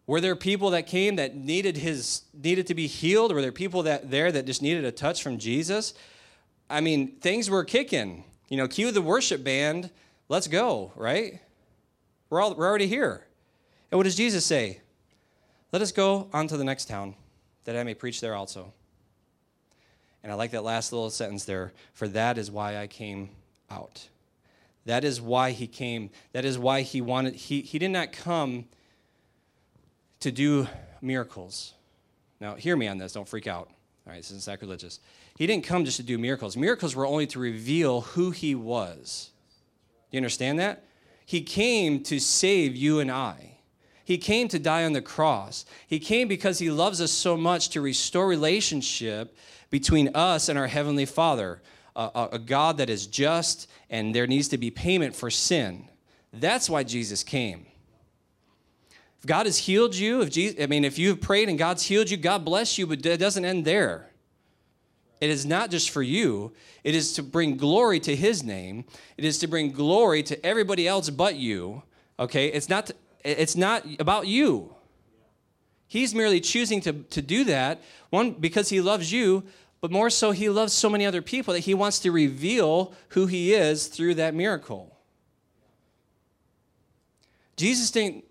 Were 0.06 0.20
there 0.20 0.36
people 0.36 0.70
that 0.70 0.86
came 0.86 1.16
that 1.16 1.34
needed 1.34 1.78
his 1.78 2.22
needed 2.34 2.66
to 2.66 2.74
be 2.74 2.86
healed? 2.86 3.32
Were 3.32 3.40
there 3.40 3.52
people 3.52 3.84
that 3.84 4.10
there 4.10 4.30
that 4.30 4.44
just 4.46 4.60
needed 4.60 4.84
a 4.84 4.92
touch 4.92 5.22
from 5.22 5.38
Jesus? 5.38 5.94
I 6.68 6.80
mean, 6.80 7.16
things 7.16 7.48
were 7.48 7.64
kicking. 7.64 8.24
You 8.48 8.58
know, 8.58 8.68
cue 8.68 8.90
the 8.90 9.02
worship 9.02 9.42
band. 9.42 9.90
Let's 10.28 10.46
go, 10.46 10.92
right? 10.94 11.40
We're 12.28 12.40
all 12.40 12.54
we're 12.54 12.68
already 12.68 12.86
here. 12.86 13.26
And 13.90 13.98
what 13.98 14.04
does 14.04 14.16
Jesus 14.16 14.44
say? 14.44 14.80
Let 15.72 15.82
us 15.82 15.92
go 15.92 16.28
on 16.32 16.48
to 16.48 16.56
the 16.56 16.64
next 16.64 16.86
town, 16.86 17.14
that 17.64 17.76
I 17.76 17.82
may 17.82 17.94
preach 17.94 18.20
there 18.20 18.34
also. 18.34 18.72
And 20.22 20.30
I 20.30 20.36
like 20.36 20.52
that 20.52 20.64
last 20.64 20.92
little 20.92 21.10
sentence 21.10 21.44
there, 21.44 21.72
for 21.92 22.08
that 22.08 22.38
is 22.38 22.50
why 22.50 22.78
I 22.78 22.86
came 22.86 23.30
out. 23.70 24.08
That 24.86 25.04
is 25.04 25.20
why 25.20 25.50
he 25.50 25.66
came. 25.66 26.10
That 26.32 26.44
is 26.44 26.58
why 26.58 26.82
he 26.82 27.00
wanted, 27.00 27.34
he, 27.34 27.60
he 27.62 27.78
did 27.78 27.90
not 27.90 28.12
come 28.12 28.66
to 30.24 30.32
do 30.32 30.66
miracles. 31.00 31.74
Now, 32.40 32.54
hear 32.54 32.76
me 32.76 32.88
on 32.88 32.98
this, 32.98 33.12
don't 33.12 33.28
freak 33.28 33.46
out. 33.46 33.68
All 34.06 34.12
right, 34.12 34.16
this 34.16 34.26
isn't 34.26 34.42
sacrilegious. 34.42 35.00
He 35.36 35.46
didn't 35.46 35.64
come 35.64 35.84
just 35.84 35.98
to 35.98 36.02
do 36.02 36.18
miracles. 36.18 36.56
Miracles 36.56 36.96
were 36.96 37.06
only 37.06 37.26
to 37.28 37.38
reveal 37.38 38.02
who 38.02 38.30
he 38.30 38.54
was. 38.54 39.30
You 40.10 40.18
understand 40.18 40.58
that? 40.58 40.84
He 41.26 41.42
came 41.42 42.02
to 42.04 42.18
save 42.18 42.74
you 42.74 43.00
and 43.00 43.10
I. 43.10 43.58
He 44.04 44.18
came 44.18 44.48
to 44.48 44.58
die 44.58 44.84
on 44.84 44.92
the 44.92 45.02
cross. 45.02 45.64
He 45.86 45.98
came 45.98 46.28
because 46.28 46.58
he 46.58 46.70
loves 46.70 47.00
us 47.00 47.10
so 47.10 47.36
much 47.36 47.70
to 47.70 47.80
restore 47.80 48.26
relationship 48.26 49.36
between 49.70 50.14
us 50.14 50.48
and 50.48 50.58
our 50.58 50.66
Heavenly 50.66 51.06
Father, 51.06 51.62
a, 51.96 52.28
a, 52.32 52.38
God 52.38 52.78
that 52.78 52.90
is 52.90 53.06
just 53.06 53.68
and 53.88 54.14
there 54.14 54.26
needs 54.26 54.48
to 54.48 54.58
be 54.58 54.70
payment 54.70 55.16
for 55.16 55.30
sin. 55.30 55.88
That's 56.32 56.68
why 56.68 56.82
Jesus 56.82 57.22
came. 57.22 57.66
If 59.24 59.28
God 59.28 59.46
has 59.46 59.56
healed 59.56 59.94
you, 59.94 60.20
if 60.20 60.30
Jesus, 60.30 60.62
I 60.62 60.66
mean, 60.66 60.84
if 60.84 60.98
you've 60.98 61.18
prayed 61.18 61.48
and 61.48 61.56
God's 61.56 61.82
healed 61.82 62.10
you, 62.10 62.18
God 62.18 62.44
bless 62.44 62.76
you, 62.76 62.86
but 62.86 63.06
it 63.06 63.16
doesn't 63.16 63.42
end 63.42 63.64
there. 63.64 64.10
It 65.18 65.30
is 65.30 65.46
not 65.46 65.70
just 65.70 65.88
for 65.88 66.02
you, 66.02 66.52
it 66.82 66.94
is 66.94 67.14
to 67.14 67.22
bring 67.22 67.56
glory 67.56 68.00
to 68.00 68.14
His 68.14 68.42
name. 68.42 68.84
It 69.16 69.24
is 69.24 69.38
to 69.38 69.46
bring 69.46 69.72
glory 69.72 70.22
to 70.24 70.44
everybody 70.44 70.86
else 70.86 71.08
but 71.08 71.36
you. 71.36 71.84
Okay? 72.18 72.48
It's 72.48 72.68
not, 72.68 72.90
it's 73.24 73.56
not 73.56 73.86
about 73.98 74.26
you. 74.26 74.74
He's 75.88 76.14
merely 76.14 76.42
choosing 76.42 76.82
to, 76.82 76.92
to 76.92 77.22
do 77.22 77.44
that, 77.44 77.80
one, 78.10 78.32
because 78.32 78.68
He 78.68 78.82
loves 78.82 79.10
you, 79.10 79.42
but 79.80 79.90
more 79.90 80.10
so, 80.10 80.32
He 80.32 80.50
loves 80.50 80.74
so 80.74 80.90
many 80.90 81.06
other 81.06 81.22
people 81.22 81.54
that 81.54 81.60
He 81.60 81.72
wants 81.72 81.98
to 82.00 82.12
reveal 82.12 82.92
who 83.08 83.24
He 83.24 83.54
is 83.54 83.86
through 83.86 84.16
that 84.16 84.34
miracle. 84.34 84.94
Jesus 87.56 87.90
didn't 87.90 88.26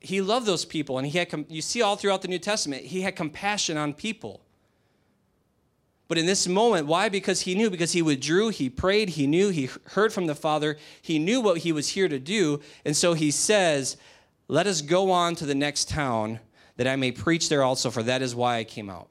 he 0.00 0.20
loved 0.20 0.46
those 0.46 0.64
people 0.64 0.98
and 0.98 1.06
he 1.06 1.18
had 1.18 1.46
you 1.48 1.62
see 1.62 1.82
all 1.82 1.96
throughout 1.96 2.22
the 2.22 2.28
new 2.28 2.38
testament 2.38 2.84
he 2.84 3.02
had 3.02 3.16
compassion 3.16 3.76
on 3.76 3.92
people. 3.92 4.40
But 6.06 6.18
in 6.18 6.26
this 6.26 6.46
moment 6.46 6.86
why? 6.86 7.08
Because 7.08 7.42
he 7.42 7.54
knew 7.54 7.68
because 7.70 7.92
he 7.92 8.02
withdrew 8.02 8.50
he 8.50 8.70
prayed 8.70 9.10
he 9.10 9.26
knew 9.26 9.48
he 9.48 9.68
heard 9.84 10.12
from 10.12 10.26
the 10.26 10.34
father 10.34 10.76
he 11.02 11.18
knew 11.18 11.40
what 11.40 11.58
he 11.58 11.72
was 11.72 11.88
here 11.88 12.08
to 12.08 12.18
do 12.18 12.60
and 12.84 12.96
so 12.96 13.14
he 13.14 13.30
says 13.30 13.96
let 14.46 14.66
us 14.66 14.80
go 14.80 15.10
on 15.10 15.34
to 15.34 15.44
the 15.44 15.54
next 15.54 15.88
town 15.88 16.40
that 16.76 16.86
i 16.86 16.96
may 16.96 17.12
preach 17.12 17.48
there 17.48 17.62
also 17.62 17.90
for 17.90 18.02
that 18.02 18.22
is 18.22 18.34
why 18.34 18.56
i 18.56 18.64
came 18.64 18.88
out. 18.88 19.08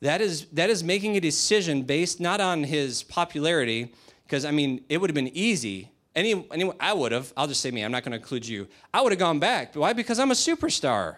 That 0.00 0.20
is 0.20 0.46
that 0.52 0.70
is 0.70 0.84
making 0.84 1.16
a 1.16 1.20
decision 1.20 1.82
based 1.82 2.20
not 2.20 2.40
on 2.40 2.64
his 2.64 3.02
popularity 3.02 3.92
because 4.24 4.44
i 4.44 4.50
mean 4.50 4.84
it 4.90 5.00
would 5.00 5.10
have 5.10 5.14
been 5.14 5.36
easy 5.36 5.90
any, 6.18 6.44
anyone, 6.50 6.76
I 6.80 6.92
would 6.92 7.12
have, 7.12 7.32
I'll 7.36 7.46
just 7.46 7.60
say 7.60 7.70
me, 7.70 7.82
I'm 7.82 7.92
not 7.92 8.02
going 8.02 8.10
to 8.12 8.18
include 8.18 8.46
you. 8.46 8.66
I 8.92 9.00
would 9.00 9.12
have 9.12 9.18
gone 9.18 9.38
back. 9.38 9.74
Why? 9.74 9.92
Because 9.92 10.18
I'm 10.18 10.32
a 10.32 10.34
superstar. 10.34 11.16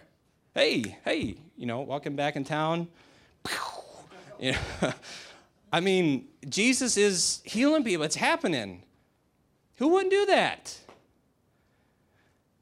Hey, 0.54 0.98
hey, 1.04 1.36
you 1.56 1.66
know, 1.66 1.80
walking 1.80 2.16
back 2.16 2.36
in 2.36 2.44
town. 2.44 2.88
You 4.42 4.52
know, 4.52 4.94
I 5.72 5.80
mean, 5.80 6.26
Jesus 6.48 6.96
is 6.96 7.42
healing 7.44 7.84
people. 7.84 8.06
It's 8.06 8.16
happening. 8.16 8.84
Who 9.76 9.88
wouldn't 9.88 10.10
do 10.10 10.24
that? 10.24 10.78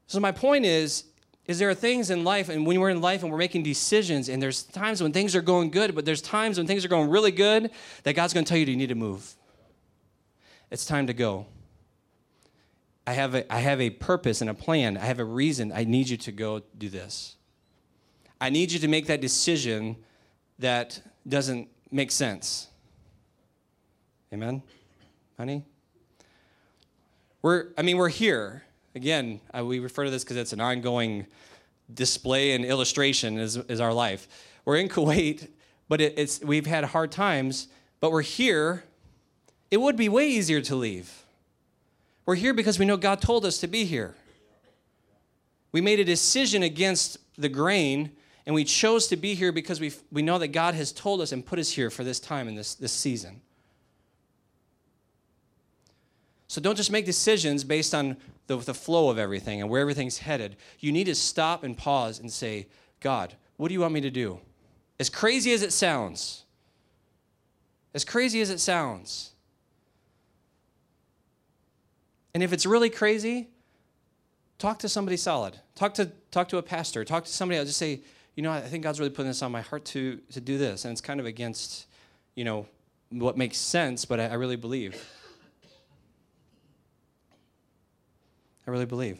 So 0.07 0.19
my 0.19 0.33
point 0.33 0.65
is, 0.65 1.05
is 1.45 1.57
there 1.57 1.69
are 1.69 1.73
things 1.73 2.09
in 2.09 2.25
life, 2.25 2.49
and 2.49 2.65
when 2.65 2.81
we're 2.81 2.89
in 2.89 2.99
life 2.99 3.23
and 3.23 3.31
we're 3.31 3.37
making 3.37 3.63
decisions, 3.63 4.27
and 4.27 4.43
there's 4.43 4.63
times 4.63 5.01
when 5.01 5.13
things 5.13 5.37
are 5.37 5.41
going 5.41 5.71
good, 5.71 5.95
but 5.95 6.03
there's 6.03 6.21
times 6.21 6.57
when 6.57 6.67
things 6.67 6.83
are 6.83 6.89
going 6.89 7.09
really 7.09 7.31
good, 7.31 7.71
that 8.03 8.13
God's 8.13 8.33
going 8.33 8.45
to 8.45 8.49
tell 8.49 8.57
you 8.57 8.65
you 8.65 8.75
need 8.75 8.89
to 8.89 8.95
move. 8.95 9.33
It's 10.69 10.85
time 10.85 11.07
to 11.07 11.13
go. 11.13 11.45
I 13.09 13.13
have, 13.13 13.33
a, 13.33 13.51
I 13.51 13.57
have 13.61 13.81
a 13.81 13.89
purpose 13.89 14.39
and 14.39 14.51
a 14.51 14.53
plan. 14.53 14.95
I 14.95 15.05
have 15.05 15.17
a 15.17 15.25
reason. 15.25 15.71
I 15.73 15.83
need 15.83 16.09
you 16.09 16.17
to 16.17 16.31
go 16.31 16.61
do 16.77 16.89
this. 16.89 17.37
I 18.39 18.51
need 18.51 18.71
you 18.71 18.77
to 18.77 18.87
make 18.87 19.07
that 19.07 19.19
decision 19.19 19.95
that 20.59 21.01
doesn't 21.27 21.69
make 21.89 22.11
sense. 22.11 22.67
Amen? 24.31 24.61
Honey? 25.37 25.63
We're, 27.41 27.69
I 27.75 27.81
mean, 27.81 27.97
we're 27.97 28.09
here. 28.09 28.61
Again, 28.93 29.41
I, 29.51 29.63
we 29.63 29.79
refer 29.79 30.05
to 30.05 30.11
this 30.11 30.23
because 30.23 30.37
it's 30.37 30.53
an 30.53 30.61
ongoing 30.61 31.25
display 31.91 32.51
and 32.51 32.63
illustration 32.63 33.39
is, 33.39 33.57
is 33.57 33.81
our 33.81 33.91
life. 33.91 34.27
We're 34.65 34.77
in 34.77 34.87
Kuwait, 34.87 35.47
but 35.87 35.99
it, 35.99 36.13
it's, 36.15 36.41
we've 36.41 36.67
had 36.67 36.83
hard 36.83 37.11
times, 37.11 37.69
but 38.01 38.11
we're 38.11 38.21
here. 38.21 38.83
It 39.71 39.77
would 39.77 39.95
be 39.95 40.09
way 40.09 40.29
easier 40.29 40.61
to 40.61 40.75
leave. 40.75 41.25
We're 42.29 42.35
here 42.35 42.53
because 42.53 42.77
we 42.77 42.85
know 42.85 42.95
God 42.95 43.21
told 43.21 43.43
us 43.43 43.57
to 43.61 43.67
be 43.67 43.85
here. 43.85 44.13
We 45.71 45.81
made 45.81 45.99
a 45.99 46.03
decision 46.03 46.61
against 46.61 47.17
the 47.39 47.49
grain, 47.49 48.11
and 48.45 48.53
we 48.53 48.65
chose 48.65 49.07
to 49.07 49.17
be 49.17 49.33
here 49.33 49.51
because 49.51 49.79
we, 49.79 49.93
we 50.11 50.21
know 50.21 50.37
that 50.37 50.49
God 50.49 50.75
has 50.75 50.91
told 50.91 51.21
us 51.21 51.31
and 51.31 51.43
put 51.43 51.57
us 51.57 51.71
here 51.71 51.89
for 51.89 52.03
this 52.03 52.19
time 52.19 52.47
and 52.47 52.55
this, 52.55 52.75
this 52.75 52.91
season. 52.91 53.41
So 56.47 56.61
don't 56.61 56.75
just 56.75 56.91
make 56.91 57.07
decisions 57.07 57.63
based 57.63 57.95
on 57.95 58.15
the, 58.45 58.57
the 58.57 58.75
flow 58.75 59.09
of 59.09 59.17
everything 59.17 59.61
and 59.61 59.67
where 59.67 59.81
everything's 59.81 60.19
headed. 60.19 60.55
You 60.77 60.91
need 60.91 61.05
to 61.05 61.15
stop 61.15 61.63
and 61.63 61.75
pause 61.75 62.19
and 62.19 62.31
say, 62.31 62.67
God, 62.99 63.33
what 63.57 63.69
do 63.69 63.73
you 63.73 63.79
want 63.79 63.95
me 63.95 64.01
to 64.01 64.11
do? 64.11 64.39
As 64.99 65.09
crazy 65.09 65.51
as 65.51 65.63
it 65.63 65.73
sounds, 65.73 66.43
as 67.95 68.05
crazy 68.05 68.39
as 68.39 68.51
it 68.51 68.59
sounds, 68.59 69.31
and 72.33 72.43
if 72.43 72.53
it's 72.53 72.65
really 72.65 72.89
crazy, 72.89 73.47
talk 74.57 74.79
to 74.79 74.89
somebody 74.89 75.17
solid. 75.17 75.59
Talk 75.75 75.93
to 75.95 76.11
talk 76.31 76.49
to 76.49 76.57
a 76.57 76.63
pastor. 76.63 77.03
Talk 77.03 77.25
to 77.25 77.31
somebody 77.31 77.57
I'll 77.57 77.65
Just 77.65 77.77
say, 77.79 78.01
you 78.35 78.43
know, 78.43 78.51
I 78.51 78.61
think 78.61 78.83
God's 78.83 78.99
really 78.99 79.09
putting 79.09 79.29
this 79.29 79.41
on 79.41 79.51
my 79.51 79.61
heart 79.61 79.85
to 79.85 80.17
to 80.31 80.41
do 80.41 80.57
this, 80.57 80.85
and 80.85 80.91
it's 80.91 81.01
kind 81.01 81.19
of 81.19 81.25
against, 81.25 81.87
you 82.35 82.43
know, 82.43 82.67
what 83.09 83.37
makes 83.37 83.57
sense, 83.57 84.05
but 84.05 84.19
I, 84.19 84.27
I 84.27 84.33
really 84.35 84.55
believe. 84.55 85.03
I 88.67 88.71
really 88.71 88.85
believe. 88.85 89.17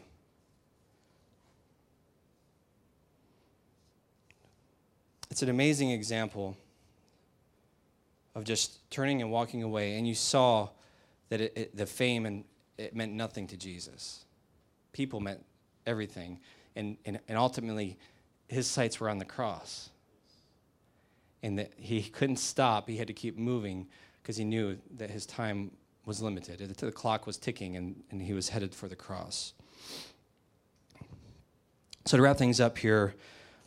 It's 5.30 5.42
an 5.42 5.48
amazing 5.48 5.90
example 5.90 6.56
of 8.34 8.44
just 8.44 8.88
turning 8.90 9.20
and 9.22 9.32
walking 9.32 9.62
away, 9.62 9.96
and 9.96 10.06
you 10.06 10.14
saw 10.14 10.68
that 11.30 11.40
it, 11.40 11.52
it, 11.56 11.76
the 11.76 11.86
fame 11.86 12.26
and 12.26 12.44
it 12.80 12.96
meant 12.96 13.12
nothing 13.12 13.46
to 13.48 13.56
Jesus. 13.56 14.24
People 14.92 15.20
meant 15.20 15.44
everything. 15.86 16.40
And, 16.76 16.96
and, 17.04 17.20
and 17.28 17.36
ultimately, 17.36 17.98
his 18.48 18.66
sights 18.66 18.98
were 18.98 19.08
on 19.08 19.18
the 19.18 19.24
cross. 19.24 19.90
And 21.42 21.58
that 21.58 21.72
he 21.76 22.02
couldn't 22.02 22.38
stop, 22.38 22.88
he 22.88 22.96
had 22.96 23.06
to 23.06 23.12
keep 23.12 23.36
moving 23.36 23.86
because 24.22 24.36
he 24.36 24.44
knew 24.44 24.78
that 24.96 25.10
his 25.10 25.26
time 25.26 25.70
was 26.06 26.22
limited. 26.22 26.58
The 26.58 26.92
clock 26.92 27.26
was 27.26 27.36
ticking, 27.36 27.76
and, 27.76 28.02
and 28.10 28.20
he 28.20 28.32
was 28.32 28.48
headed 28.48 28.74
for 28.74 28.88
the 28.88 28.96
cross. 28.96 29.52
So, 32.06 32.16
to 32.16 32.22
wrap 32.22 32.36
things 32.36 32.60
up 32.60 32.78
here, 32.78 33.14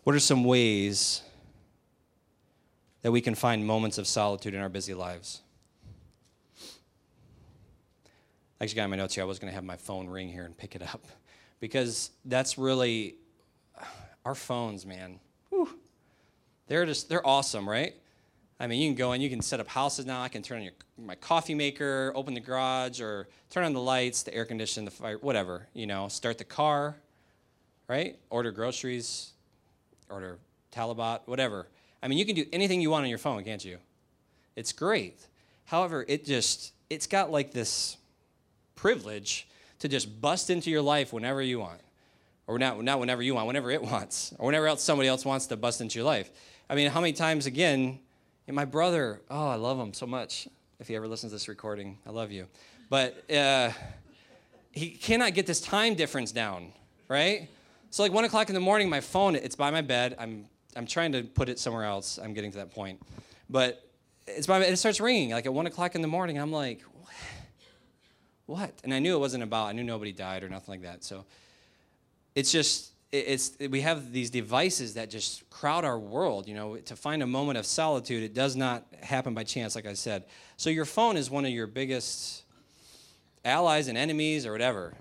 what 0.03 0.15
are 0.15 0.19
some 0.19 0.43
ways 0.43 1.21
that 3.01 3.11
we 3.11 3.21
can 3.21 3.35
find 3.35 3.65
moments 3.65 3.97
of 3.97 4.07
solitude 4.07 4.53
in 4.53 4.61
our 4.61 4.69
busy 4.69 4.93
lives? 4.93 5.41
I 8.63 8.65
actually 8.65 8.77
got 8.77 8.83
in 8.85 8.91
my 8.91 8.95
notes 8.95 9.15
here. 9.15 9.25
I 9.25 9.27
was 9.27 9.39
going 9.39 9.51
to 9.51 9.55
have 9.55 9.65
my 9.65 9.75
phone 9.75 10.07
ring 10.07 10.29
here 10.29 10.45
and 10.45 10.57
pick 10.57 10.73
it 10.73 10.81
up 10.81 11.05
because 11.59 12.11
that's 12.23 12.57
really 12.57 13.15
our 14.25 14.35
phones, 14.35 14.85
man. 14.85 15.19
Whew, 15.49 15.67
they're 16.67 16.85
just 16.85 17.09
they're 17.09 17.27
awesome, 17.27 17.67
right? 17.67 17.93
I 18.61 18.67
mean, 18.67 18.79
you 18.79 18.87
can 18.87 18.95
go 18.95 19.11
in, 19.11 19.19
you 19.19 19.29
can 19.29 19.41
set 19.41 19.59
up 19.59 19.67
houses 19.67 20.05
now. 20.05 20.21
I 20.21 20.29
can 20.29 20.43
turn 20.43 20.59
on 20.59 20.63
your, 20.63 20.71
my 20.97 21.15
coffee 21.15 21.55
maker, 21.55 22.13
open 22.15 22.33
the 22.33 22.39
garage, 22.39 23.01
or 23.01 23.27
turn 23.49 23.65
on 23.65 23.73
the 23.73 23.81
lights, 23.81 24.23
the 24.23 24.33
air 24.33 24.45
conditioner, 24.45 24.85
the 24.85 24.91
fire, 24.91 25.17
whatever, 25.17 25.67
you 25.73 25.85
know, 25.85 26.07
start 26.07 26.37
the 26.37 26.45
car, 26.45 26.95
right? 27.89 28.17
Order 28.29 28.51
groceries, 28.51 29.33
order 30.09 30.39
Talabat, 30.71 31.23
whatever. 31.25 31.67
I 32.01 32.07
mean, 32.07 32.17
you 32.17 32.25
can 32.25 32.35
do 32.35 32.45
anything 32.53 32.79
you 32.79 32.91
want 32.91 33.03
on 33.03 33.09
your 33.09 33.17
phone, 33.17 33.43
can't 33.43 33.65
you? 33.65 33.79
It's 34.55 34.71
great. 34.71 35.19
However, 35.65 36.05
it 36.07 36.23
just, 36.23 36.71
it's 36.89 37.07
got 37.07 37.29
like 37.29 37.51
this 37.51 37.97
privilege 38.75 39.47
to 39.79 39.87
just 39.87 40.21
bust 40.21 40.49
into 40.49 40.69
your 40.69 40.81
life 40.81 41.13
whenever 41.13 41.41
you 41.41 41.59
want. 41.59 41.81
Or 42.45 42.59
not, 42.59 42.81
not 42.83 42.99
whenever 42.99 43.21
you 43.21 43.35
want, 43.35 43.47
whenever 43.47 43.71
it 43.71 43.81
wants. 43.81 44.33
Or 44.39 44.47
whenever 44.47 44.67
else 44.67 44.83
somebody 44.83 45.07
else 45.07 45.25
wants 45.25 45.47
to 45.47 45.57
bust 45.57 45.81
into 45.81 45.97
your 45.97 46.05
life. 46.05 46.29
I 46.69 46.75
mean, 46.75 46.89
how 46.89 47.01
many 47.01 47.13
times 47.13 47.45
again, 47.45 47.99
my 48.47 48.65
brother, 48.65 49.21
oh, 49.29 49.47
I 49.47 49.55
love 49.55 49.79
him 49.79 49.93
so 49.93 50.05
much. 50.05 50.47
If 50.79 50.87
he 50.87 50.95
ever 50.95 51.07
listens 51.07 51.31
to 51.31 51.35
this 51.35 51.47
recording, 51.47 51.97
I 52.05 52.09
love 52.09 52.31
you. 52.31 52.47
But 52.89 53.29
uh, 53.31 53.71
he 54.71 54.89
cannot 54.89 55.33
get 55.33 55.45
this 55.45 55.61
time 55.61 55.95
difference 55.95 56.31
down, 56.31 56.73
right? 57.07 57.49
So 57.89 58.03
like 58.03 58.11
one 58.11 58.25
o'clock 58.25 58.49
in 58.49 58.55
the 58.55 58.59
morning, 58.59 58.89
my 58.89 59.01
phone, 59.01 59.35
it's 59.35 59.55
by 59.55 59.69
my 59.71 59.81
bed. 59.81 60.15
I'm 60.19 60.45
I'm 60.75 60.87
trying 60.87 61.11
to 61.11 61.23
put 61.23 61.49
it 61.49 61.59
somewhere 61.59 61.83
else. 61.83 62.17
I'm 62.17 62.33
getting 62.33 62.51
to 62.51 62.57
that 62.57 62.71
point, 62.71 62.99
but 63.49 63.87
it's 64.25 64.47
by 64.47 64.59
it 64.61 64.75
starts 64.77 64.99
ringing 64.99 65.29
like 65.29 65.45
at 65.45 65.53
one 65.53 65.67
o'clock 65.67 65.93
in 65.93 66.01
the 66.01 66.07
morning. 66.07 66.39
I'm 66.39 66.51
like, 66.51 66.81
what? 68.45 68.71
And 68.83 68.93
I 68.93 68.99
knew 68.99 69.15
it 69.15 69.19
wasn't 69.19 69.43
about. 69.43 69.67
I 69.67 69.71
knew 69.71 69.83
nobody 69.83 70.11
died 70.11 70.43
or 70.43 70.49
nothing 70.49 70.73
like 70.73 70.81
that. 70.81 71.03
So 71.03 71.25
it's 72.35 72.51
just 72.51 72.91
it's 73.11 73.55
we 73.69 73.81
have 73.81 74.11
these 74.11 74.31
devices 74.31 74.95
that 74.95 75.09
just 75.09 75.47
crowd 75.51 75.85
our 75.85 75.99
world 75.99 76.47
you 76.47 76.55
know? 76.55 76.77
To 76.77 76.95
find 76.95 77.21
a 77.21 77.27
moment 77.27 77.59
of 77.59 77.65
solitude 77.65 78.23
it 78.23 78.33
does 78.33 78.55
not 78.55 78.85
happen 79.01 79.33
by 79.33 79.43
chance 79.43 79.75
like 79.75 79.85
i 79.85 79.93
said. 79.93 80.25
So 80.57 80.69
your 80.69 80.85
phone 80.85 81.15
is 81.15 81.29
one 81.29 81.45
of 81.45 81.51
your 81.51 81.67
biggest 81.67 82.43
allies 83.45 83.87
and 83.87 83.97
enemies 83.97 84.45
or 84.45 84.51
whatever. 84.51 84.93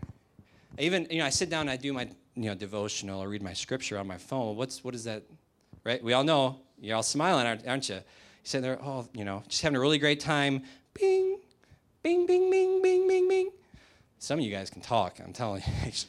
Even 0.78 1.06
you 1.10 1.18
know 1.18 1.26
i 1.26 1.30
sit 1.30 1.48
down 1.48 1.62
and 1.62 1.70
i 1.70 1.76
do 1.76 1.92
my 1.92 2.08
you 2.34 2.44
know 2.44 2.54
devotional 2.54 3.22
or 3.22 3.28
read 3.28 3.42
my 3.42 3.54
scripture 3.54 3.98
on 3.98 4.06
my 4.06 4.18
phone. 4.18 4.56
What's 4.56 4.84
what 4.84 4.94
is 4.94 5.04
that 5.04 5.22
right? 5.82 6.02
We 6.04 6.12
all 6.12 6.24
know 6.24 6.60
you're 6.78 6.96
all 6.96 7.02
smiling 7.02 7.46
aren't 7.66 7.88
you? 7.88 7.94
You 7.96 8.02
sitting 8.44 8.62
there 8.62 8.78
oh 8.82 9.08
you 9.14 9.24
know 9.24 9.42
just 9.48 9.62
having 9.62 9.76
a 9.76 9.80
really 9.80 9.98
great 9.98 10.20
time. 10.20 10.64
Bing 10.92 11.31
bing 12.02 12.26
bing 12.26 12.50
bing 12.50 12.82
bing 12.82 13.08
bing 13.08 13.28
bing 13.28 13.50
some 14.18 14.38
of 14.38 14.44
you 14.44 14.50
guys 14.50 14.70
can 14.70 14.82
talk 14.82 15.18
i'm 15.24 15.32
telling 15.32 15.62
you 15.84 15.92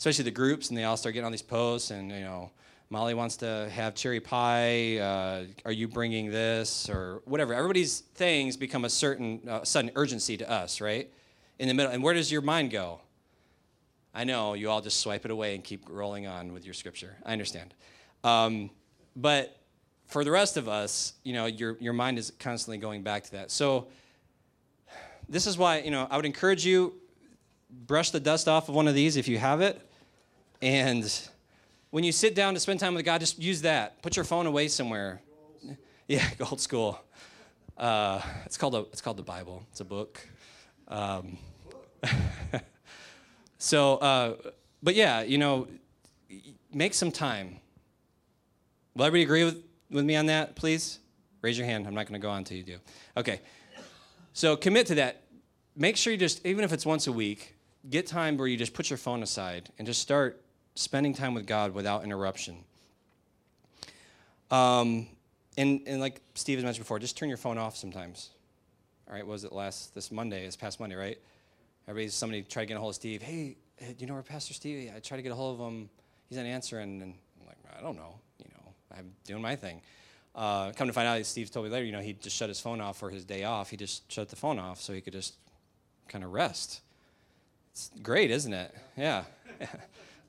especially 0.00 0.24
the 0.24 0.30
groups, 0.30 0.70
and 0.70 0.78
they 0.78 0.84
all 0.84 0.96
start 0.96 1.12
getting 1.12 1.26
on 1.26 1.30
these 1.30 1.42
posts, 1.42 1.90
and 1.90 2.10
you 2.10 2.20
know, 2.20 2.50
Molly 2.88 3.12
wants 3.12 3.36
to 3.36 3.68
have 3.70 3.94
cherry 3.94 4.18
pie. 4.18 4.96
Uh, 4.96 5.44
are 5.66 5.72
you 5.72 5.86
bringing 5.86 6.30
this 6.30 6.88
or 6.88 7.20
whatever? 7.26 7.52
Everybody's 7.52 8.00
things 8.00 8.56
become 8.56 8.86
a 8.86 8.88
certain 8.88 9.46
uh, 9.46 9.62
sudden 9.62 9.90
urgency 9.94 10.38
to 10.38 10.50
us, 10.50 10.80
right? 10.80 11.12
In 11.58 11.68
the 11.68 11.74
middle, 11.74 11.92
and 11.92 12.02
where 12.02 12.14
does 12.14 12.32
your 12.32 12.40
mind 12.40 12.70
go? 12.70 13.02
I 14.14 14.24
know 14.24 14.54
you 14.54 14.70
all 14.70 14.80
just 14.80 15.00
swipe 15.00 15.26
it 15.26 15.30
away 15.30 15.54
and 15.54 15.62
keep 15.62 15.84
rolling 15.86 16.26
on 16.26 16.54
with 16.54 16.64
your 16.64 16.74
scripture. 16.74 17.16
I 17.26 17.32
understand, 17.32 17.74
um, 18.24 18.70
but 19.14 19.54
for 20.06 20.24
the 20.24 20.30
rest 20.30 20.56
of 20.56 20.66
us, 20.66 21.12
you 21.24 21.34
know, 21.34 21.44
your 21.44 21.76
your 21.78 21.92
mind 21.92 22.18
is 22.18 22.32
constantly 22.38 22.78
going 22.78 23.02
back 23.02 23.24
to 23.24 23.32
that. 23.32 23.50
So 23.50 23.88
this 25.30 25.46
is 25.46 25.56
why 25.56 25.78
you 25.78 25.90
know 25.90 26.06
I 26.10 26.16
would 26.16 26.26
encourage 26.26 26.66
you 26.66 26.94
brush 27.70 28.10
the 28.10 28.20
dust 28.20 28.48
off 28.48 28.68
of 28.68 28.74
one 28.74 28.88
of 28.88 28.94
these 28.94 29.16
if 29.16 29.28
you 29.28 29.38
have 29.38 29.62
it 29.62 29.80
and 30.60 31.10
when 31.90 32.04
you 32.04 32.12
sit 32.12 32.34
down 32.34 32.54
to 32.54 32.60
spend 32.60 32.80
time 32.80 32.94
with 32.94 33.04
God, 33.04 33.20
just 33.20 33.38
use 33.38 33.62
that. 33.62 34.00
Put 34.02 34.16
your 34.16 34.24
phone 34.24 34.46
away 34.46 34.68
somewhere. 34.68 35.20
Yeah, 36.08 36.28
old 36.40 36.60
school. 36.60 37.00
Uh, 37.78 38.20
it's 38.44 38.56
called 38.56 38.74
a, 38.74 38.78
it's 38.90 39.00
called 39.00 39.16
the 39.16 39.22
Bible. 39.22 39.62
It's 39.70 39.78
a 39.78 39.84
book. 39.84 40.20
Um, 40.88 41.38
so, 43.58 43.98
uh, 43.98 44.34
but 44.82 44.96
yeah, 44.96 45.22
you 45.22 45.38
know, 45.38 45.68
make 46.74 46.94
some 46.94 47.12
time. 47.12 47.60
Will 48.96 49.04
everybody 49.04 49.22
agree 49.22 49.44
with, 49.44 49.62
with 49.88 50.04
me 50.04 50.16
on 50.16 50.26
that, 50.26 50.56
please? 50.56 50.98
Raise 51.42 51.56
your 51.56 51.68
hand. 51.68 51.86
I'm 51.86 51.94
not 51.94 52.08
going 52.08 52.20
to 52.20 52.26
go 52.26 52.30
on 52.30 52.38
until 52.38 52.56
you 52.56 52.64
do. 52.64 52.78
Okay. 53.16 53.40
So 54.32 54.56
commit 54.56 54.86
to 54.86 54.94
that. 54.96 55.22
Make 55.76 55.96
sure 55.96 56.12
you 56.12 56.18
just, 56.18 56.44
even 56.44 56.64
if 56.64 56.72
it's 56.72 56.86
once 56.86 57.06
a 57.06 57.12
week, 57.12 57.56
get 57.88 58.06
time 58.06 58.36
where 58.36 58.46
you 58.46 58.56
just 58.56 58.74
put 58.74 58.90
your 58.90 58.96
phone 58.96 59.22
aside 59.22 59.70
and 59.78 59.86
just 59.86 60.00
start 60.00 60.42
spending 60.74 61.14
time 61.14 61.34
with 61.34 61.46
God 61.46 61.74
without 61.74 62.04
interruption. 62.04 62.56
Um, 64.50 65.06
and, 65.56 65.80
and 65.86 66.00
like 66.00 66.20
Steve 66.34 66.58
has 66.58 66.64
mentioned 66.64 66.84
before, 66.84 66.98
just 66.98 67.16
turn 67.16 67.28
your 67.28 67.38
phone 67.38 67.58
off 67.58 67.76
sometimes. 67.76 68.30
All 69.08 69.14
right, 69.14 69.26
was 69.26 69.44
it 69.44 69.52
last, 69.52 69.94
this 69.94 70.12
Monday, 70.12 70.44
this 70.44 70.56
past 70.56 70.80
Monday, 70.80 70.96
right? 70.96 71.18
Everybody's, 71.88 72.14
somebody 72.14 72.42
tried 72.42 72.64
to 72.64 72.66
get 72.66 72.76
a 72.76 72.80
hold 72.80 72.90
of 72.90 72.96
Steve. 72.96 73.22
Hey, 73.22 73.56
do 73.78 73.94
you 73.98 74.06
know 74.06 74.14
where 74.14 74.22
Pastor 74.22 74.54
Steve? 74.54 74.92
I 74.94 75.00
tried 75.00 75.16
to 75.18 75.22
get 75.22 75.32
a 75.32 75.34
hold 75.34 75.58
of 75.58 75.66
him. 75.66 75.88
He's 76.28 76.38
not 76.38 76.46
answering. 76.46 77.02
And 77.02 77.14
I'm 77.40 77.46
like, 77.46 77.56
I 77.76 77.82
don't 77.82 77.96
know. 77.96 78.18
You 78.38 78.50
know, 78.54 78.72
I'm 78.96 79.12
doing 79.24 79.42
my 79.42 79.56
thing. 79.56 79.80
Uh, 80.34 80.72
come 80.72 80.86
to 80.86 80.92
find 80.92 81.08
out, 81.08 81.24
Steve 81.26 81.50
told 81.50 81.66
me 81.66 81.72
later, 81.72 81.84
you 81.84 81.92
know, 81.92 82.00
he 82.00 82.12
just 82.12 82.36
shut 82.36 82.48
his 82.48 82.60
phone 82.60 82.80
off 82.80 82.98
for 82.98 83.10
his 83.10 83.24
day 83.24 83.44
off. 83.44 83.70
He 83.70 83.76
just 83.76 84.10
shut 84.10 84.28
the 84.28 84.36
phone 84.36 84.58
off 84.58 84.80
so 84.80 84.92
he 84.92 85.00
could 85.00 85.12
just 85.12 85.34
kind 86.08 86.24
of 86.24 86.32
rest. 86.32 86.80
It's 87.72 87.90
great, 88.02 88.30
isn't 88.30 88.52
it? 88.52 88.74
Yeah. 88.96 89.24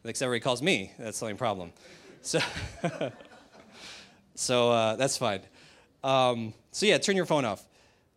Except 0.04 0.26
everybody 0.26 0.44
calls 0.44 0.62
me. 0.62 0.92
That's 0.98 1.20
the 1.20 1.26
only 1.28 1.38
problem. 1.38 1.72
So, 2.22 2.40
so 4.36 4.72
uh, 4.72 4.96
that's 4.96 5.18
fine. 5.18 5.42
Um, 6.04 6.54
so 6.72 6.86
yeah, 6.86 6.98
turn 6.98 7.16
your 7.16 7.26
phone 7.26 7.46
off. 7.46 7.64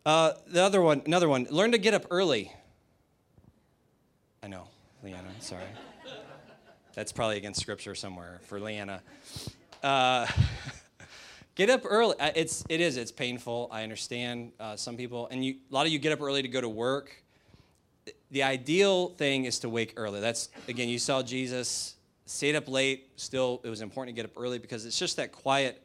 Uh, 0.05 0.33
the 0.47 0.63
other 0.63 0.81
one, 0.81 1.01
another 1.05 1.29
one. 1.29 1.47
Learn 1.49 1.71
to 1.71 1.77
get 1.77 1.93
up 1.93 2.05
early. 2.09 2.51
I 4.43 4.47
know, 4.47 4.67
Leanna. 5.03 5.29
Sorry. 5.39 5.63
That's 6.93 7.11
probably 7.11 7.37
against 7.37 7.59
scripture 7.59 7.93
somewhere 7.95 8.39
for 8.43 8.59
Leanna. 8.59 9.01
Uh, 9.83 10.27
get 11.55 11.69
up 11.69 11.81
early. 11.85 12.15
Uh, 12.19 12.31
it's 12.35 12.63
it 12.69 12.81
is. 12.81 12.97
It's 12.97 13.11
painful. 13.11 13.69
I 13.71 13.83
understand 13.83 14.51
uh, 14.59 14.75
some 14.75 14.95
people, 14.95 15.27
and 15.31 15.43
you, 15.43 15.55
a 15.71 15.73
lot 15.73 15.85
of 15.85 15.91
you 15.91 15.99
get 15.99 16.11
up 16.11 16.21
early 16.21 16.41
to 16.41 16.47
go 16.47 16.61
to 16.61 16.69
work 16.69 17.23
the 18.31 18.43
ideal 18.43 19.09
thing 19.09 19.45
is 19.45 19.59
to 19.59 19.69
wake 19.69 19.93
early. 19.97 20.19
That's, 20.19 20.49
again, 20.67 20.89
you 20.89 20.99
saw 20.99 21.23
Jesus 21.23 21.95
stayed 22.25 22.55
up 22.55 22.67
late. 22.67 23.09
Still, 23.15 23.61
it 23.63 23.69
was 23.69 23.81
important 23.81 24.15
to 24.15 24.21
get 24.21 24.29
up 24.29 24.39
early 24.41 24.59
because 24.59 24.85
it's 24.85 24.97
just 24.97 25.17
that 25.17 25.31
quiet. 25.31 25.81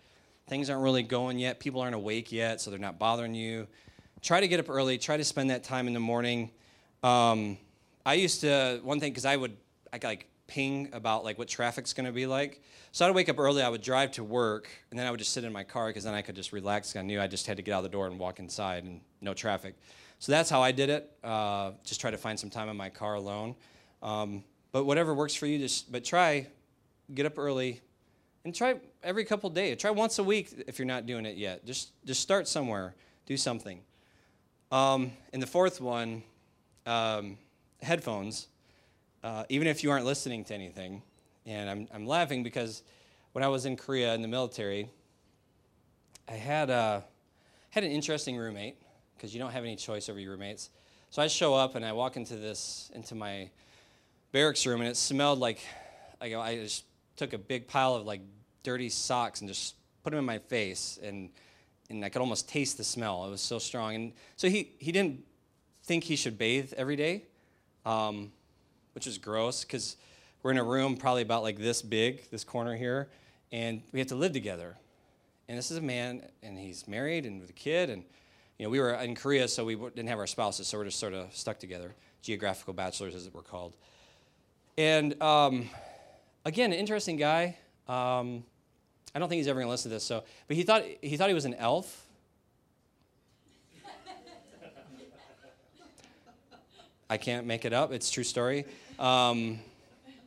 Things 0.48 0.68
aren't 0.68 0.82
really 0.82 1.02
going 1.02 1.38
yet. 1.38 1.60
People 1.60 1.80
aren't 1.80 1.94
awake 1.94 2.32
yet, 2.32 2.60
so 2.60 2.70
they're 2.70 2.80
not 2.80 2.98
bothering 2.98 3.34
you. 3.34 3.66
Try 4.20 4.40
to 4.40 4.48
get 4.48 4.60
up 4.60 4.68
early. 4.68 4.98
Try 4.98 5.16
to 5.16 5.24
spend 5.24 5.50
that 5.50 5.64
time 5.64 5.86
in 5.86 5.94
the 5.94 6.00
morning. 6.00 6.50
Um, 7.02 7.56
I 8.04 8.14
used 8.14 8.40
to, 8.40 8.80
one 8.82 9.00
thing, 9.00 9.12
because 9.12 9.24
I 9.24 9.36
would, 9.36 9.56
I 9.92 10.00
like 10.02 10.26
ping 10.50 10.88
about 10.92 11.24
like 11.24 11.38
what 11.38 11.48
traffic's 11.48 11.92
going 11.92 12.06
to 12.06 12.12
be 12.12 12.26
like. 12.26 12.60
So 12.92 13.06
I'd 13.06 13.14
wake 13.14 13.28
up 13.28 13.38
early. 13.38 13.62
I 13.62 13.68
would 13.68 13.82
drive 13.82 14.10
to 14.12 14.24
work, 14.24 14.68
and 14.90 14.98
then 14.98 15.06
I 15.06 15.10
would 15.10 15.18
just 15.18 15.32
sit 15.32 15.44
in 15.44 15.52
my 15.52 15.62
car 15.62 15.86
because 15.86 16.02
then 16.04 16.12
I 16.12 16.22
could 16.22 16.34
just 16.34 16.52
relax. 16.52 16.96
I 16.96 17.02
knew 17.02 17.20
I 17.20 17.28
just 17.28 17.46
had 17.46 17.56
to 17.56 17.62
get 17.62 17.72
out 17.72 17.78
of 17.78 17.84
the 17.84 17.88
door 17.88 18.08
and 18.08 18.18
walk 18.18 18.40
inside, 18.40 18.82
and 18.84 19.00
no 19.20 19.32
traffic. 19.32 19.76
So 20.18 20.32
that's 20.32 20.50
how 20.50 20.60
I 20.60 20.72
did 20.72 20.90
it. 20.90 21.10
Uh, 21.22 21.70
just 21.84 22.00
try 22.00 22.10
to 22.10 22.18
find 22.18 22.38
some 22.38 22.50
time 22.50 22.68
in 22.68 22.76
my 22.76 22.90
car 22.90 23.14
alone. 23.14 23.54
Um, 24.02 24.42
but 24.72 24.84
whatever 24.84 25.14
works 25.14 25.34
for 25.34 25.46
you, 25.46 25.58
just 25.58 25.90
but 25.90 26.04
try, 26.04 26.48
get 27.14 27.26
up 27.26 27.38
early, 27.38 27.80
and 28.44 28.54
try 28.54 28.74
every 29.02 29.24
couple 29.24 29.48
days. 29.50 29.78
Try 29.78 29.92
once 29.92 30.18
a 30.18 30.24
week 30.24 30.64
if 30.66 30.78
you're 30.78 30.86
not 30.86 31.06
doing 31.06 31.26
it 31.26 31.36
yet. 31.36 31.64
Just 31.64 31.92
just 32.04 32.20
start 32.20 32.48
somewhere. 32.48 32.94
Do 33.26 33.36
something. 33.36 33.80
Um, 34.72 35.12
and 35.32 35.40
the 35.40 35.46
fourth 35.46 35.80
one, 35.80 36.22
um, 36.86 37.38
headphones. 37.82 38.48
Uh, 39.22 39.44
even 39.48 39.66
if 39.66 39.82
you 39.82 39.90
aren't 39.90 40.06
listening 40.06 40.44
to 40.44 40.54
anything, 40.54 41.02
and 41.46 41.68
I'm 41.68 41.88
I'm 41.92 42.06
laughing 42.06 42.42
because 42.42 42.82
when 43.32 43.44
I 43.44 43.48
was 43.48 43.66
in 43.66 43.76
Korea 43.76 44.14
in 44.14 44.22
the 44.22 44.28
military, 44.28 44.88
I 46.28 46.32
had 46.32 46.70
a 46.70 47.04
had 47.70 47.84
an 47.84 47.90
interesting 47.90 48.36
roommate 48.36 48.76
because 49.16 49.34
you 49.34 49.40
don't 49.40 49.52
have 49.52 49.64
any 49.64 49.76
choice 49.76 50.08
over 50.08 50.18
your 50.18 50.32
roommates. 50.32 50.70
So 51.10 51.20
I 51.20 51.26
show 51.26 51.54
up 51.54 51.74
and 51.74 51.84
I 51.84 51.92
walk 51.92 52.16
into 52.16 52.36
this 52.36 52.90
into 52.94 53.14
my 53.14 53.50
barracks 54.32 54.64
room 54.64 54.80
and 54.80 54.88
it 54.88 54.96
smelled 54.96 55.38
like 55.38 55.60
like 56.20 56.34
I 56.34 56.56
just 56.56 56.84
took 57.16 57.32
a 57.32 57.38
big 57.38 57.66
pile 57.66 57.94
of 57.94 58.06
like 58.06 58.22
dirty 58.62 58.88
socks 58.88 59.40
and 59.40 59.48
just 59.48 59.74
put 60.02 60.10
them 60.10 60.18
in 60.18 60.24
my 60.24 60.38
face 60.38 60.98
and 61.02 61.30
and 61.90 62.04
I 62.04 62.08
could 62.08 62.20
almost 62.20 62.48
taste 62.48 62.78
the 62.78 62.84
smell. 62.84 63.26
It 63.26 63.30
was 63.30 63.40
so 63.40 63.58
strong. 63.58 63.94
And 63.94 64.12
so 64.36 64.48
he 64.48 64.72
he 64.78 64.92
didn't 64.92 65.24
think 65.84 66.04
he 66.04 66.16
should 66.16 66.38
bathe 66.38 66.72
every 66.76 66.96
day, 66.96 67.24
um, 67.84 68.32
which 68.94 69.06
is 69.06 69.18
gross 69.18 69.64
because 69.64 69.96
we're 70.42 70.50
in 70.50 70.58
a 70.58 70.64
room 70.64 70.96
probably 70.96 71.22
about 71.22 71.42
like 71.42 71.58
this 71.58 71.82
big, 71.82 72.28
this 72.30 72.44
corner 72.44 72.76
here, 72.76 73.08
and 73.52 73.82
we 73.92 73.98
have 73.98 74.08
to 74.08 74.14
live 74.14 74.32
together. 74.32 74.76
And 75.48 75.58
this 75.58 75.70
is 75.70 75.76
a 75.76 75.82
man, 75.82 76.22
and 76.42 76.58
he's 76.58 76.86
married 76.86 77.26
and 77.26 77.40
with 77.40 77.50
a 77.50 77.54
kid, 77.54 77.90
and 77.90 78.04
you 78.58 78.66
know, 78.66 78.70
we 78.70 78.78
were 78.78 78.92
in 78.92 79.14
Korea, 79.14 79.48
so 79.48 79.64
we 79.64 79.74
didn't 79.74 80.08
have 80.08 80.18
our 80.18 80.26
spouses, 80.26 80.68
so 80.68 80.78
we're 80.78 80.84
just 80.84 80.98
sort 80.98 81.14
of 81.14 81.34
stuck 81.34 81.58
together, 81.58 81.94
geographical 82.22 82.74
bachelors, 82.74 83.14
as 83.14 83.26
it 83.26 83.34
were 83.34 83.42
called. 83.42 83.74
And 84.76 85.20
um, 85.22 85.68
again, 86.44 86.72
an 86.72 86.78
interesting 86.78 87.16
guy. 87.16 87.56
Um, 87.88 88.44
I 89.14 89.18
don't 89.18 89.28
think 89.28 89.38
he's 89.38 89.48
ever 89.48 89.60
to 89.60 89.68
listen 89.68 89.90
to 89.90 89.96
this. 89.96 90.04
So, 90.04 90.24
but 90.46 90.56
he 90.56 90.62
thought 90.62 90.84
he 91.02 91.16
thought 91.16 91.28
he 91.28 91.34
was 91.34 91.44
an 91.44 91.54
elf. 91.54 92.06
I 97.10 97.16
can't 97.16 97.44
make 97.44 97.64
it 97.64 97.72
up. 97.72 97.92
It's 97.92 98.08
true 98.08 98.22
story. 98.22 98.64
Um, 98.96 99.58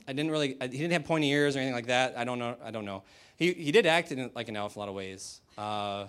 I 0.06 0.12
didn't 0.12 0.32
really. 0.32 0.58
I, 0.60 0.68
he 0.68 0.78
didn't 0.78 0.92
have 0.92 1.06
pointy 1.06 1.30
ears 1.30 1.56
or 1.56 1.60
anything 1.60 1.74
like 1.74 1.88
that. 1.88 2.16
I 2.18 2.26
don't 2.26 2.40
know. 2.40 2.58
I 2.62 2.72
don't 2.72 2.84
know. 2.84 3.04
He 3.38 3.54
he 3.54 3.72
did 3.72 3.86
act 3.86 4.12
in, 4.12 4.30
like 4.36 4.50
an 4.50 4.58
elf 4.58 4.76
a 4.76 4.80
lot 4.80 4.90
of 4.90 4.94
ways. 4.94 5.40
Uh, 5.58 6.06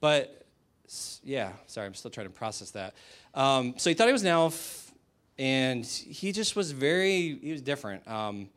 but 0.00 0.46
yeah, 1.24 1.50
sorry, 1.66 1.88
I'm 1.88 1.94
still 1.94 2.12
trying 2.12 2.28
to 2.28 2.32
process 2.32 2.70
that. 2.70 2.94
Um, 3.34 3.74
so 3.76 3.90
he 3.90 3.94
thought 3.94 4.06
he 4.06 4.12
was 4.12 4.22
an 4.22 4.28
elf, 4.28 4.92
and 5.36 5.84
he 5.84 6.30
just 6.30 6.54
was 6.54 6.70
very. 6.70 7.38
He 7.42 7.50
was 7.50 7.60
different. 7.60 8.06
Um, 8.06 8.48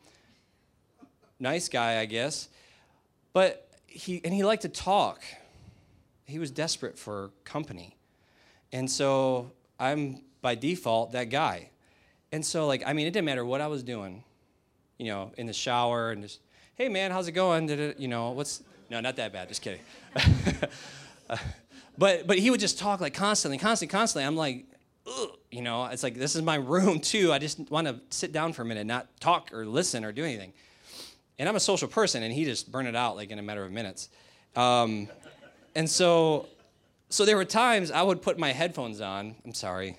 nice 1.40 1.68
guy, 1.68 1.98
I 1.98 2.04
guess. 2.04 2.48
But 3.32 3.68
he 3.86 4.20
and 4.24 4.32
he 4.32 4.44
liked 4.44 4.62
to 4.62 4.68
talk. 4.68 5.22
He 6.24 6.38
was 6.38 6.52
desperate 6.52 6.96
for 6.96 7.30
company, 7.44 7.96
and 8.72 8.88
so 8.88 9.50
I'm 9.80 10.20
by 10.46 10.54
default 10.54 11.10
that 11.10 11.28
guy. 11.28 11.70
And 12.30 12.46
so, 12.46 12.68
like, 12.68 12.84
I 12.86 12.92
mean, 12.92 13.08
it 13.08 13.10
didn't 13.10 13.24
matter 13.24 13.44
what 13.44 13.60
I 13.60 13.66
was 13.66 13.82
doing, 13.82 14.22
you 14.96 15.06
know, 15.06 15.32
in 15.36 15.46
the 15.46 15.52
shower 15.52 16.12
and 16.12 16.22
just, 16.22 16.38
hey, 16.76 16.88
man, 16.88 17.10
how's 17.10 17.26
it 17.26 17.32
going? 17.32 17.66
Did 17.66 17.80
it, 17.80 17.98
you 17.98 18.06
know, 18.06 18.30
what's, 18.30 18.62
no, 18.88 19.00
not 19.00 19.16
that 19.16 19.32
bad, 19.32 19.48
just 19.48 19.60
kidding. 19.60 19.80
but, 21.98 22.28
but 22.28 22.38
he 22.38 22.52
would 22.52 22.60
just 22.60 22.78
talk 22.78 23.00
like 23.00 23.12
constantly, 23.12 23.58
constantly, 23.58 23.90
constantly. 23.90 24.24
I'm 24.24 24.36
like, 24.36 24.66
Ugh, 25.04 25.30
you 25.50 25.62
know, 25.62 25.86
it's 25.86 26.04
like, 26.04 26.14
this 26.14 26.36
is 26.36 26.42
my 26.42 26.54
room 26.54 27.00
too. 27.00 27.32
I 27.32 27.40
just 27.40 27.58
want 27.68 27.88
to 27.88 27.98
sit 28.10 28.30
down 28.30 28.52
for 28.52 28.62
a 28.62 28.64
minute, 28.64 28.86
not 28.86 29.08
talk 29.18 29.52
or 29.52 29.66
listen 29.66 30.04
or 30.04 30.12
do 30.12 30.22
anything. 30.22 30.52
And 31.40 31.48
I'm 31.48 31.56
a 31.56 31.60
social 31.60 31.88
person, 31.88 32.22
and 32.22 32.32
he 32.32 32.44
just 32.44 32.70
burned 32.70 32.86
it 32.86 32.94
out 32.94 33.16
like 33.16 33.32
in 33.32 33.40
a 33.40 33.42
matter 33.42 33.64
of 33.64 33.72
minutes. 33.72 34.10
Um, 34.54 35.08
and 35.74 35.90
so, 35.90 36.46
so 37.08 37.24
there 37.24 37.36
were 37.36 37.44
times 37.44 37.90
I 37.90 38.02
would 38.02 38.22
put 38.22 38.38
my 38.38 38.52
headphones 38.52 39.00
on. 39.00 39.34
I'm 39.44 39.54
sorry, 39.54 39.96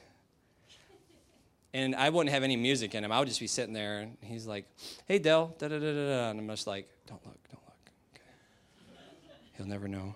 and 1.77 1.95
I 1.95 2.09
wouldn't 2.09 2.33
have 2.33 2.43
any 2.43 2.55
music 2.55 2.95
in 2.95 3.03
him. 3.03 3.11
I 3.11 3.19
would 3.19 3.27
just 3.27 3.39
be 3.39 3.45
sitting 3.45 3.73
there, 3.73 3.99
and 3.99 4.17
he's 4.21 4.47
like, 4.47 4.65
"Hey, 5.05 5.19
Dell," 5.19 5.55
da 5.59 5.67
da 5.67 5.77
da 5.77 5.93
da 5.93 6.07
da, 6.07 6.29
and 6.31 6.39
I'm 6.39 6.47
just 6.47 6.65
like, 6.65 6.89
"Don't 7.05 7.23
look, 7.23 7.37
don't 7.51 7.63
look." 7.65 7.91
Okay. 8.15 8.23
He'll 9.57 9.67
never 9.67 9.87
know. 9.87 10.15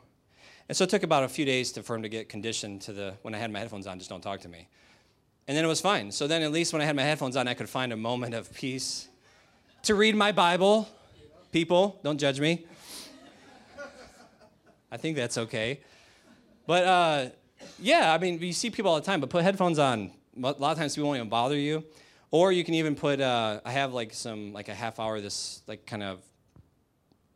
And 0.68 0.76
so 0.76 0.86
it 0.86 0.89
took 0.89 1.03
about 1.03 1.24
a 1.24 1.30
few 1.30 1.45
days 1.45 1.72
to, 1.74 1.84
for 1.84 1.95
him 1.95 2.01
to 2.01 2.09
get 2.09 2.30
conditioned 2.30 2.82
to 2.84 2.93
the 2.93 3.14
when 3.22 3.36
I 3.36 3.38
had 3.38 3.51
my 3.51 3.59
headphones 3.59 3.86
on, 3.86 3.99
just 3.99 4.09
don't 4.09 4.22
talk 4.22 4.39
to 4.41 4.49
me. 4.49 4.68
And 5.47 5.55
then 5.55 5.64
it 5.64 5.68
was 5.68 5.82
fine. 5.82 6.12
So 6.12 6.28
then 6.28 6.41
at 6.41 6.51
least 6.51 6.74
when 6.74 6.82
I 6.82 6.86
had 6.86 6.95
my 6.95 7.03
headphones 7.03 7.36
on, 7.36 7.47
I 7.47 7.53
could 7.53 7.70
find 7.70 7.93
a 7.93 7.97
moment 7.97 8.34
of 8.34 8.51
peace 8.53 9.07
to 9.84 9.93
read 9.93 10.16
my 10.16 10.32
Bible. 10.32 10.89
People, 11.51 11.99
don't 12.03 12.20
judge 12.20 12.39
me. 12.39 12.66
I 14.91 14.97
think 14.97 15.16
that's 15.16 15.38
okay. 15.38 15.82
But 16.66 16.84
uh, 16.86 17.30
yeah, 17.78 18.14
I 18.14 18.18
mean, 18.18 18.39
you 18.39 18.53
see 18.53 18.70
people 18.72 18.91
all 18.91 18.99
the 18.99 19.05
time, 19.05 19.20
but 19.20 19.30
put 19.30 19.43
headphones 19.43 19.78
on 19.78 20.12
a 20.38 20.39
lot 20.39 20.71
of 20.71 20.77
times 20.77 20.95
people 20.95 21.09
won't 21.09 21.17
even 21.17 21.29
bother 21.29 21.57
you. 21.57 21.84
Or 22.32 22.51
you 22.51 22.63
can 22.63 22.75
even 22.75 22.95
put, 22.95 23.19
uh, 23.19 23.59
I 23.65 23.71
have 23.71 23.93
like 23.93 24.13
some, 24.13 24.53
like 24.53 24.69
a 24.69 24.73
half 24.73 24.99
hour, 24.99 25.19
this 25.19 25.61
like 25.67 25.86
kind 25.86 26.01
of 26.01 26.21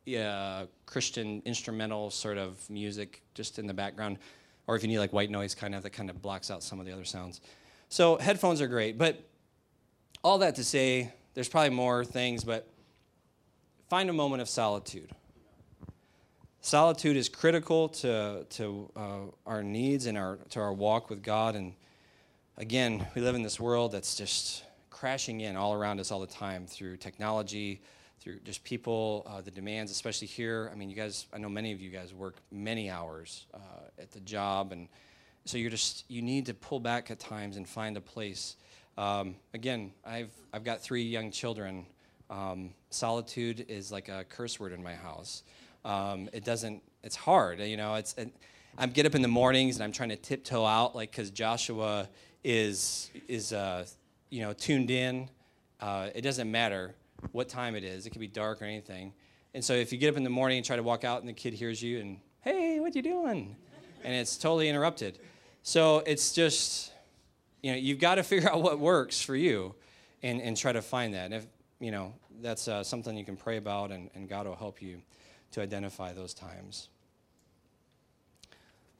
yeah, 0.06 0.64
Christian 0.86 1.42
instrumental 1.44 2.10
sort 2.10 2.38
of 2.38 2.58
music 2.70 3.22
just 3.34 3.58
in 3.58 3.66
the 3.66 3.74
background. 3.74 4.18
Or 4.66 4.76
if 4.76 4.82
you 4.82 4.88
need 4.88 5.00
like 5.00 5.12
white 5.12 5.30
noise 5.30 5.54
kind 5.54 5.74
of, 5.74 5.82
that 5.82 5.90
kind 5.90 6.08
of 6.08 6.22
blocks 6.22 6.50
out 6.50 6.62
some 6.62 6.80
of 6.80 6.86
the 6.86 6.92
other 6.92 7.04
sounds. 7.04 7.40
So 7.88 8.16
headphones 8.16 8.60
are 8.60 8.68
great. 8.68 8.96
But 8.96 9.22
all 10.22 10.38
that 10.38 10.54
to 10.56 10.64
say, 10.64 11.12
there's 11.34 11.48
probably 11.48 11.70
more 11.70 12.04
things, 12.04 12.42
but 12.42 12.68
find 13.90 14.08
a 14.08 14.12
moment 14.12 14.42
of 14.42 14.48
solitude. 14.48 15.10
Solitude 16.60 17.16
is 17.16 17.28
critical 17.28 17.88
to, 17.90 18.46
to 18.50 18.90
uh, 18.96 19.18
our 19.44 19.62
needs 19.62 20.06
and 20.06 20.16
our, 20.16 20.38
to 20.50 20.60
our 20.60 20.72
walk 20.72 21.10
with 21.10 21.22
God. 21.22 21.54
And 21.54 21.74
again, 22.58 23.06
we 23.14 23.20
live 23.20 23.34
in 23.34 23.42
this 23.42 23.60
world 23.60 23.92
that's 23.92 24.14
just 24.14 24.64
crashing 24.88 25.42
in 25.42 25.56
all 25.56 25.74
around 25.74 26.00
us 26.00 26.10
all 26.10 26.20
the 26.20 26.26
time 26.26 26.66
through 26.66 26.96
technology, 26.96 27.82
through 28.20 28.40
just 28.40 28.64
people, 28.64 29.26
uh, 29.28 29.42
the 29.42 29.50
demands, 29.50 29.92
especially 29.92 30.26
here. 30.26 30.70
I 30.72 30.76
mean, 30.76 30.88
you 30.88 30.96
guys, 30.96 31.26
I 31.34 31.38
know 31.38 31.50
many 31.50 31.72
of 31.72 31.82
you 31.82 31.90
guys 31.90 32.14
work 32.14 32.36
many 32.50 32.88
hours 32.88 33.46
uh, 33.52 33.58
at 33.98 34.10
the 34.10 34.20
job, 34.20 34.72
and 34.72 34.88
so 35.44 35.58
you're 35.58 35.70
just, 35.70 36.04
you 36.08 36.22
need 36.22 36.46
to 36.46 36.54
pull 36.54 36.80
back 36.80 37.10
at 37.10 37.18
times 37.18 37.58
and 37.58 37.68
find 37.68 37.96
a 37.96 38.00
place. 38.00 38.56
Um, 38.96 39.36
again, 39.52 39.92
I've, 40.04 40.32
I've 40.52 40.64
got 40.64 40.80
three 40.80 41.02
young 41.02 41.30
children. 41.30 41.84
Um, 42.30 42.70
solitude 42.88 43.66
is 43.68 43.92
like 43.92 44.08
a 44.08 44.24
curse 44.24 44.58
word 44.58 44.72
in 44.72 44.82
my 44.82 44.94
house. 44.94 45.42
Um, 45.84 46.30
it 46.32 46.42
doesn't, 46.42 46.82
it's 47.04 47.14
hard, 47.14 47.60
you 47.60 47.76
know, 47.76 47.94
it's, 47.96 48.14
it, 48.14 48.34
I 48.78 48.86
get 48.86 49.06
up 49.06 49.14
in 49.14 49.22
the 49.22 49.28
mornings 49.28 49.76
and 49.76 49.84
I'm 49.84 49.92
trying 49.92 50.08
to 50.10 50.16
tiptoe 50.16 50.64
out, 50.64 50.94
like, 50.94 51.10
because 51.10 51.30
Joshua 51.30 52.08
is 52.46 53.10
is 53.26 53.52
uh, 53.52 53.84
you 54.30 54.40
know 54.40 54.52
tuned 54.52 54.90
in. 54.90 55.28
Uh, 55.80 56.08
it 56.14 56.22
doesn't 56.22 56.48
matter 56.48 56.94
what 57.32 57.48
time 57.48 57.74
it 57.74 57.82
is. 57.82 58.06
It 58.06 58.10
could 58.10 58.20
be 58.20 58.28
dark 58.28 58.62
or 58.62 58.64
anything. 58.64 59.12
And 59.52 59.64
so 59.64 59.72
if 59.72 59.92
you 59.92 59.98
get 59.98 60.10
up 60.10 60.16
in 60.16 60.22
the 60.22 60.30
morning 60.30 60.58
and 60.58 60.64
try 60.64 60.76
to 60.76 60.82
walk 60.82 61.02
out 61.02 61.20
and 61.20 61.28
the 61.28 61.32
kid 61.32 61.54
hears 61.54 61.82
you 61.82 61.98
and 61.98 62.18
hey, 62.42 62.78
what 62.78 62.94
you 62.94 63.02
doing? 63.02 63.56
And 64.04 64.14
it's 64.14 64.36
totally 64.36 64.68
interrupted. 64.68 65.18
So 65.64 66.04
it's 66.06 66.32
just 66.32 66.92
you 67.62 67.72
know 67.72 67.78
you've 67.78 67.98
got 67.98 68.14
to 68.14 68.22
figure 68.22 68.48
out 68.52 68.62
what 68.62 68.78
works 68.78 69.20
for 69.20 69.34
you 69.34 69.74
and, 70.22 70.40
and 70.40 70.56
try 70.56 70.72
to 70.72 70.82
find 70.82 71.14
that. 71.14 71.26
And 71.26 71.34
if 71.34 71.46
you 71.80 71.90
know 71.90 72.14
that's 72.40 72.68
uh, 72.68 72.84
something 72.84 73.16
you 73.16 73.24
can 73.24 73.36
pray 73.36 73.56
about 73.56 73.90
and, 73.90 74.08
and 74.14 74.28
God 74.28 74.46
will 74.46 74.54
help 74.54 74.80
you 74.80 75.02
to 75.50 75.62
identify 75.62 76.12
those 76.12 76.32
times. 76.32 76.90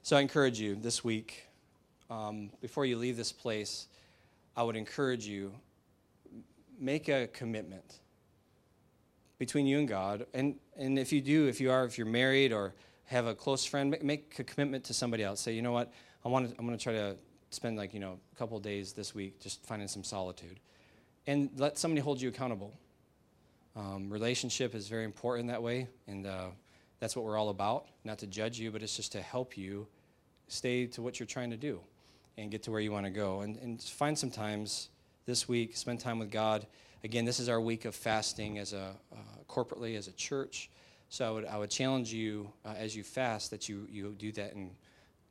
So 0.03 0.17
I 0.17 0.21
encourage 0.21 0.59
you 0.59 0.75
this 0.75 1.03
week 1.03 1.46
um, 2.09 2.51
before 2.61 2.85
you 2.85 2.97
leave 2.97 3.17
this 3.17 3.31
place, 3.31 3.87
I 4.55 4.63
would 4.63 4.75
encourage 4.75 5.25
you 5.25 5.53
make 6.79 7.09
a 7.09 7.27
commitment 7.27 7.99
between 9.39 9.67
you 9.67 9.79
and 9.79 9.87
God. 9.87 10.25
And, 10.33 10.55
and 10.75 10.97
if 10.97 11.11
you 11.11 11.21
do, 11.21 11.47
if 11.47 11.59
you 11.61 11.71
are, 11.71 11.85
if 11.85 11.97
you're 11.97 12.07
married 12.07 12.51
or 12.51 12.73
have 13.05 13.25
a 13.25 13.35
close 13.35 13.65
friend, 13.65 13.95
make 14.01 14.37
a 14.39 14.43
commitment 14.43 14.83
to 14.85 14.93
somebody 14.93 15.23
else. 15.23 15.41
Say, 15.41 15.53
you 15.53 15.61
know 15.61 15.71
what, 15.71 15.93
I 16.25 16.29
want 16.29 16.49
to, 16.49 16.55
I'm 16.57 16.65
going 16.65 16.77
to 16.77 16.83
try 16.83 16.93
to 16.93 17.15
spend 17.49 17.77
like, 17.77 17.93
you 17.93 17.99
know, 17.99 18.19
a 18.33 18.35
couple 18.35 18.59
days 18.59 18.93
this 18.93 19.13
week 19.13 19.39
just 19.39 19.65
finding 19.65 19.87
some 19.87 20.03
solitude. 20.03 20.59
And 21.25 21.49
let 21.57 21.77
somebody 21.77 22.01
hold 22.01 22.21
you 22.21 22.29
accountable. 22.29 22.73
Um, 23.75 24.09
relationship 24.09 24.73
is 24.73 24.87
very 24.87 25.03
important 25.03 25.49
that 25.49 25.61
way, 25.61 25.87
and 26.07 26.25
uh, 26.25 26.47
that's 26.99 27.15
what 27.15 27.25
we're 27.25 27.37
all 27.37 27.49
about. 27.49 27.85
Not 28.03 28.17
to 28.19 28.27
judge 28.27 28.59
you, 28.59 28.71
but 28.71 28.81
it's 28.81 28.95
just 28.95 29.11
to 29.11 29.21
help 29.21 29.55
you 29.55 29.87
stay 30.47 30.87
to 30.87 31.01
what 31.01 31.19
you're 31.19 31.27
trying 31.27 31.51
to 31.51 31.57
do 31.57 31.79
and 32.37 32.51
get 32.51 32.63
to 32.63 32.71
where 32.71 32.79
you 32.79 32.91
want 32.91 33.05
to 33.05 33.11
go. 33.11 33.41
And, 33.41 33.57
and 33.57 33.81
find 33.81 34.17
some 34.17 34.31
times 34.31 34.89
this 35.25 35.47
week, 35.47 35.75
spend 35.75 35.99
time 35.99 36.19
with 36.19 36.31
God. 36.31 36.65
Again, 37.03 37.25
this 37.25 37.39
is 37.39 37.49
our 37.49 37.59
week 37.59 37.85
of 37.85 37.95
fasting 37.95 38.57
as 38.57 38.73
a 38.73 38.93
uh, 39.11 39.15
corporately 39.49 39.97
as 39.97 40.07
a 40.07 40.11
church. 40.13 40.69
So 41.09 41.27
I 41.27 41.31
would, 41.31 41.45
I 41.45 41.57
would 41.57 41.69
challenge 41.69 42.13
you 42.13 42.51
uh, 42.65 42.73
as 42.77 42.95
you 42.95 43.03
fast 43.03 43.51
that 43.51 43.69
you, 43.69 43.87
you 43.89 44.13
do 44.17 44.31
that 44.33 44.55
and, 44.55 44.71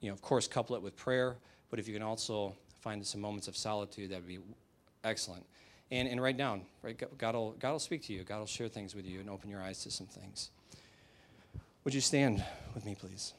you 0.01 0.09
know, 0.09 0.15
of 0.15 0.23
course, 0.23 0.49
couple 0.49 0.75
it 0.77 0.83
with 0.83 0.97
prayer. 0.97 1.37
But 1.71 1.79
if 1.79 1.87
you 1.87 1.95
can 1.95 2.03
also 2.03 2.55
find 2.81 3.05
some 3.07 3.21
moments 3.21 3.49
of 3.49 3.57
solitude, 3.57 4.11
that 4.11 4.17
would 4.17 4.29
be 4.29 4.39
excellent. 5.05 5.45
And, 5.91 6.09
and 6.09 6.21
write 6.21 6.37
down, 6.37 6.63
right? 6.83 7.01
God 7.19 7.35
will, 7.35 7.53
God 7.53 7.73
will 7.73 7.79
speak 7.79 8.03
to 8.05 8.13
you. 8.13 8.25
God 8.25 8.39
will 8.39 8.47
share 8.47 8.69
things 8.69 8.95
with 8.95 9.07
you 9.07 9.21
and 9.21 9.31
open 9.31 9.51
your 9.51 9.63
eyes 9.63 9.83
to 9.85 9.91
some 9.91 10.07
things. 10.07 10.51
Would 11.85 11.95
you 11.95 12.01
stand 12.01 12.45
with 12.75 12.85
me, 12.85 12.97
please? 12.97 13.35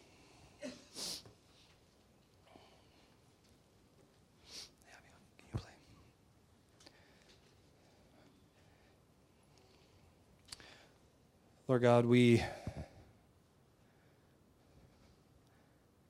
Lord 11.68 11.82
God, 11.82 12.06
we, 12.06 12.42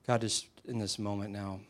God, 0.06 0.20
just 0.20 0.46
in 0.66 0.78
this 0.78 0.98
moment 0.98 1.32
now. 1.32 1.60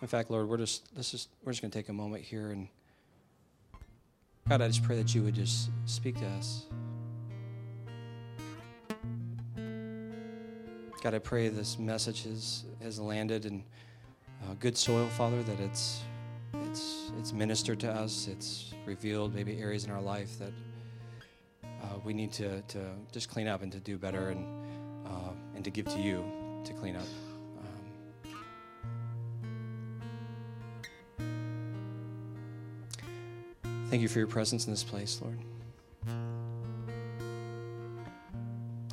In 0.00 0.08
fact, 0.08 0.30
Lord, 0.30 0.48
we're 0.48 0.58
just 0.58 0.88
let's 0.94 1.10
just 1.10 1.28
we're 1.44 1.52
just 1.52 1.62
gonna 1.62 1.72
take 1.72 1.88
a 1.88 1.92
moment 1.92 2.22
here 2.22 2.50
and 2.50 2.68
God, 4.48 4.60
I 4.60 4.66
just 4.66 4.82
pray 4.82 4.96
that 4.96 5.14
you 5.14 5.22
would 5.22 5.34
just 5.34 5.70
speak 5.86 6.18
to 6.18 6.26
us. 6.26 6.66
God, 11.00 11.14
I 11.14 11.18
pray 11.18 11.48
this 11.48 11.78
message 11.78 12.24
has, 12.24 12.64
has 12.82 12.98
landed 12.98 13.46
in 13.46 13.64
uh, 14.42 14.54
good 14.60 14.76
soil, 14.76 15.06
Father, 15.06 15.42
that 15.42 15.58
it's, 15.60 16.02
it's, 16.64 17.12
it's 17.18 17.32
ministered 17.32 17.80
to 17.80 17.90
us, 17.90 18.28
it's 18.30 18.74
revealed 18.84 19.34
maybe 19.34 19.58
areas 19.58 19.84
in 19.84 19.90
our 19.90 20.00
life 20.00 20.38
that 20.38 20.52
we 22.04 22.12
need 22.12 22.32
to, 22.32 22.62
to 22.62 22.80
just 23.12 23.28
clean 23.28 23.46
up 23.46 23.62
and 23.62 23.70
to 23.72 23.78
do 23.78 23.96
better 23.98 24.30
and, 24.30 24.46
uh, 25.06 25.30
and 25.54 25.64
to 25.64 25.70
give 25.70 25.86
to 25.86 26.00
you 26.00 26.24
to 26.64 26.72
clean 26.72 26.96
up. 26.96 27.06
Um, 33.54 33.84
thank 33.88 34.02
you 34.02 34.08
for 34.08 34.18
your 34.18 34.28
presence 34.28 34.66
in 34.66 34.72
this 34.72 34.84
place, 34.84 35.20
Lord. 35.22 35.38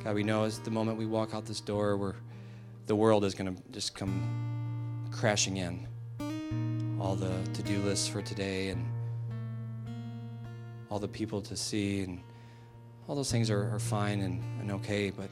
God, 0.04 0.14
we 0.14 0.22
know 0.22 0.44
as 0.44 0.58
the 0.60 0.70
moment 0.70 0.96
we 0.96 1.06
walk 1.06 1.34
out 1.34 1.44
this 1.44 1.60
door, 1.60 1.96
we're, 1.96 2.14
the 2.86 2.96
world 2.96 3.24
is 3.24 3.34
going 3.34 3.54
to 3.54 3.62
just 3.70 3.94
come 3.94 5.08
crashing 5.10 5.58
in. 5.58 5.86
All 7.00 7.14
the 7.14 7.42
to 7.54 7.62
do 7.62 7.78
lists 7.80 8.08
for 8.08 8.22
today 8.22 8.68
and 8.68 8.86
all 10.90 10.98
the 10.98 11.08
people 11.08 11.40
to 11.42 11.56
see, 11.56 12.02
and 12.02 12.20
all 13.10 13.16
those 13.16 13.32
things 13.32 13.50
are, 13.50 13.74
are 13.74 13.80
fine 13.80 14.20
and, 14.20 14.40
and 14.60 14.70
okay, 14.70 15.10
but, 15.10 15.28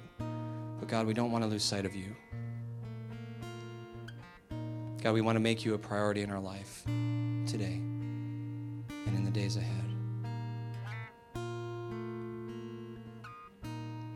but 0.81 0.89
God, 0.89 1.07
we 1.07 1.14
don't 1.14 1.31
want 1.31 1.45
to 1.45 1.49
lose 1.49 1.62
sight 1.62 1.87
of 1.87 1.95
you. 1.95 2.12
God, 5.01 5.14
we 5.14 5.20
want 5.20 5.37
to 5.37 5.41
make 5.41 5.64
you 5.64 5.74
a 5.74 5.79
priority 5.79 6.22
in 6.22 6.31
our 6.33 6.41
life 6.41 6.83
today 6.87 7.74
and 7.74 9.14
in 9.14 9.24
the 9.24 9.31
days 9.31 9.57
ahead. 9.57 9.85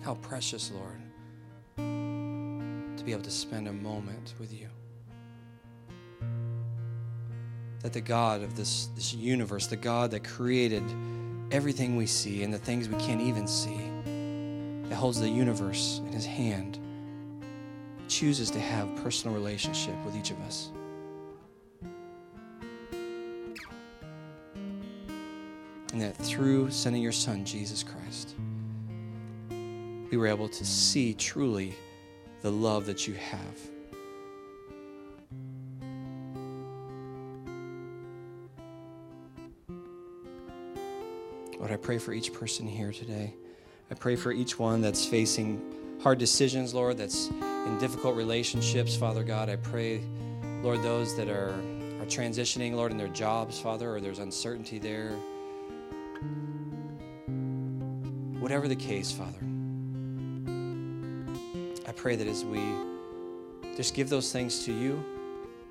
How 0.03 0.15
precious, 0.15 0.73
Lord, 0.73 1.01
to 1.77 3.05
be 3.05 3.13
able 3.13 3.23
to 3.23 3.31
spend 3.31 3.69
a 3.69 3.73
moment 3.73 4.35
with 4.41 4.53
you. 4.53 4.67
That 7.83 7.93
the 7.93 8.01
God 8.01 8.43
of 8.43 8.57
this, 8.57 8.87
this 8.97 9.15
universe, 9.15 9.69
the 9.69 9.77
God 9.77 10.11
that 10.11 10.25
created 10.25 10.83
everything 11.53 11.97
we 11.97 12.07
see 12.07 12.43
and 12.43 12.53
the 12.53 12.59
things 12.59 12.89
we 12.89 12.97
can't 12.97 13.21
even 13.21 13.47
see, 13.47 13.79
that 14.89 14.97
holds 14.97 15.21
the 15.21 15.29
universe 15.29 16.01
in 16.07 16.13
his 16.13 16.25
hand, 16.25 16.79
chooses 18.09 18.51
to 18.51 18.59
have 18.59 18.95
personal 18.97 19.35
relationship 19.35 19.95
with 20.05 20.17
each 20.17 20.31
of 20.31 20.41
us. 20.41 20.73
And 25.93 26.01
that 26.01 26.17
through 26.17 26.71
sending 26.71 27.03
your 27.03 27.13
son, 27.13 27.45
Jesus 27.45 27.85
Christ, 27.85 28.35
we 29.51 30.17
were 30.17 30.27
able 30.27 30.49
to 30.49 30.65
see 30.65 31.13
truly 31.13 31.75
the 32.41 32.51
love 32.51 32.87
that 32.87 33.07
you 33.07 33.15
have. 33.15 33.72
Lord, 41.63 41.71
I 41.71 41.77
pray 41.77 41.99
for 41.99 42.13
each 42.13 42.33
person 42.33 42.67
here 42.67 42.91
today. 42.91 43.33
I 43.89 43.95
pray 43.95 44.17
for 44.17 44.33
each 44.33 44.59
one 44.59 44.81
that's 44.81 45.07
facing 45.07 45.63
hard 46.03 46.19
decisions, 46.19 46.75
Lord, 46.75 46.99
that's 46.99 47.29
in 47.29 47.79
difficult 47.79 48.17
relationships, 48.17 48.97
Father 48.97 49.23
God. 49.23 49.49
I 49.49 49.55
pray, 49.55 50.01
Lord, 50.61 50.83
those 50.83 51.17
that 51.17 51.29
are, 51.29 51.51
are 52.01 52.07
transitioning, 52.07 52.75
Lord, 52.75 52.91
in 52.91 52.99
their 52.99 53.07
jobs, 53.07 53.61
Father, 53.61 53.95
or 53.95 54.01
there's 54.01 54.19
uncertainty 54.19 54.81
there. 54.81 55.11
Whatever 58.41 58.67
the 58.67 58.75
case, 58.75 59.13
Father, 59.13 59.39
I 61.87 61.93
pray 61.93 62.17
that 62.17 62.27
as 62.27 62.45
we 62.45 62.61
just 63.77 63.95
give 63.95 64.09
those 64.09 64.33
things 64.33 64.65
to 64.65 64.73
you 64.73 65.01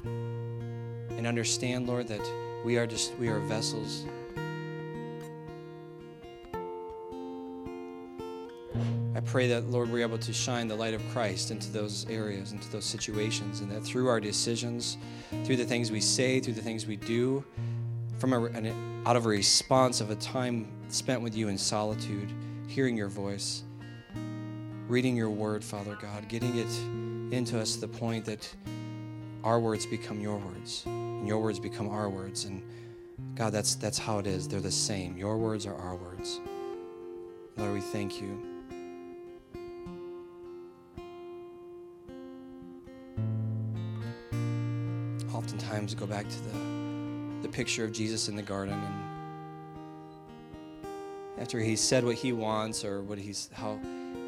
and 0.06 1.28
understand, 1.28 1.90
Lord, 1.90 2.08
that 2.08 2.26
we 2.64 2.78
are 2.78 2.88
just, 2.88 3.14
we 3.18 3.28
are 3.28 3.40
vessels. 3.40 4.06
Pray 9.32 9.48
that, 9.48 9.70
Lord, 9.70 9.90
we're 9.90 10.06
able 10.06 10.18
to 10.18 10.34
shine 10.34 10.68
the 10.68 10.76
light 10.76 10.94
of 10.94 11.02
Christ 11.14 11.52
into 11.52 11.72
those 11.72 12.06
areas, 12.10 12.52
into 12.52 12.70
those 12.70 12.84
situations, 12.84 13.62
and 13.62 13.72
that 13.72 13.80
through 13.82 14.10
our 14.10 14.20
decisions, 14.20 14.98
through 15.46 15.56
the 15.56 15.64
things 15.64 15.90
we 15.90 16.02
say, 16.02 16.42
through 16.42 16.56
the 16.56 16.62
things 16.62 16.86
we 16.86 16.98
do, 16.98 17.42
from 18.18 18.34
a, 18.34 18.44
an, 18.48 19.04
out 19.06 19.16
of 19.16 19.26
a 19.26 19.30
response 19.30 20.02
of 20.02 20.12
a 20.12 20.16
time 20.18 20.68
spent 20.90 21.22
with 21.22 21.34
you 21.34 21.48
in 21.48 21.58
solitude, 21.58 22.30
hearing 22.68 22.98
your 22.98 23.08
voice, 23.08 23.64
reading 24.90 25.16
your 25.16 25.30
word, 25.30 25.64
Father 25.64 25.98
God, 26.02 26.28
getting 26.28 26.54
it 26.58 27.34
into 27.34 27.58
us 27.58 27.76
to 27.76 27.82
the 27.82 27.88
point 27.88 28.26
that 28.26 28.54
our 29.46 29.62
words 29.62 29.86
become 29.86 30.20
your 30.20 30.40
words, 30.40 30.84
and 30.86 31.26
your 31.26 31.40
words 31.40 31.58
become 31.58 31.88
our 31.88 32.10
words. 32.10 32.44
And 32.44 32.62
God, 33.36 33.54
that's, 33.54 33.76
that's 33.76 33.98
how 33.98 34.20
it 34.20 34.28
is. 34.28 34.50
They're 34.50 34.60
the 34.60 34.70
same. 34.70 35.16
Your 35.16 35.38
words 35.38 35.66
are 35.66 35.76
our 35.76 35.96
words. 35.96 36.42
Lord, 37.56 37.76
we 37.76 37.80
thank 37.80 38.22
you. 38.22 38.51
Oftentimes, 45.82 46.00
go 46.00 46.06
back 46.06 46.30
to 46.30 46.40
the, 46.44 47.48
the 47.48 47.48
picture 47.48 47.84
of 47.84 47.92
Jesus 47.92 48.30
in 48.30 48.36
the 48.36 48.44
garden 48.44 48.76
and 48.76 48.94
after 51.40 51.60
he 51.60 51.76
said 51.76 52.04
what 52.04 52.14
he 52.14 52.34
wants 52.34 52.86
or 52.86 53.02
what 53.02 53.18
he's 53.18 53.50
how 53.52 53.80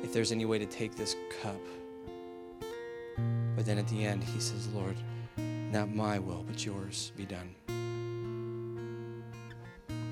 if 0.02 0.12
there's 0.12 0.32
any 0.32 0.46
way 0.46 0.58
to 0.58 0.66
take 0.66 0.96
this 0.96 1.16
cup. 1.44 1.62
But 3.56 3.68
then 3.68 3.78
at 3.78 3.88
the 3.88 4.04
end 4.04 4.24
he 4.24 4.40
says 4.40 4.68
lord 4.70 4.96
not 5.38 5.94
my 5.94 6.18
will 6.18 6.44
but 6.48 6.66
yours 6.66 7.12
be 7.16 7.28
done. 7.28 7.54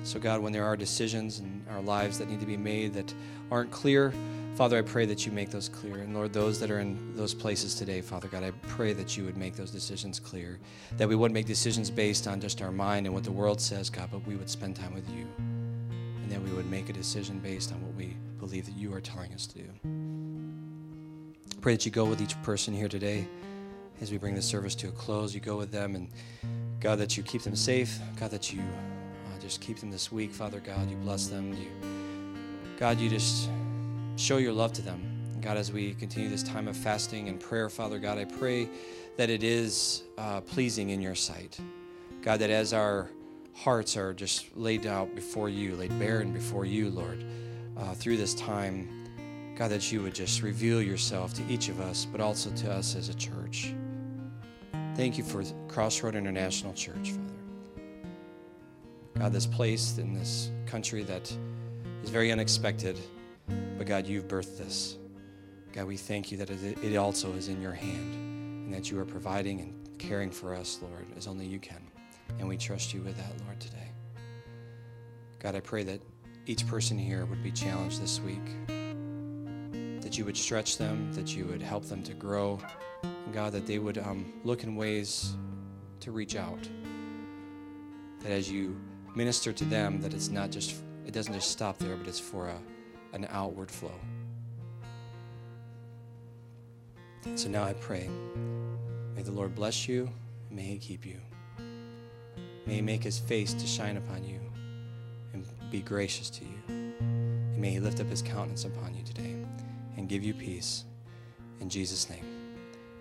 So 0.04 0.20
god 0.20 0.42
when 0.42 0.52
there 0.52 0.64
are 0.64 0.76
decisions 0.76 1.40
in 1.40 1.66
our 1.70 1.82
lives 1.82 2.18
that 2.18 2.30
need 2.30 2.38
to 2.38 2.46
be 2.46 2.56
made 2.56 2.94
that 2.94 3.12
aren't 3.50 3.72
clear 3.72 4.12
father 4.54 4.78
i 4.78 4.82
pray 4.82 5.06
that 5.06 5.24
you 5.24 5.32
make 5.32 5.50
those 5.50 5.68
clear 5.68 5.98
and 5.98 6.14
lord 6.14 6.32
those 6.32 6.60
that 6.60 6.70
are 6.70 6.80
in 6.80 7.16
those 7.16 7.32
places 7.34 7.74
today 7.74 8.00
father 8.00 8.28
god 8.28 8.42
i 8.42 8.50
pray 8.68 8.92
that 8.92 9.16
you 9.16 9.24
would 9.24 9.36
make 9.36 9.56
those 9.56 9.70
decisions 9.70 10.20
clear 10.20 10.58
that 10.96 11.08
we 11.08 11.14
wouldn't 11.16 11.34
make 11.34 11.46
decisions 11.46 11.90
based 11.90 12.26
on 12.26 12.40
just 12.40 12.60
our 12.60 12.72
mind 12.72 13.06
and 13.06 13.14
what 13.14 13.24
the 13.24 13.32
world 13.32 13.60
says 13.60 13.88
god 13.88 14.08
but 14.12 14.24
we 14.26 14.36
would 14.36 14.50
spend 14.50 14.76
time 14.76 14.94
with 14.94 15.08
you 15.10 15.26
And 16.22 16.30
that 16.30 16.40
we 16.40 16.52
would 16.52 16.70
make 16.70 16.88
a 16.88 16.92
decision 16.92 17.38
based 17.40 17.72
on 17.72 17.82
what 17.82 17.94
we 17.94 18.16
believe 18.38 18.66
that 18.66 18.76
you 18.76 18.92
are 18.92 19.00
telling 19.00 19.32
us 19.32 19.46
to 19.46 19.58
do. 19.58 19.64
Pray 21.60 21.74
that 21.74 21.86
you 21.86 21.92
go 21.92 22.04
with 22.04 22.20
each 22.20 22.40
person 22.42 22.74
here 22.74 22.88
today 22.88 23.26
as 24.00 24.10
we 24.10 24.18
bring 24.18 24.34
the 24.34 24.42
service 24.42 24.74
to 24.76 24.88
a 24.88 24.92
close. 24.92 25.34
You 25.34 25.40
go 25.40 25.56
with 25.56 25.70
them, 25.70 25.94
and 25.94 26.08
God, 26.80 26.98
that 26.98 27.16
you 27.16 27.22
keep 27.22 27.42
them 27.42 27.54
safe. 27.54 27.98
God, 28.18 28.30
that 28.32 28.52
you 28.52 28.60
uh, 28.60 29.40
just 29.40 29.60
keep 29.60 29.78
them 29.78 29.90
this 29.92 30.10
week. 30.10 30.32
Father 30.32 30.58
God, 30.58 30.90
you 30.90 30.96
bless 30.96 31.28
them. 31.28 31.54
You, 31.54 31.68
God, 32.78 32.98
you 32.98 33.08
just 33.08 33.48
show 34.16 34.36
your 34.38 34.52
love 34.52 34.72
to 34.74 34.82
them. 34.82 35.00
God, 35.40 35.56
as 35.56 35.72
we 35.72 35.94
continue 35.94 36.28
this 36.28 36.42
time 36.42 36.68
of 36.68 36.76
fasting 36.76 37.28
and 37.28 37.40
prayer, 37.40 37.68
Father 37.68 37.98
God, 37.98 38.18
I 38.18 38.24
pray 38.24 38.68
that 39.16 39.28
it 39.28 39.42
is 39.42 40.04
uh, 40.16 40.40
pleasing 40.40 40.90
in 40.90 41.00
your 41.00 41.14
sight. 41.14 41.58
God, 42.22 42.38
that 42.40 42.50
as 42.50 42.72
our 42.72 43.10
hearts 43.54 43.96
are 43.96 44.14
just 44.14 44.56
laid 44.56 44.86
out 44.86 45.14
before 45.14 45.48
you, 45.48 45.76
laid 45.76 45.98
barren 45.98 46.32
before 46.32 46.64
you, 46.64 46.90
Lord, 46.90 47.24
uh, 47.76 47.94
through 47.94 48.16
this 48.16 48.34
time. 48.34 48.88
God, 49.56 49.70
that 49.70 49.92
you 49.92 50.02
would 50.02 50.14
just 50.14 50.42
reveal 50.42 50.80
yourself 50.80 51.34
to 51.34 51.42
each 51.48 51.68
of 51.68 51.80
us, 51.80 52.06
but 52.06 52.20
also 52.20 52.50
to 52.50 52.72
us 52.72 52.96
as 52.96 53.08
a 53.08 53.14
church. 53.14 53.74
Thank 54.94 55.18
you 55.18 55.24
for 55.24 55.42
Crossroad 55.68 56.14
International 56.14 56.72
Church, 56.72 57.10
Father. 57.10 57.22
God, 59.18 59.32
this 59.32 59.46
place 59.46 59.98
in 59.98 60.14
this 60.14 60.50
country 60.66 61.02
that 61.02 61.30
is 62.02 62.10
very 62.10 62.32
unexpected, 62.32 62.98
but 63.48 63.86
God, 63.86 64.06
you've 64.06 64.28
birthed 64.28 64.58
this. 64.58 64.96
God, 65.72 65.86
we 65.86 65.96
thank 65.96 66.30
you 66.30 66.38
that 66.38 66.50
it 66.50 66.96
also 66.96 67.32
is 67.32 67.48
in 67.48 67.60
your 67.62 67.72
hand 67.72 68.14
and 68.14 68.74
that 68.74 68.90
you 68.90 68.98
are 68.98 69.04
providing 69.04 69.60
and 69.60 69.98
caring 69.98 70.30
for 70.30 70.54
us, 70.54 70.78
Lord, 70.82 71.06
as 71.16 71.26
only 71.26 71.46
you 71.46 71.58
can. 71.58 71.82
And 72.38 72.48
we 72.48 72.56
trust 72.56 72.92
you 72.92 73.00
with 73.00 73.16
that, 73.16 73.32
Lord, 73.46 73.58
today. 73.60 73.90
God, 75.38 75.54
I 75.54 75.60
pray 75.60 75.82
that 75.84 76.00
each 76.46 76.66
person 76.66 76.98
here 76.98 77.24
would 77.24 77.42
be 77.42 77.50
challenged 77.50 78.02
this 78.02 78.20
week, 78.20 78.44
that 80.00 80.18
you 80.18 80.24
would 80.24 80.36
stretch 80.36 80.78
them, 80.78 81.12
that 81.14 81.34
you 81.34 81.44
would 81.46 81.62
help 81.62 81.84
them 81.86 82.02
to 82.02 82.14
grow, 82.14 82.58
and 83.02 83.32
God, 83.32 83.52
that 83.52 83.66
they 83.66 83.78
would 83.78 83.98
um, 83.98 84.32
look 84.44 84.64
in 84.64 84.76
ways 84.76 85.34
to 86.00 86.12
reach 86.12 86.36
out. 86.36 86.68
That 88.20 88.32
as 88.32 88.50
you 88.50 88.76
minister 89.14 89.52
to 89.52 89.64
them, 89.64 90.00
that 90.00 90.14
it's 90.14 90.28
not 90.28 90.50
just, 90.50 90.76
it 91.06 91.12
doesn't 91.12 91.32
just 91.32 91.50
stop 91.50 91.78
there, 91.78 91.96
but 91.96 92.06
it's 92.06 92.20
for 92.20 92.48
a, 92.48 92.58
an 93.12 93.26
outward 93.30 93.70
flow. 93.70 93.98
So 97.36 97.48
now 97.48 97.62
I 97.62 97.72
pray, 97.74 98.08
may 99.14 99.22
the 99.22 99.30
Lord 99.30 99.54
bless 99.54 99.86
you, 99.86 100.08
and 100.48 100.56
may 100.56 100.62
He 100.62 100.78
keep 100.78 101.06
you. 101.06 101.20
May 102.66 102.74
he 102.74 102.82
make 102.82 103.02
his 103.02 103.18
face 103.18 103.52
to 103.54 103.66
shine 103.66 103.96
upon 103.96 104.24
you 104.24 104.40
and 105.32 105.44
be 105.70 105.80
gracious 105.80 106.30
to 106.30 106.44
you. 106.44 106.54
And 106.68 107.58
may 107.58 107.70
he 107.70 107.80
lift 107.80 108.00
up 108.00 108.06
his 108.06 108.22
countenance 108.22 108.64
upon 108.64 108.94
you 108.94 109.02
today 109.02 109.36
and 109.96 110.08
give 110.08 110.22
you 110.22 110.32
peace. 110.32 110.84
In 111.60 111.68
Jesus' 111.68 112.08
name, 112.08 112.24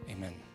amen. 0.09 0.51